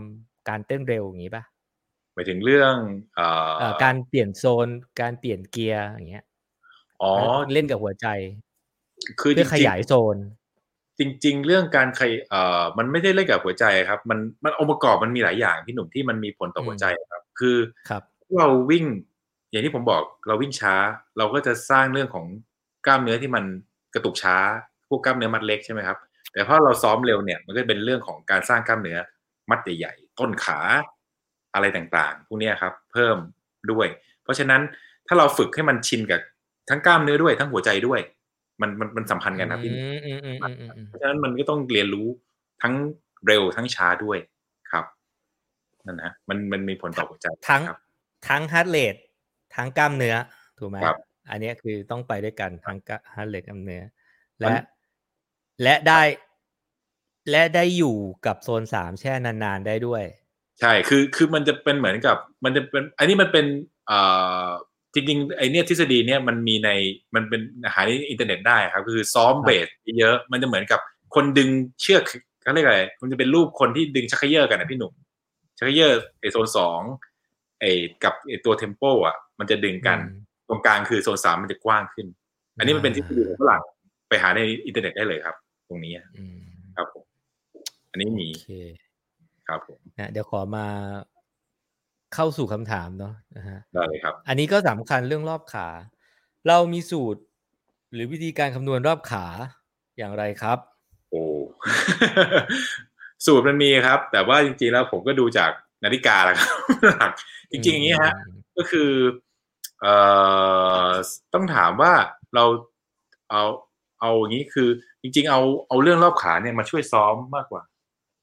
[0.49, 1.45] การเต้นเร็วอย่างนี้ป่ะ
[2.15, 2.75] ไปถึงเรื่อง
[3.17, 4.69] เอ่อเอ่อการเปลี่ยนโซน
[5.01, 6.25] การเปลี่ยนเกียร์อย่างเงี้ย
[7.03, 7.13] อ๋อ
[7.53, 8.07] เล่นกับหัวใจ
[9.21, 10.17] คือจเพื่อริงๆขยายโซน
[10.99, 17.57] จริง ๆ เรื่องการขยเอ่อมันไม่ได้เล่นกับหัวใจครับ มันมันองค์ประกอบมันมีหลายอย่างพี่หนุ่มที่มันมีผลต่อหัวใจครับ คือ
[17.89, 18.03] ครับ
[18.39, 18.85] เราวิ่ง
[19.51, 20.75] อย่างที่ผมบอกเราวิ่งช้า
[21.19, 22.27] เราก็จะสร้างเรื่องของ
[22.87, 23.45] กล้ามเนื้อที่มัน
[23.95, 24.37] กระตุกช้า
[24.89, 25.99] พวกกล้ามเนื้อมัดเล็กใช่ไหมครับ
[26.33, 28.99] แต่พอเราซ้อมเร็วเนี่ยมันก็เป็นเรื่องของการสร้างกล้ามเนื้อ
[29.51, 30.59] มัดใหญ่ๆต้นขา
[31.55, 33.17] อะไรต่างๆ พวกเนี้ยครับ เพิ่ม
[33.71, 33.87] ด้วย
[34.23, 34.61] เพราะฉะนั้น
[35.07, 36.21] ถ้าเราฝึกให้มันชินกับ
[36.71, 38.01] ทั้งกล้ามเนื้อด้วยทั้งหัวใจด้วย
[38.61, 42.09] มันมันมันสัมพันธ์กันนะพี่อืมอืมอืมอืมอืมอืมเพราะฉะนั้นมันก็ต้องเรียนรู้
[42.63, 42.75] ทั้ง
[43.27, 44.19] เร็วทั้งช้าด้วย
[44.71, 44.85] ครับ
[45.87, 47.79] นั่นนะมันมันมีผลต่อหัวใจทั้งครับ
[48.29, 48.95] ทั้ง heart rate
[49.55, 50.15] ทั้งกล้ามเนื้อ
[50.59, 50.97] ถูกไหมครับ
[51.31, 52.79] อันเนี้ยคือต้องไปด้วยกันทั้ง
[53.15, 54.57] heart rate กล้ามเนื้อมัและน
[55.63, 56.03] และได้
[57.31, 57.97] และได้อยู่
[58.27, 60.03] กับโซนสามแช่นานๆได้ด้วย
[60.61, 63.47] ใช่คือคือมันจะเป็นเหมือนกับ มันจะเป็น อันนี้มันเป็น
[63.87, 63.99] เอ่
[64.47, 64.49] อ
[64.97, 66.71] จริงๆไอเนี้ยทฤษฎีเนี้ยมันมีใน
[67.15, 67.41] มันเป็น
[67.73, 69.67] หาในอินเทอร์เน็ตได้ครับคือซ้อมครับ base
[69.99, 70.81] เยอะมันจะเหมือนกับ
[71.15, 71.49] คนดึง
[71.81, 72.03] เชือก
[72.43, 74.93] เขาเรียกอะไรมันจะเป็นรูปคนที่ดึงชักเย่อกันนะพี่หนุ่ม
[75.59, 75.89] ชักเย่อ
[76.21, 76.81] ไอโซนสอง
[77.61, 77.65] ไอ
[78.05, 82.07] กับไอตัว tempo อะ มันจะดึงกันอืมตรงกลางคือโซนสามมันจะกว้างขึ้น
[82.59, 83.63] อันนี้มันเป็นทฤษฎีของฝรั่ง
[84.09, 85.37] ไปหาในอินเทอร์เน็ตได้เลยครับ
[85.69, 86.39] ตรงนี้อืม
[86.77, 87.05] ครับผม
[87.91, 88.53] อันนี้มีโอเค
[89.49, 90.67] ครับผมนะเดี๋ยวขอมา
[92.15, 95.69] เข้าสู่คำถามเนาะนะฮะได้เลยครับ อันนี้ก็สำคัญเรื่องรอบขา
[96.49, 97.21] เรามีสูตร
[97.93, 99.25] หรือวิธีการคำนวณรอบขา
[99.99, 100.59] อย่างไรครับ
[101.11, 101.23] โอ้
[103.27, 105.51] สูตรมันมีครับ แต่ว่าจริงๆแล้วผมก็ดูจาก
[105.85, 106.51] นาฬิกาแหละครับ
[106.97, 107.11] หลัก
[107.51, 108.13] จริงๆอย่างนี้ฮะ
[108.57, 108.91] ก็คือ
[109.81, 109.95] เอ่
[110.87, 110.89] อ
[111.35, 111.93] ต้องถามว่า
[112.35, 112.45] เรา
[113.31, 113.43] เอา
[114.01, 114.69] เอาอย่างนี้คือ
[115.03, 117.63] จริง ๆ เอาเอาเรื่องรอบขาเนี่ยมาช่วยซ้อมมากกว่า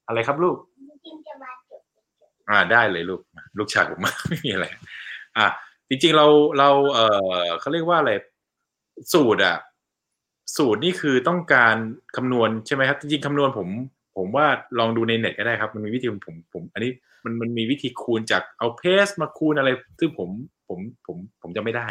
[0.06, 0.56] อะไรครับลูก
[1.04, 1.53] จริงจะมาจบ
[2.48, 3.20] อ่าได้เลยลูก
[3.58, 4.66] ลูกชายผมมากไม่มีอะไร
[5.38, 5.46] อะ
[5.88, 6.26] จริงๆเรา
[6.58, 6.98] เราเอ
[7.44, 8.12] อเขาเรียกว่าอะไร
[9.12, 9.56] สูตรอะ
[10.56, 11.76] สูตรนี่คือต้องการ
[12.16, 13.68] คำนวณใช่ไหมครับ จริงๆคำนวณผม
[14.16, 14.46] ผมว่า
[14.78, 16.92] ลองดูในเน็ตก็ได้ครับ มันมีวิธีผมผม อันนี้
[17.24, 19.68] มันมันมีวิธีคูณจากเอาเพสมาคูณอะไร
[20.00, 20.30] ซึ่งผม
[20.68, 21.86] ผมผมผมจะไม่ได้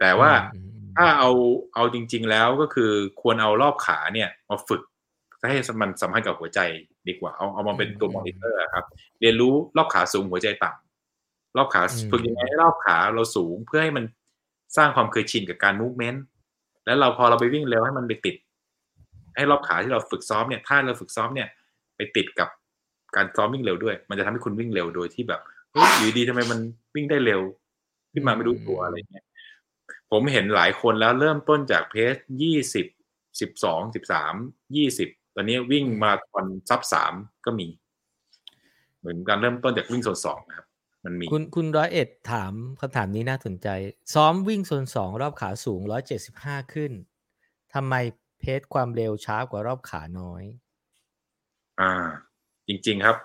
[0.00, 1.30] แต่ว่าอืมอืมถ้าเอา
[1.74, 4.82] เอาจริง ๆ แล้วก็คือควรเอารอบขาเนี่ยมาฝึก
[5.48, 6.60] ให้มันสัมพันธ์กับหัวใจ
[7.08, 8.84] ดีกว่าเอาเอามาเป็นตัวมอนิเตอร์ครับ
[9.20, 14.04] เรียนรู้รอบขาสูงหัวใจต่ำรอบขาฝึกยังไงให้รอบขาเราสูงเพื่อให้มัน
[14.76, 16.22] สร้างความเคยชินกับการมูฟเมนต์
[16.86, 18.36] แล้วเราพอเราไปวิ่งเร็วให้มันไปติด
[19.36, 21.48] ให้รอบขาที่เราฝึกซ้อมเนี่ยถ้าเราฝึกซ้อมเนี่ย
[21.96, 22.48] ไปติดกับ
[23.16, 25.40] การซ้อมวิ่งเร็วด้วย มันจะทำให้คุณวิ่งเร็วโดยที่แบบ
[25.72, 26.58] เฮ้ยอยู่ดีทำไมมัน
[26.94, 27.40] วิ่งได้เร็ว
[28.12, 29.24] ขึ้นมาไม่รู้ตัวอะไรเงี้ย
[30.10, 32.86] ผมเห็นหลายคนแล้วเริ่มต้นจากเพจยี่สิบ
[33.40, 34.34] สิบสองสิบสาม
[34.76, 37.12] ยี่สิบ ตอนนี้วิ่งมาตอนซับสาม
[37.44, 37.66] ก็มี
[38.98, 40.66] เหมือนการเริ่มต้นจากวิ่งโซนสองนะครับ
[41.04, 43.68] มันมีคุณคุณร้อยเอ็ดถามคำถามนี้น่าสนใจ
[44.14, 46.92] ซ้อมวิ่งโซนสองรอบขาสูงร้อยเจ็ดสิบห้าขึ้น
[47.74, 47.94] ทำไม
[48.40, 50.42] เพจความเร็วช้ากว่ารอบขาน้อย
[51.80, 51.92] อ่า
[52.68, 53.16] จริง ๆครับ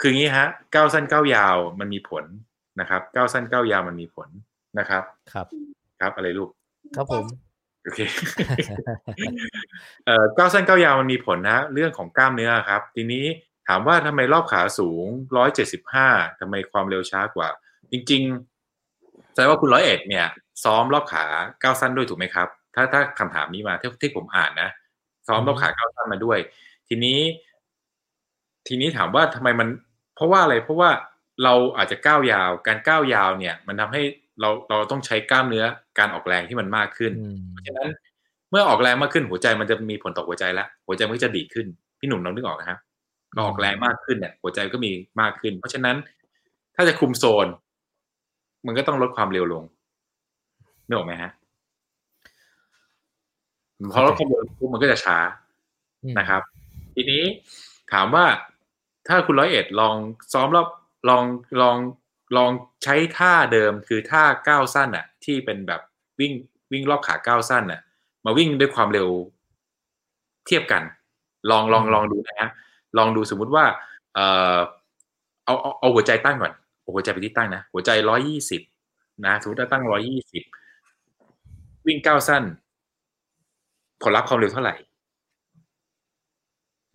[0.00, 2.24] คืองี้ฮะก้าวสั้นก้าวยาวมันมีผล
[2.80, 4.28] นะครับก้าวสั้นก้าวยาวมันมีผล
[4.78, 5.46] นะครับ ครับ
[6.00, 6.50] ครับอะไรลูก
[6.96, 7.24] ครับผม
[7.86, 8.00] โอเค
[10.06, 13.24] เอ่อก้าวสั้นก้าวยาวมันมีผลนะเรื่องของกล้ามเนื้อครับ ทีนี้
[13.68, 15.06] ถามว่าทำไมรอบขาสูง
[15.36, 16.08] ร้อยเจ็ดสิบห้า
[16.40, 17.48] ทำไมความเร็วช้ากว่า
[17.92, 20.26] จริงๆแสดงว่าคุณร้อยเอ็ดเนี่ย
[20.64, 21.24] ซ้อมรอบขา
[21.62, 24.68] ก้าวสั้นด้วยถูกไหมครับ ถ้าถ้าคำถามนี้มาที่ที่ผมอ่านนะ
[25.28, 26.38] ซ้อมรอบขาก้าวสั้นมาด้วย
[26.88, 27.18] ทีนี้
[28.66, 29.68] ทีนี้ถามว่าทำไมมัน
[30.14, 30.90] เพราะว่าอะไรเพราะว่า
[31.44, 34.02] เราอาจจะก้าวยาว การก้าวยาวเนี่ย มันทำให้
[34.40, 35.64] เราเราต้องใช้กล้ามเนื้อ
[35.98, 37.88] การออกแรงที่มันมากขึ้นอืมเพราะฉะนั้น
[38.50, 41.66] เมื่อออกแรงมากขึ้นหัวใจมันจะมีผลต่อหัวใจแล้วหัวใจมันก็จะดีดขึ้น
[42.00, 42.78] พี่หนุ่มลองนึกออกนะครับ
[43.34, 45.96] ก็ออกแรงมากขึ้นเนี่ย หัวใจก็มีมากขึ้น เพราะฉะนั้น
[46.76, 47.46] ถ้าจะคุมโซน
[48.66, 49.64] มันก็ต้องลดความเร็วลง
[50.86, 51.30] นึกออกไหมฮะ
[53.92, 55.16] พอลดความเร็วปุ๊บมันก็จะช้า
[56.02, 56.42] อืมนะครับ
[56.94, 57.22] ทีนี้
[57.92, 58.24] ถามว่า
[59.08, 59.96] ถ้าคุณร้อยเอ็ดลอง
[60.32, 60.68] ซ้อมรอบ
[61.08, 61.22] ลอง
[61.62, 61.76] ลอง
[62.36, 62.50] ลอง
[62.84, 65.80] ใช้ท่าเดิมคือท่าก้าวสั้นอะที่เป็นแบบ
[66.20, 66.32] วิ่ง
[66.72, 67.80] วิ่งรอบขาก้าวสั้นอะ
[68.24, 69.08] มาวิ่งด้วยความเร็ว
[70.46, 70.82] เทียบกัน
[71.50, 72.48] ลองลองลองดูนะฮะ
[72.98, 73.64] ลองดูสมมุติว่า
[74.14, 74.20] เอ
[74.56, 74.58] อ
[75.44, 78.62] เอาเอาเอาหัวใจตั้งก่อนเอาหัวใจไปที่ตั้งนะหัวใจร้อยี่สิบ
[79.24, 80.44] นะสมมติว่าตั้งร้อยี่สิบ
[81.86, 82.42] วิ่งก้าวสั้น
[84.02, 84.74] ผลลัพธ์ความเร็วเท่าไหร่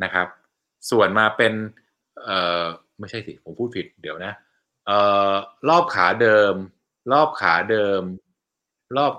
[0.03, 0.27] นะครับ
[0.89, 1.53] ส่วนมาเป็น
[2.23, 2.65] เอ่อ
[2.99, 4.99] ไม่ใช่สิ ผมพูดผิดเดี๋ยวนะเอ่
[5.31, 5.33] อ
[5.69, 6.53] รอบขาเดิม
[7.11, 8.01] รอบขาเดิม
[8.97, 9.13] รอบ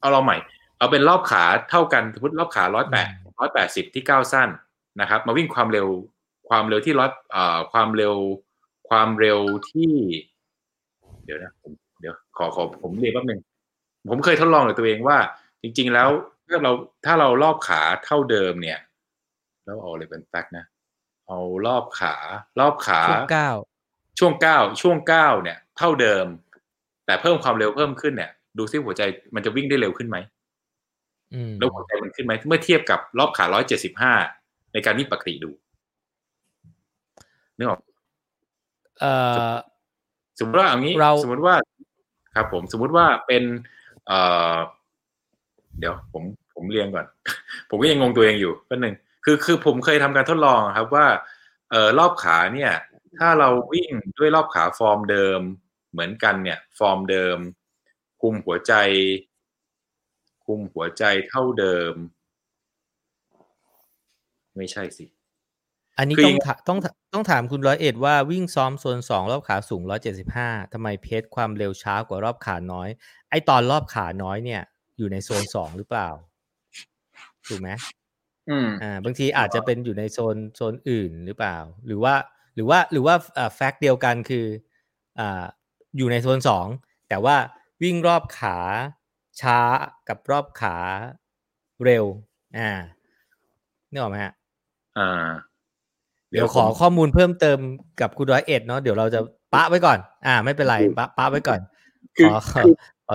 [0.00, 0.36] เอาเราใหม่
[0.78, 3.08] เอาเป็นรอบขาเท่ากันสมมติรอบขาร้อยแปด
[3.38, 4.48] ร้อยแปดสิบที่ก้าวสั้น
[5.00, 5.88] นะครับ มาวิ่งความเร็ว
[6.48, 8.14] ความเร็วที่ร้อยเอ่อความเร็ว
[8.88, 9.40] ความเร็ว
[9.70, 9.92] ที่
[11.24, 13.40] เดี๋ยวนะผมเดี๋ยวขอขอผมเรียนแป๊บนึง
[14.10, 15.18] ผมเคยทดลองกับตัวเองว่า
[15.62, 16.08] จริง ๆ แล้ว
[16.48, 16.72] ถ้าเรา
[17.04, 18.78] ถ้าเรารอบขาเท่าเดิมเนี่ย
[19.64, 20.64] แล้วเอาอะไรเป็นแฟกต์นะ
[21.28, 22.14] เอารอบขา
[22.60, 23.50] รอบขาช่วงเก้า
[24.18, 26.26] ช่วงเก้าช่วงเก้าเนี่ย เท่าเดิม
[27.06, 29.02] แต่เพิ่มความเร็วเพิ่มขึ้นเนี่ย ดูซิหัวใจ
[29.34, 30.16] มันจะวิ่งได้เร็วขึ้นไหม
[31.34, 34.14] อืมแล้วหัวใจมันขึ้นไหมเมื่อเทียบกับรอบขาร้อยเจ็ดสิบห้า
[34.72, 35.50] ในการวิ่งปกติดู
[37.58, 37.80] นึกออก
[39.00, 39.12] เอ่
[39.50, 39.52] อ
[40.38, 41.54] สมมติว่าอย่างนี้เราสมมติว่า
[42.34, 43.42] ครับ ผมสมมุติว่าเป็น
[44.06, 44.18] เอ่
[44.54, 44.56] อ
[45.78, 46.22] เดี๋ยว ผม
[46.54, 47.06] ผมเรียงก่อน
[47.70, 48.94] ผมก็ยังงงตัวเองอยู่แป๊บนึง
[49.24, 51.06] คือคือผมเคยทำการทดลองครับว่า
[51.70, 52.72] เอ่อรอบขาเนี่ย
[53.18, 55.40] ถ้าเราวิ่งด้วยรอบขาฟอร์มเดิม
[55.92, 57.38] เหมือนกันเนี่ย ฟอร์มเดิม
[58.20, 58.74] คุมหัวใจ
[60.46, 61.94] คุมหัวใจเท่าเดิม
[64.56, 65.06] ไม่ใช่สิ
[65.98, 66.78] อันนี้คือต้องถาต้อง
[67.14, 72.88] ต้องถามคุณร้อยเอ็ดว่าวิ่งซ้อมโซนสองรอบขาสูงร้อยเจ็ดสิบห้าทำไมเพจความเร็วช้ากว่ารอบขาน้อย
[73.30, 74.62] ไอตอนรอบขาน้อยเนี่ย
[74.98, 76.08] อยู่ในโซนสองหรือเปล่า
[77.48, 77.70] ถูกไหม
[78.50, 81.56] อืมอ่า บางทีอาจจะเป็นอยู่ในโซนโซนอื่นหรือเปล่า
[81.86, 82.14] หรือว่า
[82.54, 84.46] หรือว่าหรือว่าอ่าแฟกต์เดียวกันคือ
[85.18, 85.44] อ่า
[85.96, 86.66] อยู่ในโซนสอง
[87.08, 87.36] แต่ว่า
[87.82, 88.56] วิ่งรอบขา
[89.40, 89.58] ช้า
[90.08, 90.76] กับรอบขา
[91.84, 92.04] เร็ว
[92.58, 92.70] อ่า
[93.90, 94.32] นี่ออกไหมฮะ
[94.98, 95.28] อ่า
[96.30, 97.58] เดี๋ยวขอข้อมูลเพิ่มเติม
[98.00, 99.20] กับคุณร้อยเอ็ดเนาะเดี๋ยวเราจะ
[99.54, 101.60] ปะไว้ก่อน อ่า ไม่เป็นไรปะปะไว้ก่อน
[102.16, 102.74] คือขอขอคือ
[103.06, 103.14] ขอ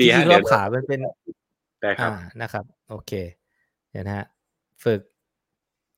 [0.00, 1.00] ดีจฮะริงๆรเดี๋อยบวขามันเป็น
[1.82, 3.12] ได้ครับอ่านะครับ โอเค
[3.90, 4.26] เดี๋ยวนะฮะ
[4.84, 5.00] ฝึก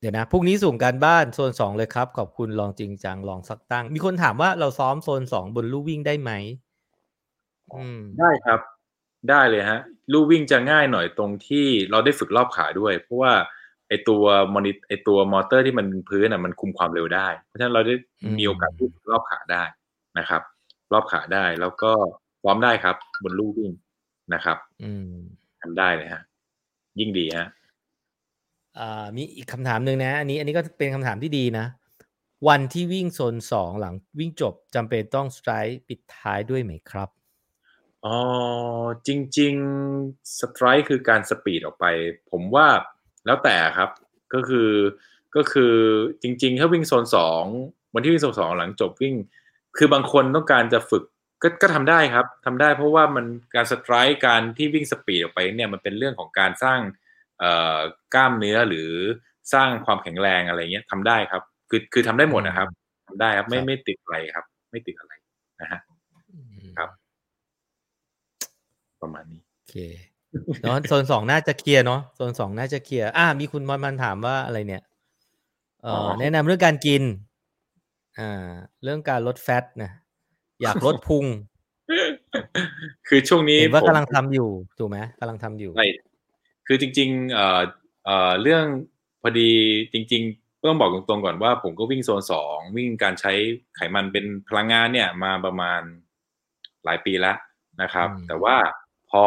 [0.01, 6.31] เดี๋ยวนะพรุ่งนี้ส่งการบ้านโซนสองเลยครับ ขอบคุณลองจริงจังลองสักตั้ง มีคนถามว่าเราซ้อมโซนสองบนลู่วิ่งได้ไหม
[7.75, 8.61] อืมได้ครับ
[9.31, 9.81] ได้เลยฮะ
[10.13, 13.33] ลู่วิ่งจะง่ายหน่อยตรงที่เราได้ฝึกรอบขาด้วย เพราะว่า
[13.89, 14.23] ไอตัว
[14.55, 19.63] มอนิไอตัวมอเตอร์ที่มันพื้นอะมันคุมความเร็วได้ เพราะฉะนั้นเราได้อืมมีโอกาสที่ฝึกรอบขาได้
[20.19, 20.43] นะครับ
[20.93, 21.93] รอบขาได้แล้วก็
[22.43, 23.73] ซ้อมได้ครับ บนลู่วิ่ง
[24.35, 25.15] นะครับ อืม
[25.61, 26.23] ทำได้เลยฮะ
[26.99, 27.60] ยิ่งดีฮะอ่า
[29.17, 31.67] มีอีกคำถามหนึ่งนะ อันนี้ อันนี้ก็เป็นคำถามที่ดีนะ
[32.49, 37.09] วันที่วิ่งโซนสองหลังวิ่งจบจำเป็นต้อง stride ปิดท้ายด้วยไหมครับ
[38.05, 38.17] อ๋อ
[39.07, 39.55] จริง
[39.95, 41.85] ๆ stride คือการ speed ออกไป
[42.31, 42.67] ผมว่า
[43.27, 43.91] แล้วแต่ครับ
[44.35, 44.71] ก็คือ
[45.37, 45.75] ก็คือ
[46.23, 47.45] จริง ๆ ถ้าวิ่งโซนสอง
[47.95, 49.15] วันที่วิ่งโซนสองหลังจบวิ่ง
[49.77, 51.05] คือบางคนต้องการจะฝึก
[51.43, 56.81] ก็ก็ทำได้ครับทำได้เพราะว่ามันการ stride การที่วิ่ง speed ออกไปเนี่ยมันเป็นเรื่องของการสร้าง
[58.15, 58.91] กล้ามเนื้อหรือ
[59.53, 62.69] สร้างความแข็งแรงอะไรเงี้ยทำได้ครับ คือคือทำได้หมดนะครับ
[63.07, 65.13] ทำได้ครับ ไม่ครับไม่ติดอะไรครับ ไม่ติดอะไร
[65.61, 65.81] นะฮะ
[66.79, 66.91] ครับ
[69.03, 69.77] ประมาณนี้โอเค
[70.63, 74.83] เนาะโซนสองน่าจะเคลียร์เนาะโซนสองน่าจะเคลียร์อ่ามีคุณมอนมันถามว่าอะไรเนี่ย
[75.83, 77.03] เอ่อออแนะนำเรื่องการกิน
[78.19, 78.49] อ่า
[78.83, 79.91] เรื่องการลดแฟตนะ
[80.63, 81.25] อยากลดพุง
[83.09, 85.87] คือช่วงนี้เห็นว่าผมกำลังทำอยู่ถูกไหมกำลังทำอยู่ใช่
[86.73, 87.61] คือจริงๆเอ่อ
[88.05, 88.65] เอ่อเรื่อง
[89.23, 89.51] พอดี
[89.93, 93.33] จริง ๆ ต้องบอกตรงๆก่อนว่าผมก็วิ่งโซนสองวิ่งการใช้
[93.77, 95.81] ไขมันเป็นพลังงานเนี่ยมาประมาณ
[96.85, 97.37] หลายปีแล้ว
[97.83, 98.57] นะครับอืมแต่ว่า
[99.11, 99.25] พอ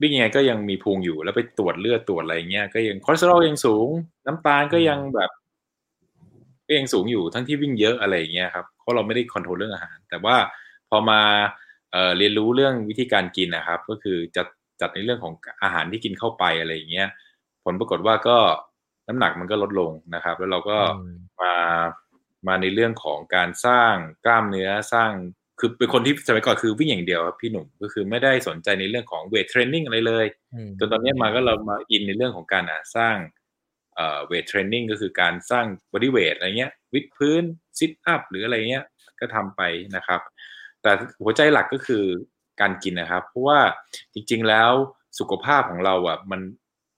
[0.00, 3.88] วิ่งยังไงก็ยังมีพุงอยู่แล้วไปตรวจเลือดตรวจอะไรเงี้ยก็ยังคอเลสเตอรอลยังสูง
[4.26, 5.30] น้ำตาลก็ยังแบบ
[6.66, 10.36] ก็ยังสูงอยู่ทั้งที่วิ่งเยอะอะไรอย่างเงี้ยครับเพราะเราไม่ได้ control เรื่องอาหาร แต่ว่า
[10.90, 11.20] พอมา
[11.92, 14.46] เอ่อเรียนรู้เรื่องวิธีการกินนะครับ ก็คือจัด
[14.84, 17.08] จัดในเรื่องของอาหารที่กินเข้าไปอะไรอย่างเงี้ย
[17.64, 18.38] ผลปรากฏว่าก็
[19.08, 21.54] น้ำหนักมันก็ลดลงนะครับ แล้วเราก็อืมมา
[22.48, 25.10] มาในเรื่องของการสร้างกล้ามเนื้อสร้าง
[25.60, 33.16] คือเป็นคนที่สมัยก่อนคือวิ่งอย่างเดียวครับพี่หนุ่มก็คือไม่ได้สนใจในเรื่องของ weight training อะไรเลยอืมจนตอนนี้มาก็เรามา in ในเรื่องของการอะสร้าง
[33.94, 37.42] เอ่อ weight training ก็คือการสร้าง body weight อะไรเงี้ย วิดพื้น
[37.78, 38.84] sit-up หรืออะไรเงี้ย
[39.20, 39.62] ก็ทำไป
[39.96, 40.20] นะครับ
[40.82, 40.90] แต่
[41.22, 42.04] หัวใจหลักก็คือ
[42.60, 43.58] การกินนะครับ เพราะว่า
[44.14, 44.70] จริง ๆ แล้ว
[45.18, 46.40] สุขภาพของเราอะมัน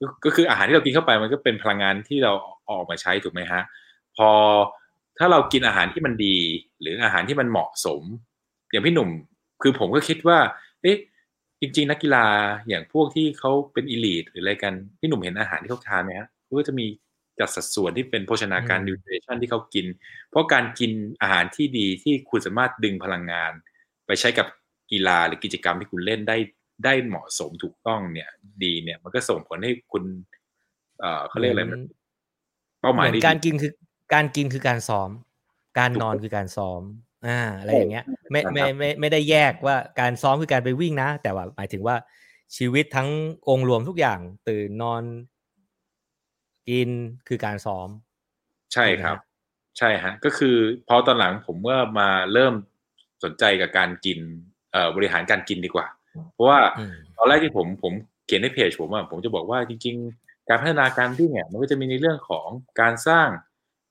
[0.00, 2.32] ก็ก็คืออาหารที่เรากินเข้าไปมันก็เป็นพลังงานที่เรา
[2.64, 3.62] เอาออกมาใช้ถูกไหมฮะ
[4.16, 4.30] พอ
[5.18, 6.36] ถ้าเรากินอาหารที่มันดี
[6.80, 8.02] หรืออาหารที่มันเหมาะสม
[8.70, 9.10] อย่างพี่หนุ่ม
[9.62, 10.38] คือผมก็คิดว่า
[10.82, 10.96] เอ๊ะ
[11.60, 12.26] จริง ๆ นักกีฬา
[12.68, 16.28] อย่างพวกที่เขาเป็นอีลีทหรืออะไรกันพี่หนุ่มเห็นอาหารที่เขาทานไหมฮะ
[16.58, 16.86] ก็จะมี
[17.38, 19.86] จัดสัดส่วนที่เป็นโภชนาการนิวทริชั่นที่เขากิน
[20.30, 20.92] เพราะการกิน
[21.22, 23.52] อาหารที่ดีที่คุณสามารถดึงพลังงาน
[24.06, 24.46] ไปใช้กับ
[24.90, 26.36] กีฬาหรือกิจกรรมที่คุณเล่นได้
[26.84, 28.28] ได้เหมาะสมถูกต้องเนี่ย
[28.62, 30.04] ดีเนี่ยมันก็ส่งผลให้คุณ
[31.00, 31.82] เอ่อเขาเรียกอะไรมัน
[32.80, 33.72] เป้าหมายเหมือนการกินคือ
[34.14, 35.10] การกินคือการซ้อม
[35.78, 36.82] การนอนคือการซ้อม
[37.26, 41.96] อ่า อะไรอย่างเงี้ย ไม่ไม่ไม่ไม่ได้แยกว่าการซ้อมคือการไปวิ่งนะ แต่ว่าหมายถึงว่า
[42.56, 43.08] ชีวิตทั้ง
[43.48, 45.02] องค์รวมทุกอย่าง ตื่นนอน
[46.68, 46.90] กิน
[47.28, 47.88] คือการซ้อม
[48.74, 49.16] ใช่ครับ
[49.78, 50.56] ใช่ฮะ ก็คือ
[50.88, 52.54] พอตอนหลังผมเมื่อมาเริ่ม
[53.24, 54.55] สนใจกับการกินเอ่อ
[54.96, 55.86] บริหารการกินดีกว่า
[56.32, 57.92] เพราะว่าอืมตอนแรกที่ผมผม
[58.26, 62.48] เขียนในเพจผมอะผมจะบอกว่าจริง ๆ การพัฒนาการวิ่งเนี่ยมันก็จะมีในเรื่องของ
[62.80, 63.28] การสร้าง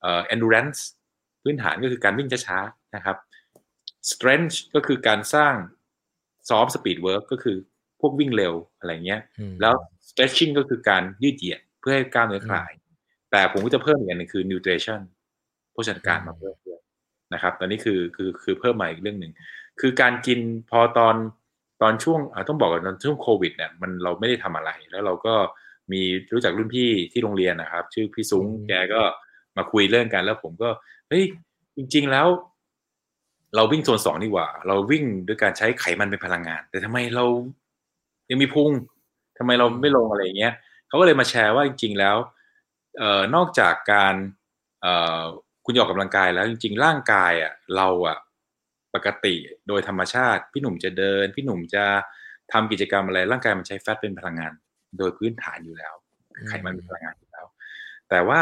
[0.01, 0.79] เอ่อ endurance
[1.43, 3.17] พื้นฐานก็คือการวิ่งช้าๆนะครับ
[4.11, 5.53] strength ก็คือการสร้าง
[6.49, 7.57] ซ้อม speed work ก็คือ
[8.01, 9.75] พวกวิ่งเร็วอะไรเงี้ยอืมแล้ว
[10.09, 12.71] stretching ก็คือการยืดเหยียดเพื่อให้กล้ามเนื้อคลาย
[13.31, 15.01] แต่ผมก็จะเพิ่มอีกอันหนึงคือ nutrition
[15.71, 16.79] โภชนาการมาเพิ่มด้วย
[17.33, 19.31] นะครับ ตอนนี้คือคือคือเพิ่มมาอีกเรื่องหนึ่ง
[19.80, 21.15] คือการกินพอตอน
[21.82, 25.34] ตอนช่วงอะต้องบอกก่อนตอนช่วงโควิดเนี่ยมันเราไม่ได้ทำอะไร แล้วเราก็
[25.91, 26.01] มี
[26.34, 29.01] รู้จักรุ่นพี่ที่โรงเรียนนะครับ ชื่อพี่ซุ้งอืมแกก็
[29.57, 30.69] มาคุยเรื่องกัน แล้วผมก็
[31.09, 31.23] เฮ้ย
[31.78, 32.28] จริง ๆแล้ว
[33.55, 37.26] เราวิ่งโซนสองดีกว่า เราวิ่งด้วยการใช้ไขมันเป็นพลังงาน แต่ทำไมเรา
[38.30, 38.71] ยังมีพุง
[39.38, 40.53] ทำไมเราไม่ลงอะไรอย่างเงี้ย
[40.88, 42.17] เขาก็เลยมาแชร์ว่าจริง ๆ แล้ว
[42.97, 44.15] เอ่อนอกจากการ
[44.82, 45.21] เอ่อ
[45.65, 48.17] คุณจะออกกำลังกายแล้วจริง ๆ ร่างกายอะเราอะ
[48.95, 49.35] ปกติ
[49.67, 51.85] โดยธรรมชาติ พี่หนุ่มจะเดิน พี่หนุ่มจะ
[52.53, 54.51] ทำกิจกรรมอะไรร่างกายมันใช้แฟตเป็นพลังงาน
[54.97, 55.93] โดยพื้นฐานอยู่แล้ว
[56.47, 57.45] ไขมันเป็นพลังงานอยู่แล้ว
[58.09, 58.41] แต่ว่า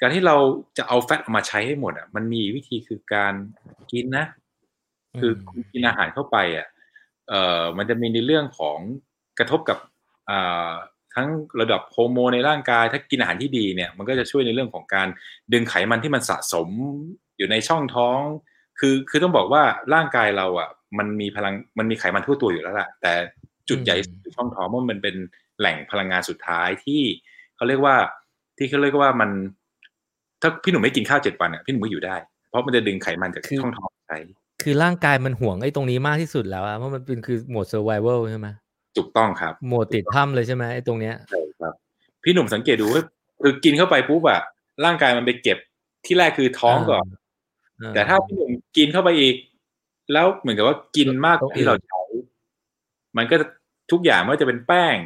[0.00, 0.36] การที่เรา
[0.78, 3.34] จะเอาแฟตออกมาใช้ให้หมดอะมันมีวิธีคือการ
[3.90, 4.26] กินนะ
[5.20, 6.66] คือคุณกินอาหารเข้าไปอะ
[7.28, 8.78] เอ่อมันจะมีในเรื่องของ
[9.38, 9.78] กระทบกับ
[10.30, 10.72] อ่า
[11.14, 11.28] ทั้ง
[11.60, 15.08] ระดับฮอร์โมนในร่างกาย ถ้ากินอาหารที่ดีเนี่ย มันก็จะช่วยในเรื่องของการ
[15.52, 16.68] ดึงไขมันที่มันสะสม
[17.38, 18.20] อยู่ในช่องท้อง
[18.80, 19.62] คือคือต้องบอกว่า
[19.94, 20.68] ร่างกายเราอะ
[20.98, 23.12] มันมีพลังมันมีไขมันทั่วตัวอยู่แล้วล่ะ แต่
[23.68, 25.16] จุดใหญ่สุดคือช่องท้องเพราะมันเป็น
[25.58, 27.02] แหล่งพลังงานสุดท้ายที่
[27.56, 27.96] เขาเรียกว่า
[28.58, 29.30] ที่เขาเรียกว่ามัน
[30.42, 32.16] ถ้าพี่หนุ่มไม่กินข้าวเจ็ดวันอะพี่หนุ่มก็อยู่ได้
[32.48, 34.18] เพราะมันจะดึงไขมันจากคือช่องท้องใช้
[34.62, 38.48] คือร่างกายมันห่วงไอ้ตรงนี้มากที่สุดแล้วอะเพราะมันเป็นคือโหมด survival ใช่ไหม
[38.96, 41.74] ถูกต้องครับโหมดติดถ้ำเลยใช่ไหมไอ้ตรงเนี้ยใช่ครับ
[42.24, 43.02] พี่หนุ่มสังเกตดูว่า
[43.42, 44.40] คือกินเข้าไปปุ๊บอะ
[44.84, 45.58] ร่างกายมันไปเก็บ
[46.06, 47.17] ที่แรกคือท้องก่อนเออ
[47.94, 49.36] แต่ถ้าพี่หนุ่มกินเข้าไปอีก
[50.12, 52.02] แล้วเหมือนกับว่ากินมากกว่าที่เราใช้
[53.16, 53.46] มันก็จะ
[53.92, 54.96] ทุกอย่างไม่ว่าจะเป็นแป้ง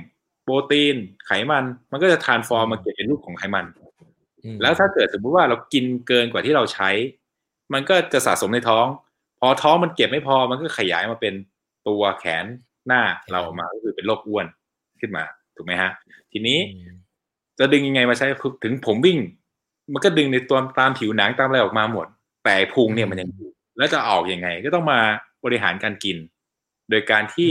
[0.44, 0.96] โปรตีน
[1.26, 3.66] ไขมัน มันก็จะทานฟอร์มมาเก็บเป็นรูปของไขมัน
[4.44, 6.90] อืมแล้วถ้าเกิดสมมุติว่าเรากินเกินกว่าที่เราใช้
[7.72, 8.86] มันก็จะสะสมในท้อง
[9.40, 11.34] พอท้องมันเก็บไม่พอ มันก็ขยายมาเป็น
[11.88, 12.44] ตัวแขน
[12.86, 14.46] หน้าเราออกมาก็คือเป็นโรคอ้วน
[15.00, 15.24] ขึ้นมา
[15.56, 15.90] ถูกไหมฮะ
[16.32, 16.96] ทีนี้อืม
[17.58, 18.26] จะดึงยังไงมาใช้
[18.64, 19.18] ถึงผมวิ่ง
[19.92, 22.06] มันก็ดึงในตัวตามผิวหนังตามอะไรออกมาหมด
[22.44, 25.00] แต่พุงเนี่ยมันยังอยู่แล้วจะออกยังไง ก็ต้องมา
[25.44, 26.16] บริหารการกิน
[26.90, 27.50] โดยการที่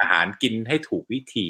[0.00, 1.48] อาหารกินให้ถูกวิธี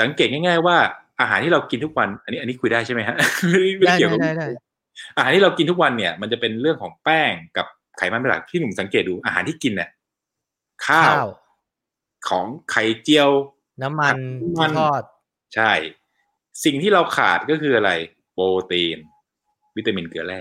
[0.00, 0.76] สังเกตง่าย ๆ ว่า
[1.20, 3.16] อาหารที่เรากินทุกวัน อันนี้อันนี้คุยได้ใช่ไหมฮะ
[3.50, 4.46] ไม่ได้เกี่ยวกับได้ได้
[5.16, 7.66] อาหารที่เรากินทุกวันเนี่ย มันจะเป็นเรื่องของแป้งกับ
[7.98, 9.90] ไขมันเป็นหลักที่หนุ่มสังเกตดูอาหารที่กินเนี่ย
[10.86, 11.28] ข้าข้าวว
[12.28, 13.30] ของไข่เจียว
[13.82, 15.02] น้ำมันน้ำมันที่ทอด
[15.54, 15.72] ใช่
[16.64, 17.90] สิ่งที่เราขาดก็คืออะไร
[18.32, 18.98] โปรตีน
[19.76, 20.40] วิตามินเกลือแร่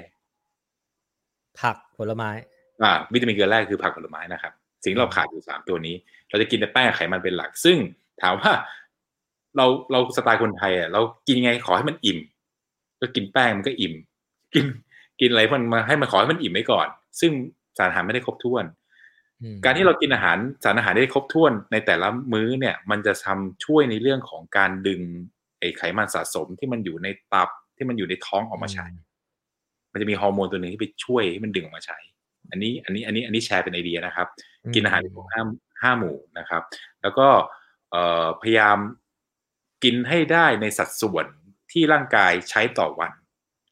[1.61, 2.29] ผักผลไม้
[2.83, 4.53] อ่า วิตามินเกลือแร่คือผักผลไม้นะครับ
[4.83, 5.95] สิ่งที่เราขาดอยู่สามตัวนี้
[6.29, 7.77] เราจะกินแต่แป้งกับไขมันเป็นหลัก ซึ่ง
[8.21, 8.51] ถามว่า
[9.57, 12.19] เราเราสไตล์คนไทยอะเรากินยังไงขอให้มันอิ่ม
[13.01, 13.93] ก็กินแป้งมันก็อิ่ม
[14.53, 14.65] กิน
[15.19, 16.87] กินอะไรมันมาให้มันขอให้มันอิ่มไว้ก่อน
[17.19, 17.31] ซึ่ง
[17.77, 18.65] สารอาหารไม่ได้ครบถ้วน
[19.41, 25.01] อืมการที่เรากินอาหารสารอาหารได้ครบถ้วนในแต่ละมื้อเนี่ย มันจะทำช่วยในเรื่องของการดึง
[25.59, 28.85] ไอ้ไขมันสะสมที่มันอยู่ในตับที่มันอยู่ในท้องออกมาใช้
[29.99, 31.97] มันจะมีฮอร์โมนตัวหนึงที่ไปช่วยให้มันดึงออกมาใช้
[32.51, 34.27] อันนี้อันนี้อันนี้อันนี้แชร์เป็นไอเดียนะครับ
[34.75, 35.43] กินอาหารที่ครบห้า
[35.83, 36.61] ห้าหมู่นะครับ
[37.01, 37.27] แล้วก็
[37.91, 38.77] เอ่อพยายาม
[39.83, 41.25] กินให้ได้ในสัดส่วน
[41.71, 43.11] ที่ร่างกายใช้ต่อวัน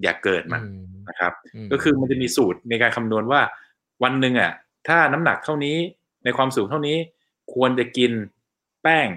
[0.04, 1.34] อย่าเกินมันอืมนะครับ
[1.66, 3.42] มก็คือมันจะมีสูตรในการคำนวณว่า
[4.04, 4.52] วันหนึ่งอะ
[4.88, 5.78] ถ้าน้ำหนักเท่านี้
[6.24, 6.98] ในความสูงเท่านี้
[7.54, 8.12] ควรจะกิน
[8.84, 9.08] แป้ง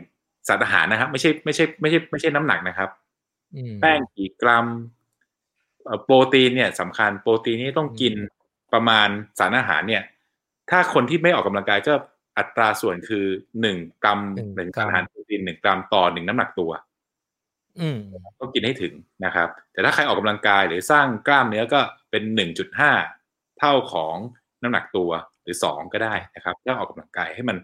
[0.48, 2.90] สารอาหารนะครับ ไม่ใช่ไม่ใช่ไม่ใช่ไม่ใช่น้ำหนักนะครับ
[3.56, 4.99] อืมแป้งกี่กรัมเอ่อ
[6.04, 8.14] โปรตีนเนี่ยสำคัญโปรตีนนี่ต้องกิน
[8.72, 9.08] ประมาณ
[9.38, 10.02] สารอาหารเนี่ย
[10.70, 11.94] ถ้าคนที่ไม่ออกกำลังกายก็
[12.38, 13.24] อัตราส่วนคือ
[13.60, 14.20] หนึ่งกรัม
[14.56, 16.70] หนึ่งสารอาหารโปรตีนหนึ่งกรัมต่อหนึ่งน้ำหนักตัว
[17.80, 17.98] อืม
[18.40, 18.92] ต้องกินให้ถึง
[19.24, 21.80] นะครับ แต่ถ้าใครออกกำลังกายหรือสร้างกล้ามเนื้อก็
[22.10, 22.92] เป็นหนึ่งจุดห้า
[23.58, 24.16] เท่าของ
[24.62, 25.10] น้ำหนักตัว
[25.42, 27.56] หรือสองก็ได้นะครับถ้าออกกำลังกายให้มัน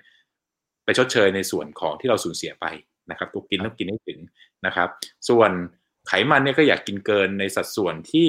[0.85, 2.67] ไปชดเชยในส่วนของที่เราสูญเสียไป
[3.11, 4.19] นะครับตัวกินต้องกินให้ถึง
[4.67, 4.89] นะครับ
[5.29, 5.51] ส่วน
[6.09, 8.29] ไขมันเนี่ยก็อยากกินเกินในสัดส่วนที่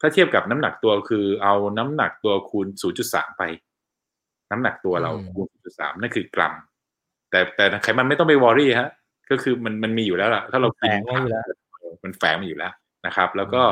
[0.00, 2.66] ถ้าเทียบกับน้ำหนักตัวคือเอาน้ำหนักตัวคูณ
[3.02, 3.42] 0.3 ไป
[4.50, 5.46] น้ำหนักตัวเราอืมคูณ
[5.76, 6.54] 0.3 นั่นคือกรัม
[7.30, 8.90] แต่แต่ไขมันไม่ต้องไปวอรี่ฮะ
[9.30, 11.44] ก็คือมันมันมีอยู่แล้วล่ะ ถ้าเรากินแฝงไว้อยู่แล้ว
[12.04, 12.72] มันแฝงมาอยู่แล้ว
[13.06, 13.62] นะครับ แล้วก็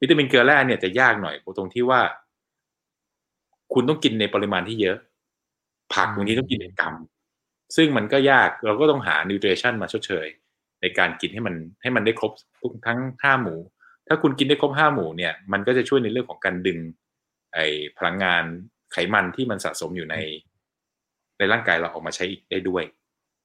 [0.00, 2.00] วิตามินเกลือแร่เนี่ยจะยากหน่อยตรงที่ว่า
[3.74, 4.96] คุณต้องกินในปริมาณที่เยอะ
[5.94, 6.94] ผักอืมบางทีต้องกินเป็นกรัม
[7.76, 10.26] ซึ่งมันก็ยากเราก็ต้องหานิวทริชั่นมาชดเชย
[10.82, 13.58] ในการกินให้มันให้มันได้ครบทุกทั้งห้าหมู่
[14.08, 16.78] ถ้าคุณกินได้ครบห้าหมู่เนี่ยมันก็จะช่วยในเรื่องของการดึง
[17.54, 17.66] ไอ้
[17.98, 18.44] พลังงาน
[18.92, 20.16] ไขมันที่มันสะสมอยู่ใน
[21.38, 22.84] ในร่างกายเราออกมาใช้อีกได้ด้วย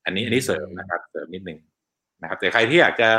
[0.06, 1.60] อันนี้อันนี้เสริมนะครับเสริมนิดนึง
[2.22, 3.10] นะครับแต่ใครที่อยากจะ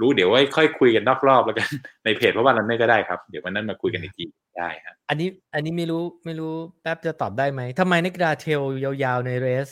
[0.00, 1.68] รู้เดี๋ยวไว้ค่อยคุยกันนอกรอบแล้วกัน
[2.04, 4.24] ในเพจเพราะว่าเราไม่ก็ได้ครับ เดี๋ยววันนั้นมาคุยกันอีกที
[4.58, 9.68] ได้ฮะอันนี้อันนี้ไม่รู้ไม่รู้แป๊บจะตอบได้ไหมทำไมนักกีฬาเทรลยาวๆในเรส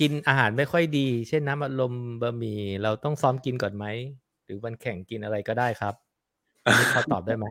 [0.00, 1.92] กินอาหารไม่ค่อยดี เช่นน้ำอัดลม
[2.22, 3.84] บะหมี่เราต้องซ้อมกินก่อนไหม
[4.44, 5.94] หรือวันแข่งกินอะไรก็ได้ครับ
[6.64, 7.46] อันนี้พอตอบได้ไหม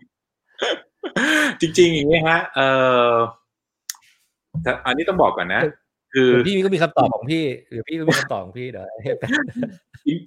[1.62, 2.60] จริง ๆ อย่างนี้ฮะ เอ
[3.10, 3.12] อ
[4.64, 5.62] แต่อันนี้ต้องบอกก่อนนะ
[6.14, 9.30] คือหรือพี่ก็มีคำตอบของพี่ หรือพี่ก็มีคำตอบของพี่เดี๋ยวให้แป๊บ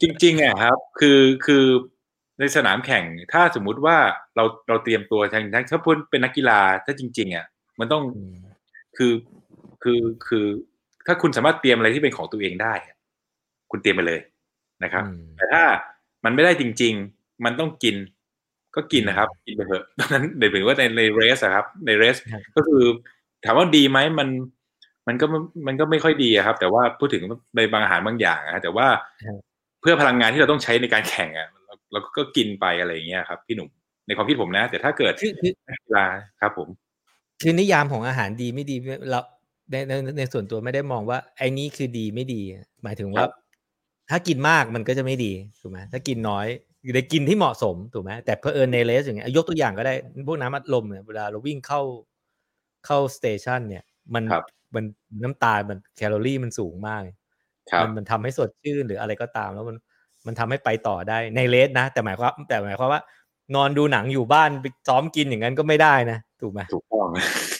[0.02, 1.64] จริงจริงๆอะครับ คือคือ
[2.38, 3.96] ในสนามแข่งถ้าสมมุติว่า
[4.36, 7.46] เราเราเตรียมตัวทางถ้าพูดเป็นนักกีฬาถ้าจริง ๆอะ
[7.78, 8.36] มันต้องอืม
[8.96, 9.12] คือ
[9.82, 10.46] คือคือ
[11.10, 12.96] ถ้าคุณสามารถเตรียมอะไรที่เป็นของตัวเองได้อะ
[13.70, 14.20] คุณเตรียมไปเลย
[14.84, 15.62] นะครับอืมแต่ถ้า
[16.24, 17.96] มันไม่ได้จริง ๆ มันต้องกิน
[18.76, 22.82] ก็กินนะครับ กินไปเถอะดังนั้นเดี๋ยวถึงว่าในในเรสอะครับ ในเรสครับก็คือ
[23.44, 24.28] ถามว่าดีไหมมัน
[25.08, 25.26] มันก็
[25.66, 27.22] มันก็ไม่ค่อยดีอะครับ แต่ว่าพูดถึง
[27.56, 28.86] ในบางอาหารบางอย่างอะแต่ว่า
[29.24, 29.38] ครับ
[29.80, 33.68] เพื่อพลังงานที่เราต้องใช้ในการแข่งอะเราเราก็กินไปอะไรอย่างเงี้ยครับพี่หนุ่ม
[34.06, 36.06] ในความคิดผมนะ แต่ถ้าเกิดคือคือนักกีฬา
[36.40, 36.68] ครับผม
[37.42, 38.76] คือนิยามของอาหารดีไม่ดี
[39.10, 39.20] เรา
[39.70, 42.42] ในในในส่วนตัวไม่ได้มองว่า ไอ้นี้คือดีไม่ดี
[42.82, 43.30] หมายถึงคว่ารับ
[44.10, 46.46] ถ้ากินมากมันก็จะไม่ดีถูกไหมถ้ากินน้อย
[46.84, 49.94] อยู่ในกินที่เหมาะสมถูกไหมแต่เพอเอิญในเลสอย่างเงี้ยยกตัวอย่างก็ได้
[50.26, 51.80] พวกน้ำอัดลมเนี่ยเวลาเราวิ่งเข้า
[52.86, 53.84] เข้าสเตชันเนี่ย
[54.14, 54.44] มันครับ
[54.74, 54.84] มัน
[55.22, 57.00] น้ำตาลมันแคลอรี่มันสูงมาก
[57.70, 59.76] ครับมันมันทำให้สดชื่นหรืออะไรก็ตาม แล้วมัน
[60.26, 63.02] มันทำให้ไปต่อได้ในเลสนะ แต่หมายความแต่หมายความว่า
[63.54, 67.08] นอนดูหนังอยู่บ้านไปซ้อมกินอย่างนั้นก็ไม่ได้นะถูกไหมถูกต้อง
[67.56, 67.59] ถ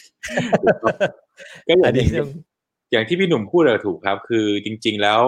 [1.67, 2.29] กต้องก็ออัย่านงนี้ที่ต้อง
[2.91, 5.21] อย่างที่พี่หนุ่มพูดเลยถูกครับ คือจริง ๆแล้ว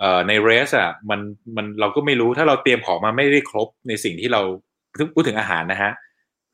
[0.00, 1.20] เอ่อในเรสอะมัน
[1.56, 4.40] มันเราก็ไม่รู้ถ้าเราเตรียมของมาไม่ได้ครบในสิ่งที่เรา
[5.14, 5.92] พูดถึงอาหารนะฮะ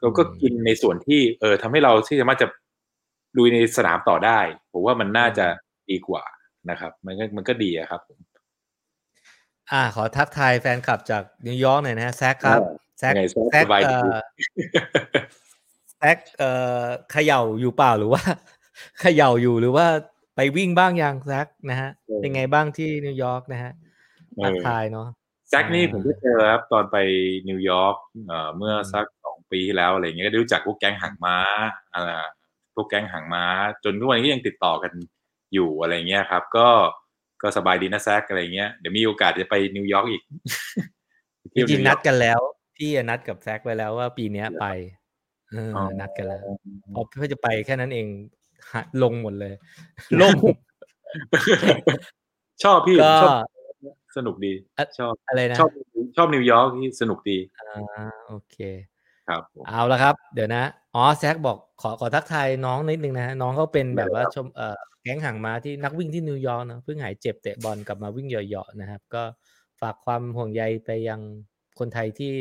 [0.00, 2.48] เราก็กินในส่วนที่เออทำให้เราที่สามารถจะ
[3.38, 4.38] ลุยในสนามต่อได้
[4.72, 5.46] ผมว่ามันน่าจะ
[5.90, 6.22] ดีกว่า
[6.70, 8.18] นะครับ มันก็มันก็ดีอะครับผม
[9.72, 12.60] อ่า ขอทักทายแฟนคลับจากนิวยอร์กหน่อยนะฮะแซคครับ
[12.98, 14.16] แซคยังไงแซคแซคสบายเอ่ดีอ
[16.02, 16.50] แซคเอ่
[16.80, 18.22] อเขย่าอยู่เปล่าหรือว่า
[19.00, 19.86] เขย่าอยู่หรือว่า
[20.36, 23.72] ไปวิ่งบ้างยังแซคนะฮะเออเป็นไงบ้างที่นิวยอร์กนะฮะ
[24.36, 25.08] เออทักทายเนาะ
[25.50, 26.96] แซคนี่อ่าผมก็เจอครับตอนไป
[27.48, 27.96] นิวยอร์ก
[28.28, 31.36] เอ่อเมื่อสักสองปีที่แล้วอะไรเงี้ยก็ได้รู้จักพวกแก๊งหางม้า
[31.94, 32.24] อ่า
[32.74, 33.44] พวกแก๊งหางม้า
[33.84, 34.92] จนทุกวันนี้ก็ยังติดต่อกัน
[35.54, 36.68] อยู่อะไรเงี้ยครับ ก็
[37.42, 40.22] ก็สบายดีนะแซคอะไรเงี้ยเดี๋ยวมีโอกาสจะไปนิวยอร์กอีก
[41.54, 42.40] จริงๆนัดกันแล้ว
[42.76, 44.66] พี่อะนัดกับแซคไว้แล้วว่าปีเนี้ยไป
[45.52, 46.42] เอออ๋อนัดกันแล้ว
[46.94, 48.06] พอเพื่อจะไปแค่นั้นเอง
[48.72, 49.54] หะลงหมดเลย
[50.20, 50.36] ล่ม
[52.62, 53.34] ชอบพี่ก็ชอบ
[54.16, 55.70] สนุกดีอะชอบอะไรนะชอบ
[56.16, 58.56] ชอบนิวยอร์กที่สนุกดีอ่าโอเค
[59.28, 60.62] ครับผมเอาละครับ เดี๋ยวนะ
[60.94, 69.22] อ๋อแซคบอกขอขอทักทายน้องนิดนึงนะฮะน้องเขาเป็นแบบว่าชมเอ่อแก๊งหางม้าที่นักวิ่งที่นิวยอร์กนะเพิ่งหายเจ็บเตะบอลกลับมาวิ่งเหยาะๆนะครับ ก็
[69.80, 71.20] ฝากความห่วงใยไปยัง
[71.78, 72.34] คนไทยที่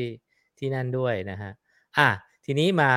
[0.59, 1.51] ที่นั่นด้วยนะฮะ
[1.97, 2.09] อะ
[2.45, 2.91] ทีนี้มา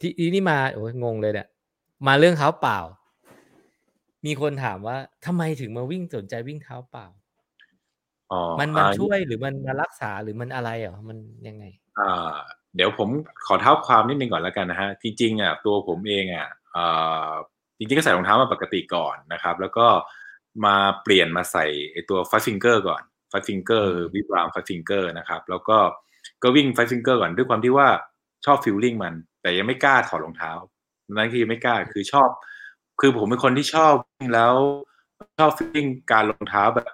[0.00, 1.48] ทีทีนี้มาโอ้ยงงเลยเนี่ย
[2.06, 2.78] มาเรื่องเท้าเปล่า
[4.26, 4.96] มีคนถามว่า
[5.26, 7.06] ทำไมถึงมาวิ่งสนใจวิ่งเท้าเปล่า
[8.32, 11.18] อ๋อมันมันอ่าช่วยหรือมันมารักษาหรือมันอะไรเหรอมัน
[11.48, 11.64] ยังไง
[12.00, 12.34] อ่า
[12.76, 13.08] เดี๋ยวผม
[13.46, 17.32] ขอเท้าความนิดนึงก่อนแล้วกันนะฮะจริงๆอะตัวผมเองอะอ่า
[17.76, 19.86] จริงๆก็ใส่รองเท้ามาปกติก่อนนะครับ แล้วก็
[20.66, 25.78] มาเปลี่ยนมาใส่ไอตัว five finger ก่อน five finger อืมวิบราม five finger นะครับ แล้วก็
[26.42, 27.88] ก็วิ่ง five finger ก่อนด้วยความที่ว่า
[28.46, 30.52] ชอบ feeling มัน แต่ยังไม่กล้าถอดรองเท้า
[31.14, 32.28] นั่นคือยังไม่กล้าคือชอบ
[33.00, 34.54] คือผมเป็นคนที่ชอบวิ่งแล้ว
[35.38, 36.92] ชอบ feeling การรองเท้าแบบ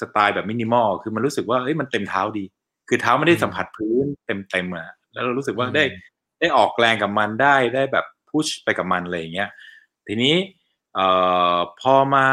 [0.00, 2.44] สไตล์แบบมินิมอลคือมันรู้สึกว่าเอ้ยมันเต็มเท้าดี
[2.88, 5.84] คือเท้าไม่ได้สัมผัสพื้นเต็มๆอะแล้วเรารู้สึกว่าอืมได้
[6.40, 9.48] ได้ออกแรงกับมันได้ได้แบบพุชไปกับมันอะไรอย่างเงี้ย
[10.06, 10.34] ทีนี้
[10.94, 11.06] เอ่
[11.54, 12.26] อพอมา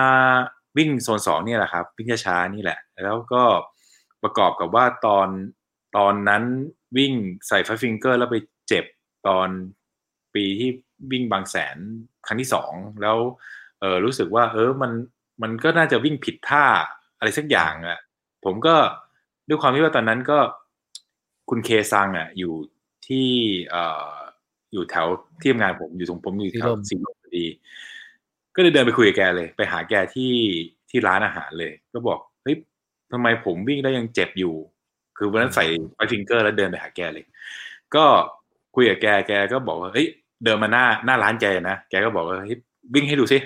[0.78, 3.44] วิ่งโซนสองเนี่ยแหละครับวิ่งช้าๆนี่แหละ แล้วก็
[4.24, 5.28] ประกอบกับว่าตอน
[5.96, 6.44] ตอนนั้น
[6.98, 7.14] วิ่ง
[7.48, 8.38] ใส่ไฟฟิงเกอร์แล้วไป
[8.68, 8.86] เจ็บ
[9.28, 9.50] ตอน
[10.36, 10.70] ปีที่
[11.12, 11.78] วิ่งบางแสน
[12.26, 13.18] ครั้งที่สองแล้ว
[13.80, 14.92] เออรู้สึกว่า เออมัน
[15.42, 16.66] มันก็น่าจะวิ่งผิดท่า
[17.18, 18.00] อะไรสักอย่างอะ่ะ
[18.46, 18.76] ผมก็
[19.48, 20.40] ด้วยความที่ว่าตอนนั้นก็
[21.50, 22.54] คุณเคซังอะ อยู่
[23.08, 23.28] ที่
[23.70, 24.12] เอ่อ
[24.74, 25.08] อยู่แถว
[25.42, 27.46] ที่ทำงานผมอยู่ตรงผมอยู่แถวสีลมพอดี
[28.56, 30.34] ก็เลยเดินไปคุยกับแกเลย ไปหาแกที่
[30.90, 32.56] ที่ร้านอาหารเลย ก็บอกเฮ้ย
[33.12, 34.56] ทำไมผมวิ่งได้ยังเจ็บอยู่
[35.18, 35.65] คือวันนั้นใส่
[35.95, 37.26] ไฟฟิงเกอร์แล้วเดินไปหาแกเลย
[37.95, 38.06] ก็
[38.76, 40.07] คุยกับแกแกก็บอกว่าเฮ้ย
[40.44, 42.60] เดินมาหน้าหน้าร้านแกนะแกก็บอกว่าเฮ้ย
[42.94, 43.38] วิ่งให้ดูสิ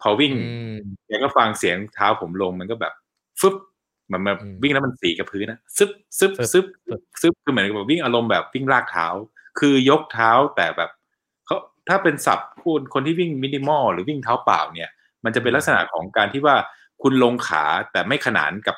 [0.00, 0.76] พอวิ่งอืม
[1.06, 2.92] แกก็ฟังเสียงเท้าผมลงมันก็แบบ
[3.40, 3.54] ฟึบ
[4.12, 9.06] มันมาอืมวิ่งแล้วมันสีกับพื้นนะซึบซึบฟึบซึบฟึบซึบคือเหมือนกับวิ่งอารมณ์แบบวิ่งลากเท้า
[9.58, 10.90] คือยกเท้าแต่แบบ
[11.46, 11.56] เขา
[11.88, 14.90] ถ้าเป็นศัพท์พูดคนที่วิ่งมินิมอลหรือวิ่งเท้าเปล่าเนี่ย
[15.24, 16.56] มันจะเป็นลักษณะของการที่ว่า
[17.02, 18.76] คุณลงขาแต่ไม่ขนานกับ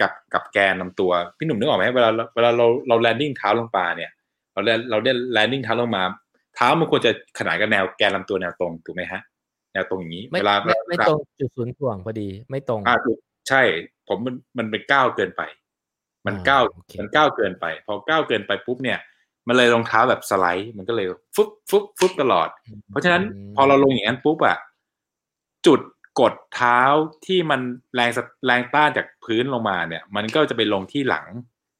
[0.00, 4.10] กับกับแกนลำตัว พี่หนุ่มนึกออกไหมเวลาเวลาเราเรา landing เท้าลงมาเนี่ย
[4.52, 6.04] เราได้เราได้ landing เท้าลงมา
[6.56, 9.20] เท้ามันควรจะขนานกับแนวแกนลำตัวแนวตรงถูกไหมฮะ
[9.72, 13.18] แนวตรงอย่างนี้ไม่เวลาไม่ไม่เวลาตรงจุดศูนย์ถ่วงพอดี ไม่ตรงอ่าถูก
[13.48, 13.62] ใช่
[14.08, 15.42] ผมมันมันเป็นก้าวเกินไป
[16.26, 18.98] มันอ่าก้าวโอเคมันก้าวเกินไป พอก้าวเกินไปปุ๊บเนี่ย
[19.48, 21.06] มันเลยรองเท้าแบบสไลด์ มันก็เลย
[21.36, 22.48] ฟึบฟึบฟึบตลอด
[22.90, 23.22] เพราะฉะนั้น
[23.56, 24.56] พอเราลงอย่างนั้นปุ๊บอะ
[25.66, 25.80] จุด
[26.20, 26.80] กดเท้า
[27.26, 27.60] ที่มัน
[27.94, 31.26] แรงสะแรงต้านจากพื้นลงมาเนี่ย มันก็จะไปลงที่หลัง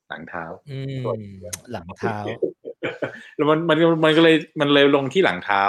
[0.09, 1.03] หลังเท้าอืม
[1.73, 2.17] หลังเท้า
[3.37, 5.63] แล้วมันมันมันก็เลยมันเลยลงที่หลังเท้า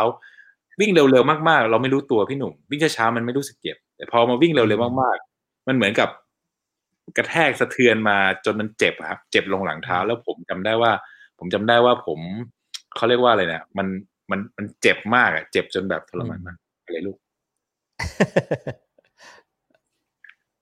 [0.80, 6.10] วิ่งเร็วๆมากๆ เราไม่รู้ตัวพี่หนุ่ม วิ่งช้าๆมันไม่รู้สึกเจ็บ แต่พอมาวิ่งเร็วๆมากๆ มันเหมือนกับ
[7.18, 10.92] กระแทกสะเทือนมาจนมันเจ็บอะครับ เจ็บลงหลังเท้า แล้วผมจำได้ว่า
[11.40, 12.20] ผมจำได้ว่าผม
[12.96, 13.88] เขาเรียกว่าอะไรเนี่ยมัน
[14.32, 17.18] มันมันเจ็บมากอะเจ็บจนแบบทรมานมากอะไรลูก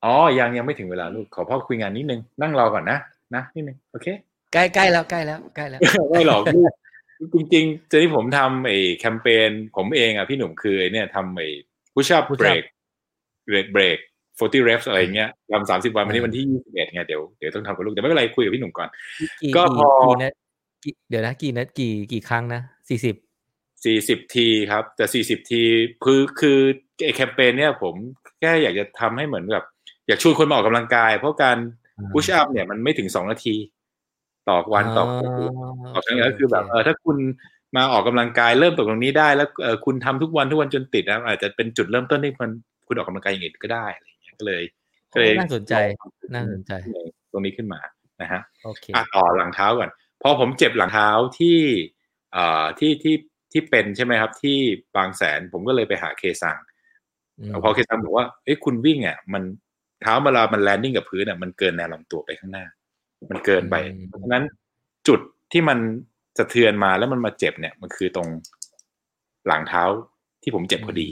[0.03, 2.97] อ๋อ ยังยังไม่ถึงเวลาลูก ขอพ่อคุยงานนิดนึง นั่งรอก่อนนะ
[3.35, 4.07] นะนิดนึง โอเค
[4.53, 5.80] ใกล้ใกล้แล้วใกล้แล้วใกล้แล้ว
[6.11, 6.72] ไม่หรอกลูก
[7.34, 11.47] จริงๆจะที่ผมทำไอ้แคมเปญผมเองอะพี่หนุ่มคือไอ้เนี่ยทำไอ้
[11.93, 12.65] push up push up break
[13.49, 13.99] break break
[14.39, 18.89] 40 reps อะไรเงี้ยทำสามสิบวันวันนี้วันที่ยี่สิบเอ็ดไงเดี๋ยวเดี๋ยวต้องทำกับลูกแต่ไม่เป็นไรคุยกับพี่หนุ่มก่อน
[19.41, 20.34] กี่ก็กี่พอกี่นะ
[20.84, 23.15] กี่เดี๋ยวนะกี่นะกี่กี่ครั้งนะสี่สิบ
[23.84, 25.64] สี่สิบทีครับ แต่สี่สิบที
[26.03, 26.60] คือคือ
[27.03, 27.95] ไอ้แคมเปญเนี่ยผม
[28.39, 29.65] แค่อยากจะทำให้เหมือนแบบ
[30.07, 31.57] อยากชวนคนมาออกกำลังกาย เพราะการ
[32.11, 33.55] push up เนี่ยมันไม่ถึงสองนาที
[34.47, 35.31] ต่อวันต่อคน
[35.93, 37.18] ต่อครั้งก็คือแบบเออถ้าคุณ
[37.76, 42.49] มาออกกำลังกายเริ่มตรงนี้ได้แล้วเออคุณทำทุกวันทุกวันจนติดนะอาจจะเป็นจุดเริ่มต้นที่คุณ
[42.88, 44.64] คุณออกกำลังกายอย่างอื่นก็ได้อะไรอย่างเงี้ยก็เลย
[45.11, 45.73] ก็เลยน่าสนใจ
[46.35, 46.72] น่าสนใจ
[47.31, 47.80] ตรงนี้ขึ้นมา
[48.22, 49.89] นะฮะโอเคอะต่อหลังเท้าก่อน
[50.22, 51.57] พอผมเจ็บหลังเท้าที่
[52.34, 53.15] เอ่อที่ที่
[53.53, 54.57] ที่เป็นใช่ไหมครับ ที่
[54.95, 56.57] บางแสนผมก็เลยไปหาเคซัง
[57.39, 59.43] อืมพอเคซังบอกว่าเอ้ยคุณวิ่งอะมัน
[60.01, 62.65] เท้าเวลามันแลนดิ้งกับพื้นอะมันเกินแนวลำตัวไปข้างหน้า
[63.30, 63.75] มันเกินไป
[64.07, 64.43] เพราะฉะนั้น
[65.07, 65.19] จุด
[65.51, 65.80] ที่มัน
[66.38, 68.27] สะเทือนมาแล้วมันมาเจ็บเนี่ย มันคือตรง
[69.47, 69.84] หลังเท้า
[70.43, 71.09] ที่ผมเจ็บพอดี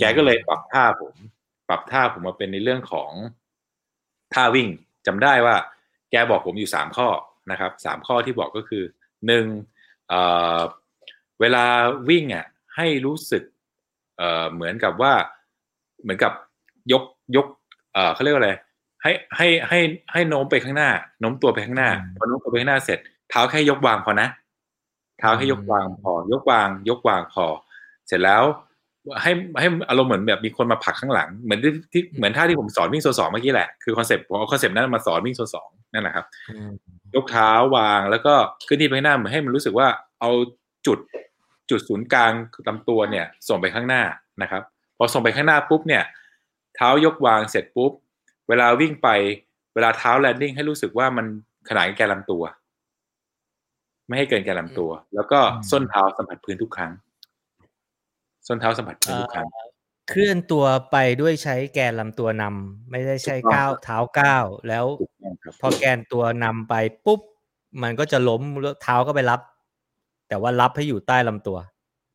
[0.00, 1.14] แกก็เลยปรับท่าผม
[1.68, 3.10] ปรับท่าผมมาเป็นในเรื่องของ
[4.34, 4.68] ท่าวิ่ง
[5.06, 5.56] จำได้ว่า
[6.10, 7.08] แกบอกผมอยู่สามข้อ
[7.50, 8.82] นะครับสามข้อที่บอกก็คือ
[9.26, 9.44] หนึ่ง
[11.38, 11.64] เอ่อเวลา
[12.08, 12.46] วิ่งอะ
[12.76, 13.42] ให้รู้สึก
[14.18, 15.12] เอ่อเหมือนกับว่า
[16.02, 16.32] เหมือนกับ
[16.92, 17.02] ยก
[17.36, 17.46] ยก
[17.92, 18.52] เอ่อเขาเรียกว่าอะไร
[19.02, 19.78] ให้ให้ให้
[20.12, 20.90] ให้โน้มไปข้างหน้า
[21.20, 22.98] โน้มตัวไปข้างหน้าอืมพอโน้มตัวไปข้างหน้าเสร็จ
[23.30, 24.28] เท้าแค่ยกวางพอนะ
[25.20, 27.44] เท้าแค่ยกวางพอ ยกวาง ยกวางพอ
[28.08, 28.42] เสร็จแล้ว
[29.22, 29.30] ให้
[29.60, 36.70] ให้อารมณ์เหมือนแบบมีคนมาผลักข้างหลังเหมือนที่ที่เหมือนท่าที่ผมสอนวิ่งโซนสองเมื่อกี้แหละคือ concept ผมเอา concept นั้นมาสอนวิ่งโซนสองนั่นแหละครับอืม
[37.14, 38.34] ยกเท้าวางแล้วก็
[38.68, 39.88] ขึ้นที่ไปข้างหน้าเหมือนให้มันรู้สึกว่า
[40.20, 40.30] เอา
[40.86, 40.98] จุด
[41.70, 42.32] จุดศูนย์กลาง
[42.68, 44.02] ลำตัวเนี่ยส่งไปข้างหน้า
[44.42, 44.62] นะครับ
[44.96, 46.02] พอส่งไปข้างหน้าปุ๊บเนี่ย
[46.76, 47.92] เท้ายกวางเสร็จปุ๊บ
[48.48, 49.08] เวลาวิ่งไป
[49.74, 51.26] เวลาเท้า landing ให้รู้สึกว่ามัน
[51.68, 52.42] ขนานกับแกนลำตัว
[54.06, 55.38] ไม่ให้เกินแกนลำตัว แล้วก็
[55.70, 56.92] ส้นเท้าสัมผัสพื้นทุกครั้ง
[58.46, 59.48] ส้นเท้าสัมผัสพื้นทุกครั้ง
[60.08, 66.74] เคลื่อนตัวไปด้วยใช้แกนลำตัวนำไม่ได้ใช้ถูกต้องก้าวเท้าก้าวแล้วถูกต้องครับพอแกนตัวนำไป
[67.04, 67.20] ปุ๊บ
[67.82, 69.40] มันก็จะล้มแล้วเท้าก็ไปรับ
[70.28, 71.58] แต่ว่ารับให้อยู่ใต้ลำตัว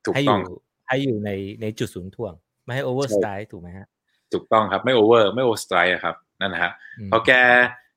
[0.05, 0.57] ถูกต้องให้อยู่
[0.87, 1.31] ให้อยู่ใน
[1.61, 2.33] ในจุดศูนย์ถ่วง
[2.63, 3.87] ไม่ให้ over ใช่ stride ถูกไหมฮะ
[4.33, 7.31] ถูกต้องครับไม่ over ไม่ overstride ครับ นั่นนะฮะอืมพอแก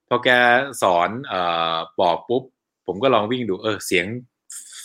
[0.09, 0.29] พอแก
[0.83, 1.41] สอนเอ่
[1.75, 2.43] อบอกปุ๊บ
[2.87, 4.07] ผมก็ลองวิ่งดู เออ เสียง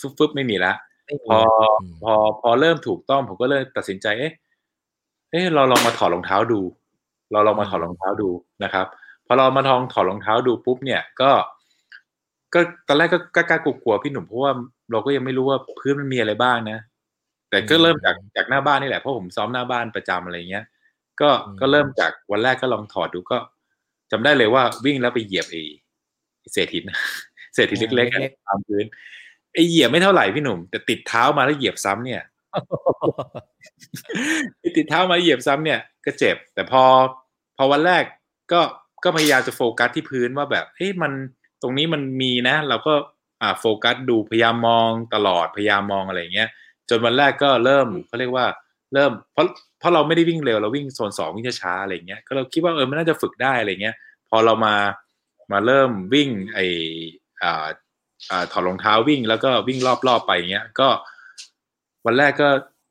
[0.04, 0.72] ึบฟึบไม่มีละ
[1.06, 1.38] ไม่มีพอ
[1.82, 4.32] อืมพอพอเริ่มถูกต้องผมก็เลยตัดสินใจ เอ๊ะ
[5.30, 6.60] เอ๊ะเราลองมาถอดรองเท้าดู
[7.32, 8.28] เราลองมาถอดรองเท้าดู
[8.64, 8.86] นะครับ
[9.26, 11.30] พอเรามาลองถอดรองเท้าดูปุ๊บเนี่ยก็
[12.54, 14.52] ก็ตอนแรกก็กล้ากลัวๆพี่หนุ่มเพราะว่า
[14.90, 16.78] เราก็ยังไม่รู้ว่าพื้นมันมีอะไรบ้างนะ
[17.50, 20.64] แต่ก็เริ่มจากจากหน้าบ้านนี่แหละเพราะผมซ้อมหน้าบ้านประจำอะไรเงี้ย
[21.20, 23.38] ก็ก็เริ่มจากวันแรกก็ลองถอดดูก็
[24.10, 25.62] จำได้เลยว่าวิ่งแล้วไปเหยียบไอ้
[26.52, 26.84] เศษหิน
[27.54, 28.84] เศษหินเล็กๆอะตามพื้น
[29.52, 32.22] ไอ้เหยียบไม่เท่าไหร่พี่หนุ่ม แต่ติดเท้ามาแล้วเหยียบซ้ำเนี่ย
[34.76, 36.82] ติดเท้ามาเหยียบซ้ำเนี่ย ก็เจ็บ แต่พอ
[37.56, 38.04] พอวันแรก
[38.52, 38.60] ก็
[39.04, 41.12] ก็พยายามจะโฟกัสที่พื้นว่าแบบเฮ้ยมัน
[41.62, 42.94] ตรงนี้มันมีนะ เราก็
[43.42, 46.48] อ่าโฟกัสดูพยายามมองตลอดพยายามมองอะไรเงี้ย
[46.88, 48.46] จนวันแรกก็เริ่มเขาเรียกว่า
[48.94, 49.46] เริ่มเพราะ
[49.78, 53.96] เพราะเราไม่ได้วิ่งเร็วเราวิ่งโซนสองวิ่งช้าๆอะไรเงี้ยก็เราคิดว่าเออมันน่าจะฝึกได้อะไรเงี้ย
[54.30, 54.74] พอเรามา
[55.52, 56.58] มาเริ่มวิ่งไอ
[57.42, 57.66] อ่า
[58.30, 59.78] อ่าถอดรองเท้าวิ่งแล้วก็วิ่ง
[60.08, 60.88] รอบๆไปเงี้ยก็
[62.06, 62.48] วันแรกก็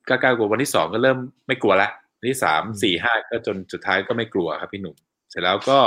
[0.09, 1.17] กล้ากลัววันที่สองก็เริ่ม
[1.47, 4.95] ไม่กลัวละวันที่สามสี่ห้าก็จนสุดท้ายก็ไม่กลัวครับพี่หนุ่ม
[5.29, 5.79] เสร็จแล้วก็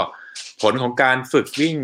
[0.63, 1.77] ผลของการฝึกวิ่ง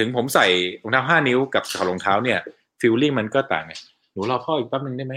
[0.00, 0.46] ถึงผมใส่
[0.82, 2.38] รองเท้าห้านิ้วกับถอดรองเท้าเนี่ย
[2.80, 3.72] ฟิลลิ่งมันก็ต่างไง
[4.12, 5.14] หนูรอพ่ออีกแป๊บนึงได้ไหม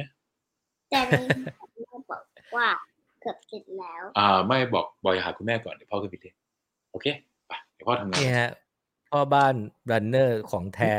[0.90, 1.12] แต่ใน
[1.88, 2.22] แม่บอก
[2.56, 2.68] ว่า
[3.22, 6.36] เกือบเสร็จแล้ว อ่า ไม่บอกบอยหาคุณแม่ก่อนเดี๋ยวพ่อขึ้นไปเรียน
[6.92, 7.06] โอเค
[7.48, 8.52] ไปเดี๋ยวพ่อทำงานนี่ฮะ
[9.10, 9.56] พ่อบ้าน
[9.92, 10.94] รันเนอร์ของแท้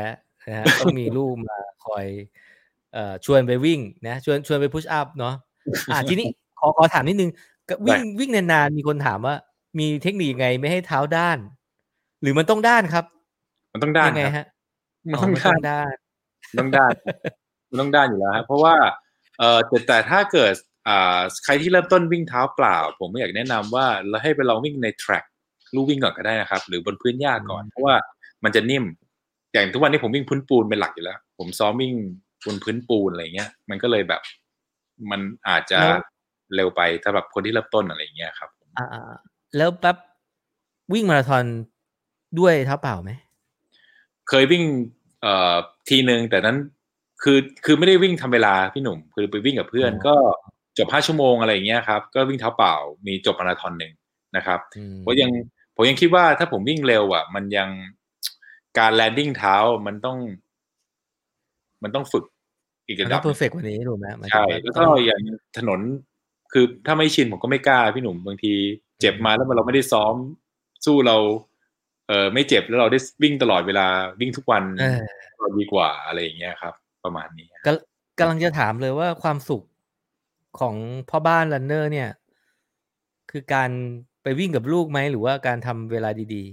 [0.49, 2.05] นะฮะต้องมีลูกมาคอย
[2.93, 5.33] เอ่อชวนไปวิ่งนะชวนชวนไปพุชอัพเนาะ
[5.91, 6.27] อ่าทีนี้
[6.59, 7.31] ขอขอถามนิดนึง
[7.69, 9.35] ก็วิ่งวิ่งนานๆมีคนถามว่า
[9.79, 11.37] มีเทคนิคยังไงไม่ให้เท้าด้าน
[12.21, 13.05] หรือมันต้องด้านครับ
[13.75, 14.47] มันต้องด้านยังไงครับฮะ
[15.11, 15.93] มันต้องอ๋อด้านด้าน
[16.59, 16.91] ต้องด้าน
[17.69, 18.75] มันต้องด้านอยู่แล้วครับเพราะว่า
[19.39, 20.53] เอ่อแต่แต่ถ้าเกิด
[20.87, 25.25] อ่าใครที่เริ่มต้นวิ่งเท้าเปล่า ผมไม่อยากแนะนำว่าเราให้ไปลองวิ่งใน track
[25.73, 27.95] ลู่วิ่งก่อนก็ได้นะครับ หรือบนพื้นหญ้าก่อน เพราะว่า
[28.43, 28.83] มันจะนิ่ม
[29.51, 31.93] อย่างทุกวันนี้ผมวิ่งพื้นปูนเป็นหลักอยู่แล้ว ผมซ้อมวิ่ง
[32.45, 34.21] บนพื้นปูนอะไรเงี้ย มันก็เลยแบบ
[35.11, 36.01] มันอาจจะแล้ว
[36.55, 39.97] เร็วไปสำหรับคนที่เริ่มต้นอะไรเงี้ยครับ อ่าๆแล้วแป๊บ
[40.93, 41.43] วิ่งมาราธอน
[42.39, 43.11] ด้วยเท้าเปล่าไหม
[44.29, 44.63] เคยวิ่ง
[45.21, 45.55] เอ่อ
[45.89, 46.57] ทีหนึ่งแต่นั้น
[47.23, 50.15] คือคือไม่ได้วิ่งทำเวลาพี่หนุ่ม คือไปวิ่งกับเพื่อนอ๋อก็
[50.77, 52.75] จบห้าชั่วโมงอะไรอย่างเงี้ยครับ ก็วิ่งเท้าเปล่า
[53.07, 53.93] มีจบมาราธอนหนึ่ง
[54.37, 55.31] นะครับอืมผมยัง
[55.75, 57.69] ผมยังคิดว่าถ้าผมวิ่งเร็วอะ มันยัง
[58.77, 59.55] การ landing เท้า
[59.87, 60.17] มันต้อง
[61.83, 62.25] มันต้องฝึก
[62.87, 65.21] อีกมันระต้ดัอบงเพอร์เฟกกว่านี้ถูกไหมหมายถึงใช่ว่าต้องแล้วต้ก็องอย่าง
[65.57, 65.79] ถนน
[66.53, 68.53] คือถ้าไม่ชินผมก็ไม่กล้าพี่หนุ่มบางที
[68.99, 70.15] เจ็บมาแล้วเราไม่ได้ซ้อม
[70.85, 71.17] สู้เรา
[72.07, 73.87] เออไม่เจ็บแล้วเราได้วิ่งตลอดเวลา
[74.19, 75.01] วิ่งทุกวันเออ
[75.39, 76.73] เราดีกว่าอะไรอย่างเงี้ยครับ
[77.03, 79.63] ประมาณนี้กำกำลังจะถามเลยว่าความสุข
[80.59, 80.75] ของ
[81.09, 82.09] พ่อบ้านรันเนอร์เนี่ย
[83.31, 83.69] คือการ
[84.23, 86.45] ไปวิ่งกับลูกไหมหรือว่าการทำเวลาดี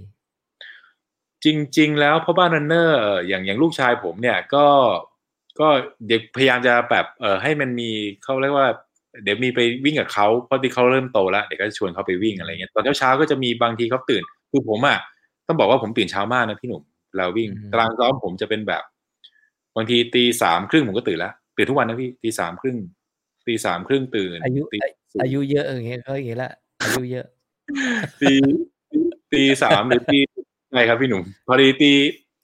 [1.43, 1.47] จ
[1.77, 4.65] ริง ๆ แล้วพ่อบ้านรันเนอร์เอ่ออย่างอย่างลูกชายผมเนี่ยก็
[5.59, 5.67] ก็
[6.07, 7.89] เด็กพยายามจะแบบเออให้มันมี
[8.23, 8.67] เขาเรียกว่า
[9.23, 14.99] เดี๋ยวมีไปวิ่งกับเขาเพราะที่เขาเริ่มโตแล้วเด็กก็จะชวนเขาไปวิ่งอะไรเงี้ยตอนเช้าๆก็จะมีบางทีเขาตื่นคือผมอะ
[15.47, 16.81] ต้องบอกว่าผมตื่นเช้ามากนะพี่หนุ่ม
[17.17, 18.83] เราวิ่งตารางซ้อมผมจะเป็นแบบ
[19.75, 22.77] บางทีตีสามครึ่งผมก็ตื่นแล้วตื่นทุกวันนะพี่ตีสามครึ่ง
[23.47, 24.77] ตีสามครึ่งตื่นๆอายุตี
[25.21, 26.53] อายุเยอะอย่างเงี้ยก็อย่างเงี้ยแหละ
[26.83, 27.25] อายุเยอะ
[28.21, 28.33] ตี
[29.33, 30.19] ตีสามหรือตี
[30.73, 31.91] ไงครับพี่หนุ่มพอดีตี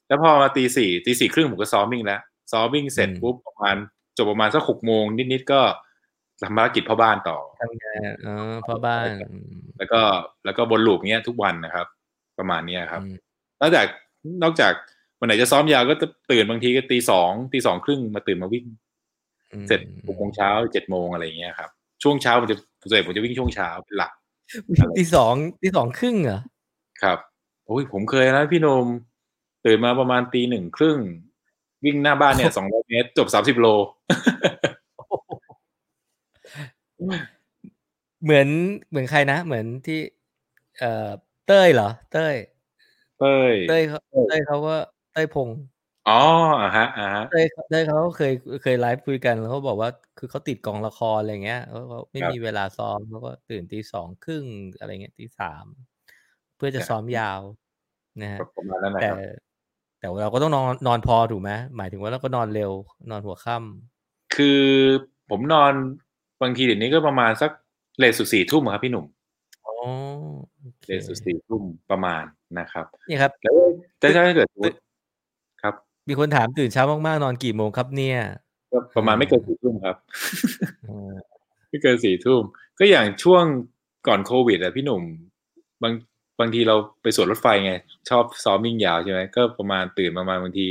[0.08, 2.20] แล้วพอมาตีสี่ตีสี่ครึ่งผมก็ซ้อมวิ่งแล้ว
[2.52, 3.76] ซ้อมวิ่งเสร็จอืมปุ๊บประมาณ
[4.16, 5.60] จบประมาณสักหกโมงนิดๆก็
[6.42, 8.34] ทำภารกิจพ่อบ้านต่อทำงานอ๋อ
[8.66, 10.00] พ่อบ้านอืมแล้วก็
[10.44, 11.86] แล้วก็บนลูปเงี้ยทุกวันนะครับ
[12.40, 13.16] ประมาณเนี้ยครับอืม
[13.60, 13.86] นอกจาก
[14.42, 14.72] นอกจาก
[15.18, 18.66] วันไหนจะซ้อมยาวก็จะตื่นบางทีก็ตีสองตีสองครึ่งมาตื่นมาวิ่ง
[19.52, 21.70] อืมเสร็จหกโมงเช้าเจ็ดโมงอะไรอย่างเงี้ยครับ
[22.02, 24.12] ช่วงเช้าผมจะส่วนใหญ่ผมจะวิ่งช่วงเช้าเป็นหลัก
[24.68, 26.40] วิ่งตีสองตีสองครึ่งเหรอ
[27.02, 27.18] ครับ
[27.66, 28.86] โอ้ยผมเคยนะพี่โนม
[29.66, 30.98] ตื่นมาประมาณตีหนึ่งครึ่ง
[31.84, 33.66] วิ่งหน้าบ้านเนี่ยสองร้อยเมตรจบสามสิบโล
[38.22, 38.48] เหมือน
[38.88, 40.00] เหมือนใครนะ เหมือนที่
[40.78, 41.10] เอ่อ
[41.50, 42.34] เต้ยเหรอ เต้ย
[43.18, 44.74] เต้ย เต้ยเขาเต้ยเขาก็
[45.12, 45.56] เต้ยพงษ์
[46.08, 46.20] อ๋อ
[46.62, 48.32] อ่าฮะอ่าฮะเต้ยเต้ยเขาก็เคย
[48.62, 54.44] เคยไลฟ์คุยกันแล้วเขาบอกว่า คือเขาติดกองละครอะไรเงี้ยเขาเขาไม่ครับมีเวลาซ้อมเขาก็ตื่นตีสองครึ่ง
[54.78, 55.64] อะไรเงี้ยตีสาม
[56.56, 57.40] เพื่อจะซ้อมยาว
[58.20, 59.18] นะฮะประมาณนั้นนะแต่ครับ
[60.00, 62.72] แต่เราก็ต้องนอนนอนพอถูกไหมหมายถึงว่าเราก็นอนเร็ว
[63.10, 64.62] นอนหัวค่ำคือ
[65.30, 65.72] ผมนอน
[66.42, 67.50] บางทีเดี๋ยวนี้ก็ประมาณสัก
[67.98, 69.19] เลทสุดสี่ทุ่มอะครับพี่หนุ่มอ๋อโอ
[70.82, 72.24] เคเลทสุดสี่ทุ่มประมาณ
[72.58, 73.54] นะครับ นี่ครับแล้ว
[73.98, 74.76] แต่ถ้าเกิดสมมุติ
[75.62, 75.74] ครับ
[76.08, 78.18] มีคนถามตื่นเช้ามากๆ นอนกี่โมงครับเนี่ย
[78.72, 79.96] ก็ประมาณไม่เกินสี่ทุ่มครับ
[80.88, 81.14] อืม
[81.68, 82.42] ไม่เกินสี่ทุ่ม
[82.78, 83.44] ก็อย่างช่วง
[84.08, 85.02] ก่อนโควิดอะพี่หนุ่ม
[85.82, 85.92] บาง
[86.40, 87.72] บางทีเราไปสวนรถไฟไง
[88.10, 90.66] ชอบซ้อมวิ่งยาวใช่ไหมก็ประมาณตื่นประมาณบางที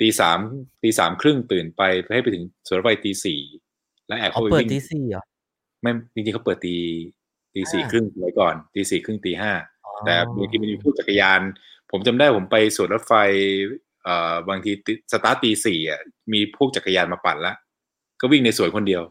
[0.00, 0.38] ตีสาม
[0.82, 3.40] ตีสามครึ่งตื่นไปเพื่อให้ไปถึงสวนรถไฟตีสี่
[4.06, 5.24] แล้วแอบเขาเข้าไปเปิดวิ่งตีสี่เหรอ
[5.82, 6.76] ไม่จริงๆเขาเปิดตี
[7.54, 9.52] ตีสี่อ่าครึ่งไว้ก่อนตีสี่ครึ่งตีห้า
[9.84, 11.40] อ๋อแต่บางทีมันมีพวกจักรยาน
[11.90, 13.14] ผมจำได้ผมไปสวนรถไฟ
[14.04, 16.00] เอ่อบางทีติสตาร์ทตีสี่อะ
[16.32, 17.54] มีพวกจักรยานมาปั่นละ
[18.20, 19.02] ก็วิ่งในสวนคนเดียว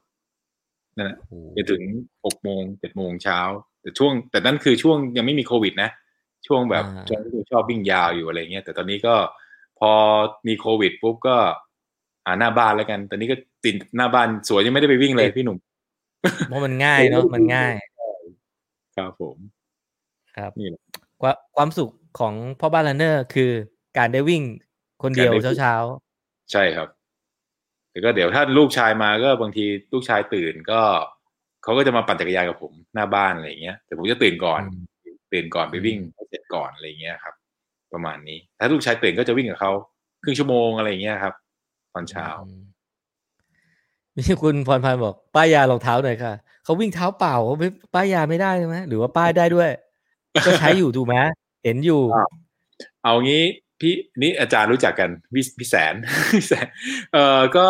[0.96, 1.82] นั่นแหละโอ้โหไปถึง
[2.26, 3.40] หกโมงเจ็ดโมงเช้า
[3.82, 5.90] แต่ช่วง แต่นั่นคือช่วงยังไม่มีโควิด นะ
[6.48, 9.16] ช่วงแบบช่วงที่ชอบวิ่งยาวอยู่อะไรเงี้ยแต่ตอนนี้ก็
[9.80, 9.92] พอ
[10.48, 11.38] มีโควิดปุ๊บก็
[12.26, 13.36] อ่าหน้าบ้านแล้วกัน ตอนนี้ก็
[13.66, 15.58] ติดหน้าบ้านสวยยังไม่ได้ไปวิ่งเลยพี่หนุ่ม
[16.48, 17.74] เพราะมันง่ายเนาะมันง่าย
[18.96, 19.38] ครับผม
[20.38, 20.82] ครับนี่แหละ
[21.22, 23.52] ความความสุขของพ่อบ้านรันเนอร์คือ
[23.98, 24.44] การได้วิ่ง
[25.04, 25.76] คนเดียวการได้วิ่งเช้า
[26.52, 26.88] ใช่ครับ
[27.92, 30.82] แต่ก็เดี๋ยวถ้าลูกชายมาก็บางทีลูกชายตื่นก็
[31.64, 34.62] เขาก็จะมาปั่นจักรยานกับผมหน้าบ้านอะไรอย่างเงี้ย แต่ผมจะตื่นก่อน
[35.34, 37.36] ตื่นก่อนไปวิ่งให้เสร็จก่อนอะไรอย่างเงี้ยครับ
[37.94, 39.72] ประมาณนี้ ถ้าลูกชายตื่นก็จะวิ่งกับเขา
[40.24, 41.34] ครึ่งชั่วโมงอะไรอย่างเงี้ยครับ
[41.94, 42.28] ตอนๆเช้า
[44.22, 46.34] อืมมีคุณพรพันธ์บอก ป้ายยารองเท้าหน่อยค่ะ
[46.64, 49.70] เขาวิ่งเท้าเปล่าเขาไม่ป้ายยาไม่ได้ใช่ไหมหรือว่าป้ายได้ด้วย
[50.46, 51.16] ก็ใช้อยู่ถูกไหม
[51.64, 52.28] เห็นอยู่อ่า
[53.04, 53.44] เอางี้
[53.80, 55.94] พี่นี่อาจารย์รู้จักกันพี่พี่แสน
[56.32, 56.68] พี่แสน
[57.14, 57.68] เอ่อก็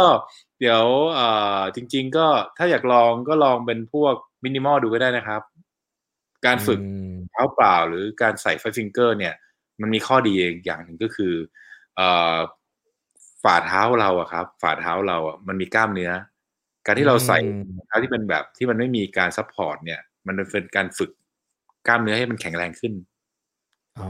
[0.60, 0.84] เดี๋ยว
[1.14, 5.42] เอ่อจริง ๆ ก็ถ้าอยากลองก็ลองเป็นพวกมินิมอลดูก็ได้นะครับ
[6.46, 9.34] การฝึกอืมเท้าเปล่าหรือการใส่ FiveFingers เนี่ย
[9.82, 10.34] มันมีข้อดี
[10.66, 11.34] อย่างหนึ่งก็คือ
[11.96, 12.38] เอ่อ
[13.44, 16.12] ฝ่าเท้าเราอะครับ ฝ่าเท้าเราอะมันมีกล้ามเนื้อ
[16.86, 21.12] การที่เราใส่อืมรองเท้าที่เป็นแบบที่มันไม่มีการ support เนี่ย มันเป็นการฝึก
[21.88, 22.94] กล้ามเนื้อให้มันแข็งแรงขึ้น
[24.00, 24.10] อ๋อ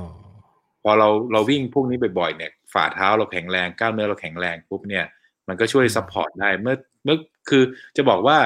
[0.83, 5.05] พอเราเราวิ่งพวกนี้บ่อยๆเนี่ย ฝ่าเท้าเราแข็งแรงกล้ามเนื้อเราแข็งแรงปุ๊บเนี่ย
[5.47, 7.17] มันก็ช่วย support ได้เมื่อเมื่อ
[7.49, 7.63] คือ
[7.97, 8.37] จะบอกว่า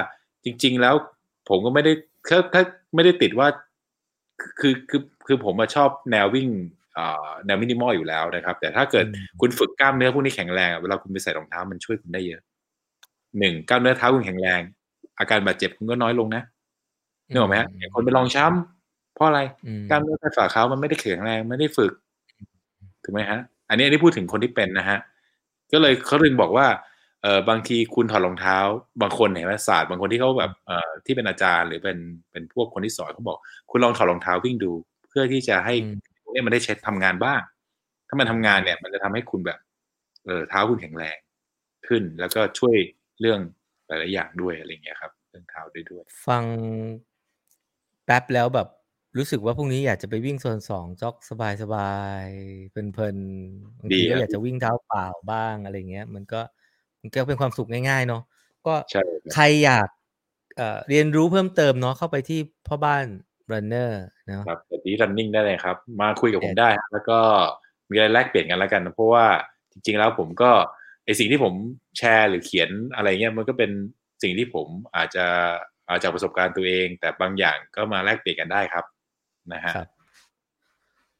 [0.45, 0.95] จริง ๆ แล้ว
[1.49, 1.93] ผมก็ไม่ได้
[2.29, 2.61] ถ้าถ้า
[2.95, 3.47] ไม่ได้ติดว่า
[4.59, 6.49] คือคือคือผมมาชอบแนววิ่ง
[6.97, 12.41] อ่าแนวมินิมอลอยู่แล้วนะครับ แต่ถ้าเกิดอืมคุณฝึกกล้ามเนื้อพวกนี้แข็งแรงอะเวลาคุณไปใส่รองเท้ามันช่วยคุณได้เยอะ
[13.39, 14.61] หนึ่งกล้ามเนื้อเท้าคุณแข็งแรง
[15.19, 16.43] อาการบาดเจ็บคุณก็น้อยลงนะ
[17.29, 21.93] นึกออกไหมฮะอย่างคนไปลองช้ำเพราะอะไรอืมกล้ามเนื้อใต้ฝ่าเท้ามันไม่ได้แข็งแรงไม่ได้ฝึก
[23.03, 23.39] ถูกไหมฮะ
[23.69, 24.97] อันนี้อันนี้พูดถึงคนที่เป็นนะฮะ
[25.71, 26.67] ก็เลยเขาถึงบอกว่า
[27.23, 28.57] เออบางทีคุณถอดรองเท้า
[29.01, 31.97] บางคนเห็นไหมศาสตร์บางคนที่เขาแบบเอ่อที่เป็นอาจารย์หรือเป็น
[32.31, 33.37] เป็นพวกคนที่สอนเขาบอก
[33.71, 34.71] คุณลองถอดรองเท้าวิ่งดู
[35.09, 37.41] เพื่อที่จะให้อืมพวกนี้มันได้ใช้ทำงานบ้าง
[38.07, 39.59] ถ้ามันทำงานเนี่ย มันจะทำให้คุณแบบ
[40.25, 41.17] เออเท้าคุณแข็งแรง
[41.87, 42.75] ขึ้น แล้วก็ช่วย
[43.21, 43.39] เรื่อง
[43.87, 46.43] หลาย ๆ อย่างด้วยอะไรอย่างเงี้ยครับเรื่องเท้าด้วยด้วย ฟัง
[48.05, 48.67] แป๊บแล้วแบบ
[49.17, 51.15] รู้สึกว่าพรุ่งนี้อยากจะไปวิ่งโซนสองจ็อก
[51.61, 56.41] สบายๆเพลินๆบางดีทีก็ครับอยากจะวิ่งเท้าเปล่าบ้างอะไรเงี้ย มันก็
[57.01, 58.23] มันก็เป็นความสุขง่าย ๆ เนาะ
[58.65, 59.87] ก็ใช่ครับใครอยาก
[60.57, 63.05] เอ่อเรียนรู้เพิ่มเติมเนาะเข้าไปที่พ่อบ้าน
[63.51, 63.89] runner
[64.25, 67.19] เนาะครับแบบนี้ running ได้เลยครับ มาคุยกับผมเด็ดได้ฮะแล้วก็
[67.89, 69.25] มีอะไรแลกเปลี่ยนกันแล้วกันนะเพราะว่า
[69.71, 70.51] จริง ๆ แล้วผมก็
[71.05, 71.53] ไอสิ่งที่ผม
[71.97, 73.71] แชร์หรือเขียนอะไรเงี้ยมันก็เป็น
[74.23, 75.25] สิ่งที่ผมอาจจะ
[75.87, 78.85] อาจจากประสบการณ์ตัวเอง แต่บางอย่างก็มาแลกเปลี่ยนกันได้ครับ
[79.53, 79.87] นะฮะครับ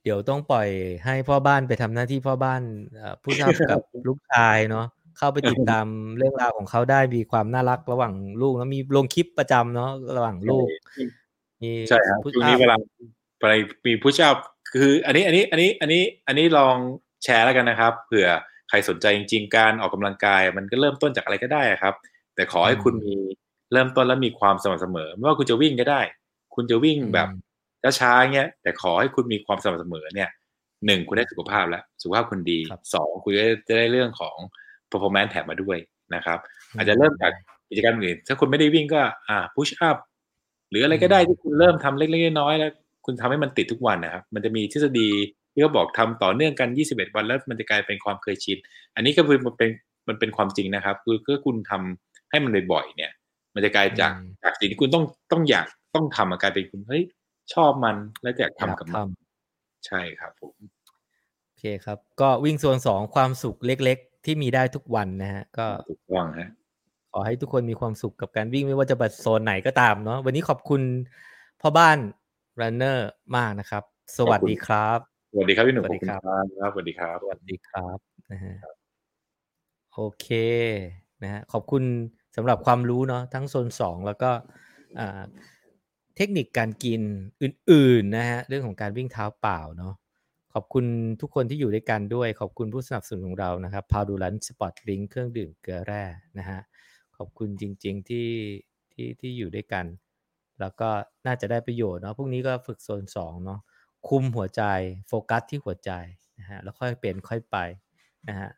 [0.03, 0.69] เดี๋ยวต้องปล่อย
[1.05, 2.61] ให้พ่อบ้านไปทำหน้าที่พ่อบ้าน
[2.95, 4.85] เอ่อผู้นำกับลูกชายเนาะ
[5.17, 5.87] เข้าไปติดตาม
[6.17, 10.67] เรื่องราวของเขาได้มีความน่ารักระหว่างลูกแล้วมีลงคลิปประจำเนาะระหว่างลูก
[11.63, 12.77] มีใช่ครับพุชช่วงนี้อัพเวลา
[13.39, 13.45] ไป
[13.85, 14.37] มีพุชอัพ
[14.73, 16.75] คือ อันนี้อันนี้อันนี้อันนี้อันนี้ลอง
[17.23, 18.27] แชร์แล้วกันนะครับเผื่อ
[18.69, 21.93] ใครสนใจจริงๆ การออกกำลังกาย มันก็เริ่มต้นจากอะไรก็ได้ครับ
[22.35, 23.15] แต่ขอให้คุณมี
[23.73, 26.01] เริ่มต้นแล้วมีความสม่ำเสมอ ไม่ว่าคุณจะวิ่งก็ได้
[26.55, 27.27] คุณจะวิ่งแบบ
[27.99, 30.29] ช้าๆเงี้ย แต่ขอให้คุณมีความสม่ำเสมอเนี่ย
[30.85, 34.35] หนึ่งคุณได้สุขภาพแล้ว สุขภาพคุณดีครับสองคุณจะได้จะได้เรื่องของ
[34.91, 35.77] performance แถมมาด้วย
[36.15, 36.39] นะครับ
[36.77, 37.31] อาจจะเริ่มจาก
[37.69, 39.97] กิจกรรมอื่น ถ้าคุณไม่ได้วิ่งก็อ่า push up
[40.69, 42.71] หรืออะไรก็ได้ที่คุณเริ่มทำเล็กๆน้อยๆแล้ว
[43.05, 45.09] คุณทำให้มันติดทุกวันนะครับ มันจะมีทฤษฎี
[45.55, 48.57] ที่เขาบอกทำต่อเนื่องกัน 21 วันแล้วมันจะกลายเป็นความเคยชิน
[48.95, 49.69] อันนี้ก็คือมันเป็น
[50.07, 53.11] มันเป็นความจริงนะครับ คือคือคุณทำให้มันบ่อยๆเนี่ย
[53.53, 57.03] มันจะกลายจากอืมจากสิ่งที่คุณต้องต้องอยากต้องทำมากลายเป็นคุณเฮ้ย
[57.53, 60.55] ชอบมันแล้วอยากทำกับมันทำใช่ครับผม
[61.45, 66.49] โอเคครับ ก็วิ่งโซนสองความสุขเล็ก ๆ ที่มีได้ทุกวันนะฮะ ก็ถูกต้องฮะ
[67.11, 70.81] ขอให้ทุกคนมีความสุขกับการวิ่งไม่ว่าจะวิ่งโซนไหนก็ตามเนาะวันนี้ขอบคุณ
[71.61, 71.97] พ่อบ้าน
[72.61, 72.97] runner
[73.35, 73.83] มากนะครับ
[74.17, 77.97] สวัสดีครับส วัสดีครับพี่หนุ่มสวัสดีครับขอณครับสวัสดีครับสวัสดีครับ
[78.31, 78.55] นะฮะ
[79.93, 80.27] โอเค
[81.23, 81.83] นะฮะขอบคุณ
[82.35, 84.31] สำหรับความรู้เนาะทั้งโซนสองแล้วก็
[84.99, 85.23] อ่า
[86.17, 87.01] เทคนิคการกิน
[87.41, 89.93] อื่นๆนะฮะเรื่องของการวิ่งเท้าเปล่าเนาะ
[90.53, 90.85] ขอบคุณ
[91.21, 96.03] ทุกคนที่อยู่ด้วยกันด้วย ขอบคุณผู้สนับสนุนของเรานะครับพาวดูลันสปอร์ตดริ๊งก์เครื่องดื่มเกลือแร่
[96.37, 96.59] นะฮะ
[97.17, 98.29] ขอบคุณจริง ๆที่
[98.93, 99.85] ที่ที่อยู่ด้วยกัน
[100.59, 100.89] แล้วก็
[101.25, 103.59] น่าจะได้ประโยชน์เนาะพรุ่งนี้ก็ฝึกโซนสองเนาะ
[104.09, 104.63] คุมหัวใจ
[105.07, 105.91] โฟกัสที่หัวใจ
[106.39, 107.57] นะฮะแล้วค่อยเป็นค่อยไป
[108.29, 108.49] นะฮะ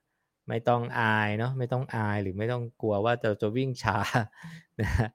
[0.49, 3.98] ไม่ต้องอายเนาะไม่ต้องอายหรือไม่ต้องกลัวว่าจะจะวิ่งช้า
[4.82, 5.10] นะฮะ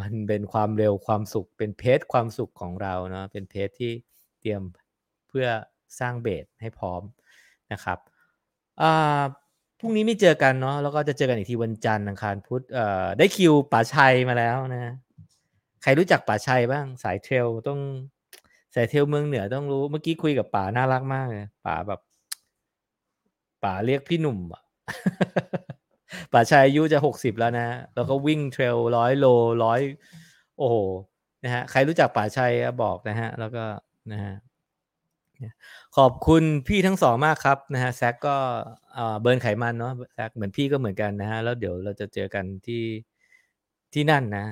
[0.00, 3.92] มันเป็นความเร็วความสุขเป็นเพจความสุขของเราเนาะเป็นเพจที่
[4.40, 4.62] เตรียม
[5.28, 5.46] เพื่อ
[6.00, 7.02] สร้างเบสให้พร้อม
[7.72, 7.98] นะครับ
[8.80, 9.22] อ่า
[9.78, 14.94] พรุ่งนี้ไม่เจอกันเนาะแล้วก็จะเจอกันอีกทีวันจันทร์อังคารพุธเอ่อได้คิวป๋าชัยมาแล้วนะ
[15.82, 17.80] ใครรู้จักป๋าชัยบ้างสายเทรลต้อง
[18.74, 22.00] สายเทรลเมืองเหนือต้องรู้เมื่อกี้คุยกับป๋าน่ารักมากเลยป๋าแบบ
[23.64, 24.62] ป๋าเรียกพี่หนุ่มอะ
[26.32, 29.26] ป่าชัยอายุจะหกสิบแล้วนะ แล้วก็วิ่งเทรลร้อยโล
[29.64, 29.80] ร้อย
[30.58, 30.76] โอ้โห
[31.44, 32.52] นะฮะใครรู้จักป่าชัย
[32.82, 33.64] บอกนะฮะ แล้วก็
[34.12, 34.34] นะฮะ
[35.96, 38.36] ขอบคุณพี่ทั้งสองมากครับนะฮะแซกก็
[39.20, 42.84] เบิร์นไขมันเนาะแซกเหมือนพี่ก็เหมือนกันนะฮะ แล้วเดี๋ยวเราจะเจอกันที่
[43.92, 44.44] ที่นั่นนะ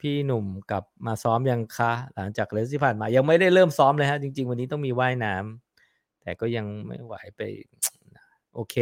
[0.00, 7.40] พี่หนุ่มกับมาซ้อมยังคะ หลังจากเลสที่ผ่านมา ยังไม่ได้เริ่มซ้อมเลยฮะ จริง ๆ วันนี้ต้องมีว่ายน้ำแต่ก็ยังไม่ไหวไป
[8.54, 8.76] โอเค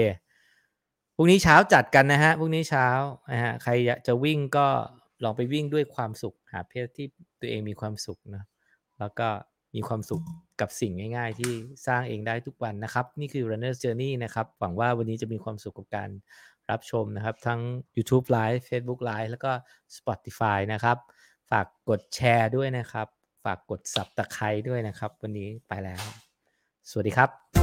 [1.14, 2.86] พรุ่งนี้เช้าจัดกันนะฮะพรุ่งนี้เช้า
[3.32, 3.72] นะฮะใคร
[4.06, 4.66] จะวิ่งก็
[5.24, 7.06] ลองไปวิ่งด้วยความสุขหาเพศที่
[7.40, 8.44] ตัวเองมีความสุขนะ
[8.98, 9.28] แล้วก็
[9.74, 10.22] มีความสุข
[10.60, 11.52] กับสิ่งง่ายๆ ที่
[11.86, 16.10] สร้างเองได้ทุกวันนะครับ นี่คือ Runner's Journey นะครับ หวังว่าวันนี้จะมีความสุขกับการ
[16.70, 17.60] รับชมนะครับ ทั้ง
[17.96, 19.50] YouTube Live Facebook Live แล้วก็
[19.96, 20.96] Spotify นะครับ
[21.50, 23.06] ฝากกดแชร์ด้วยนะครับ
[23.44, 26.02] ฝากกด s ับตะไคร้ด้วยนะครับ วันนี้ไปแล้ว
[26.90, 27.57] สวัสดีครับ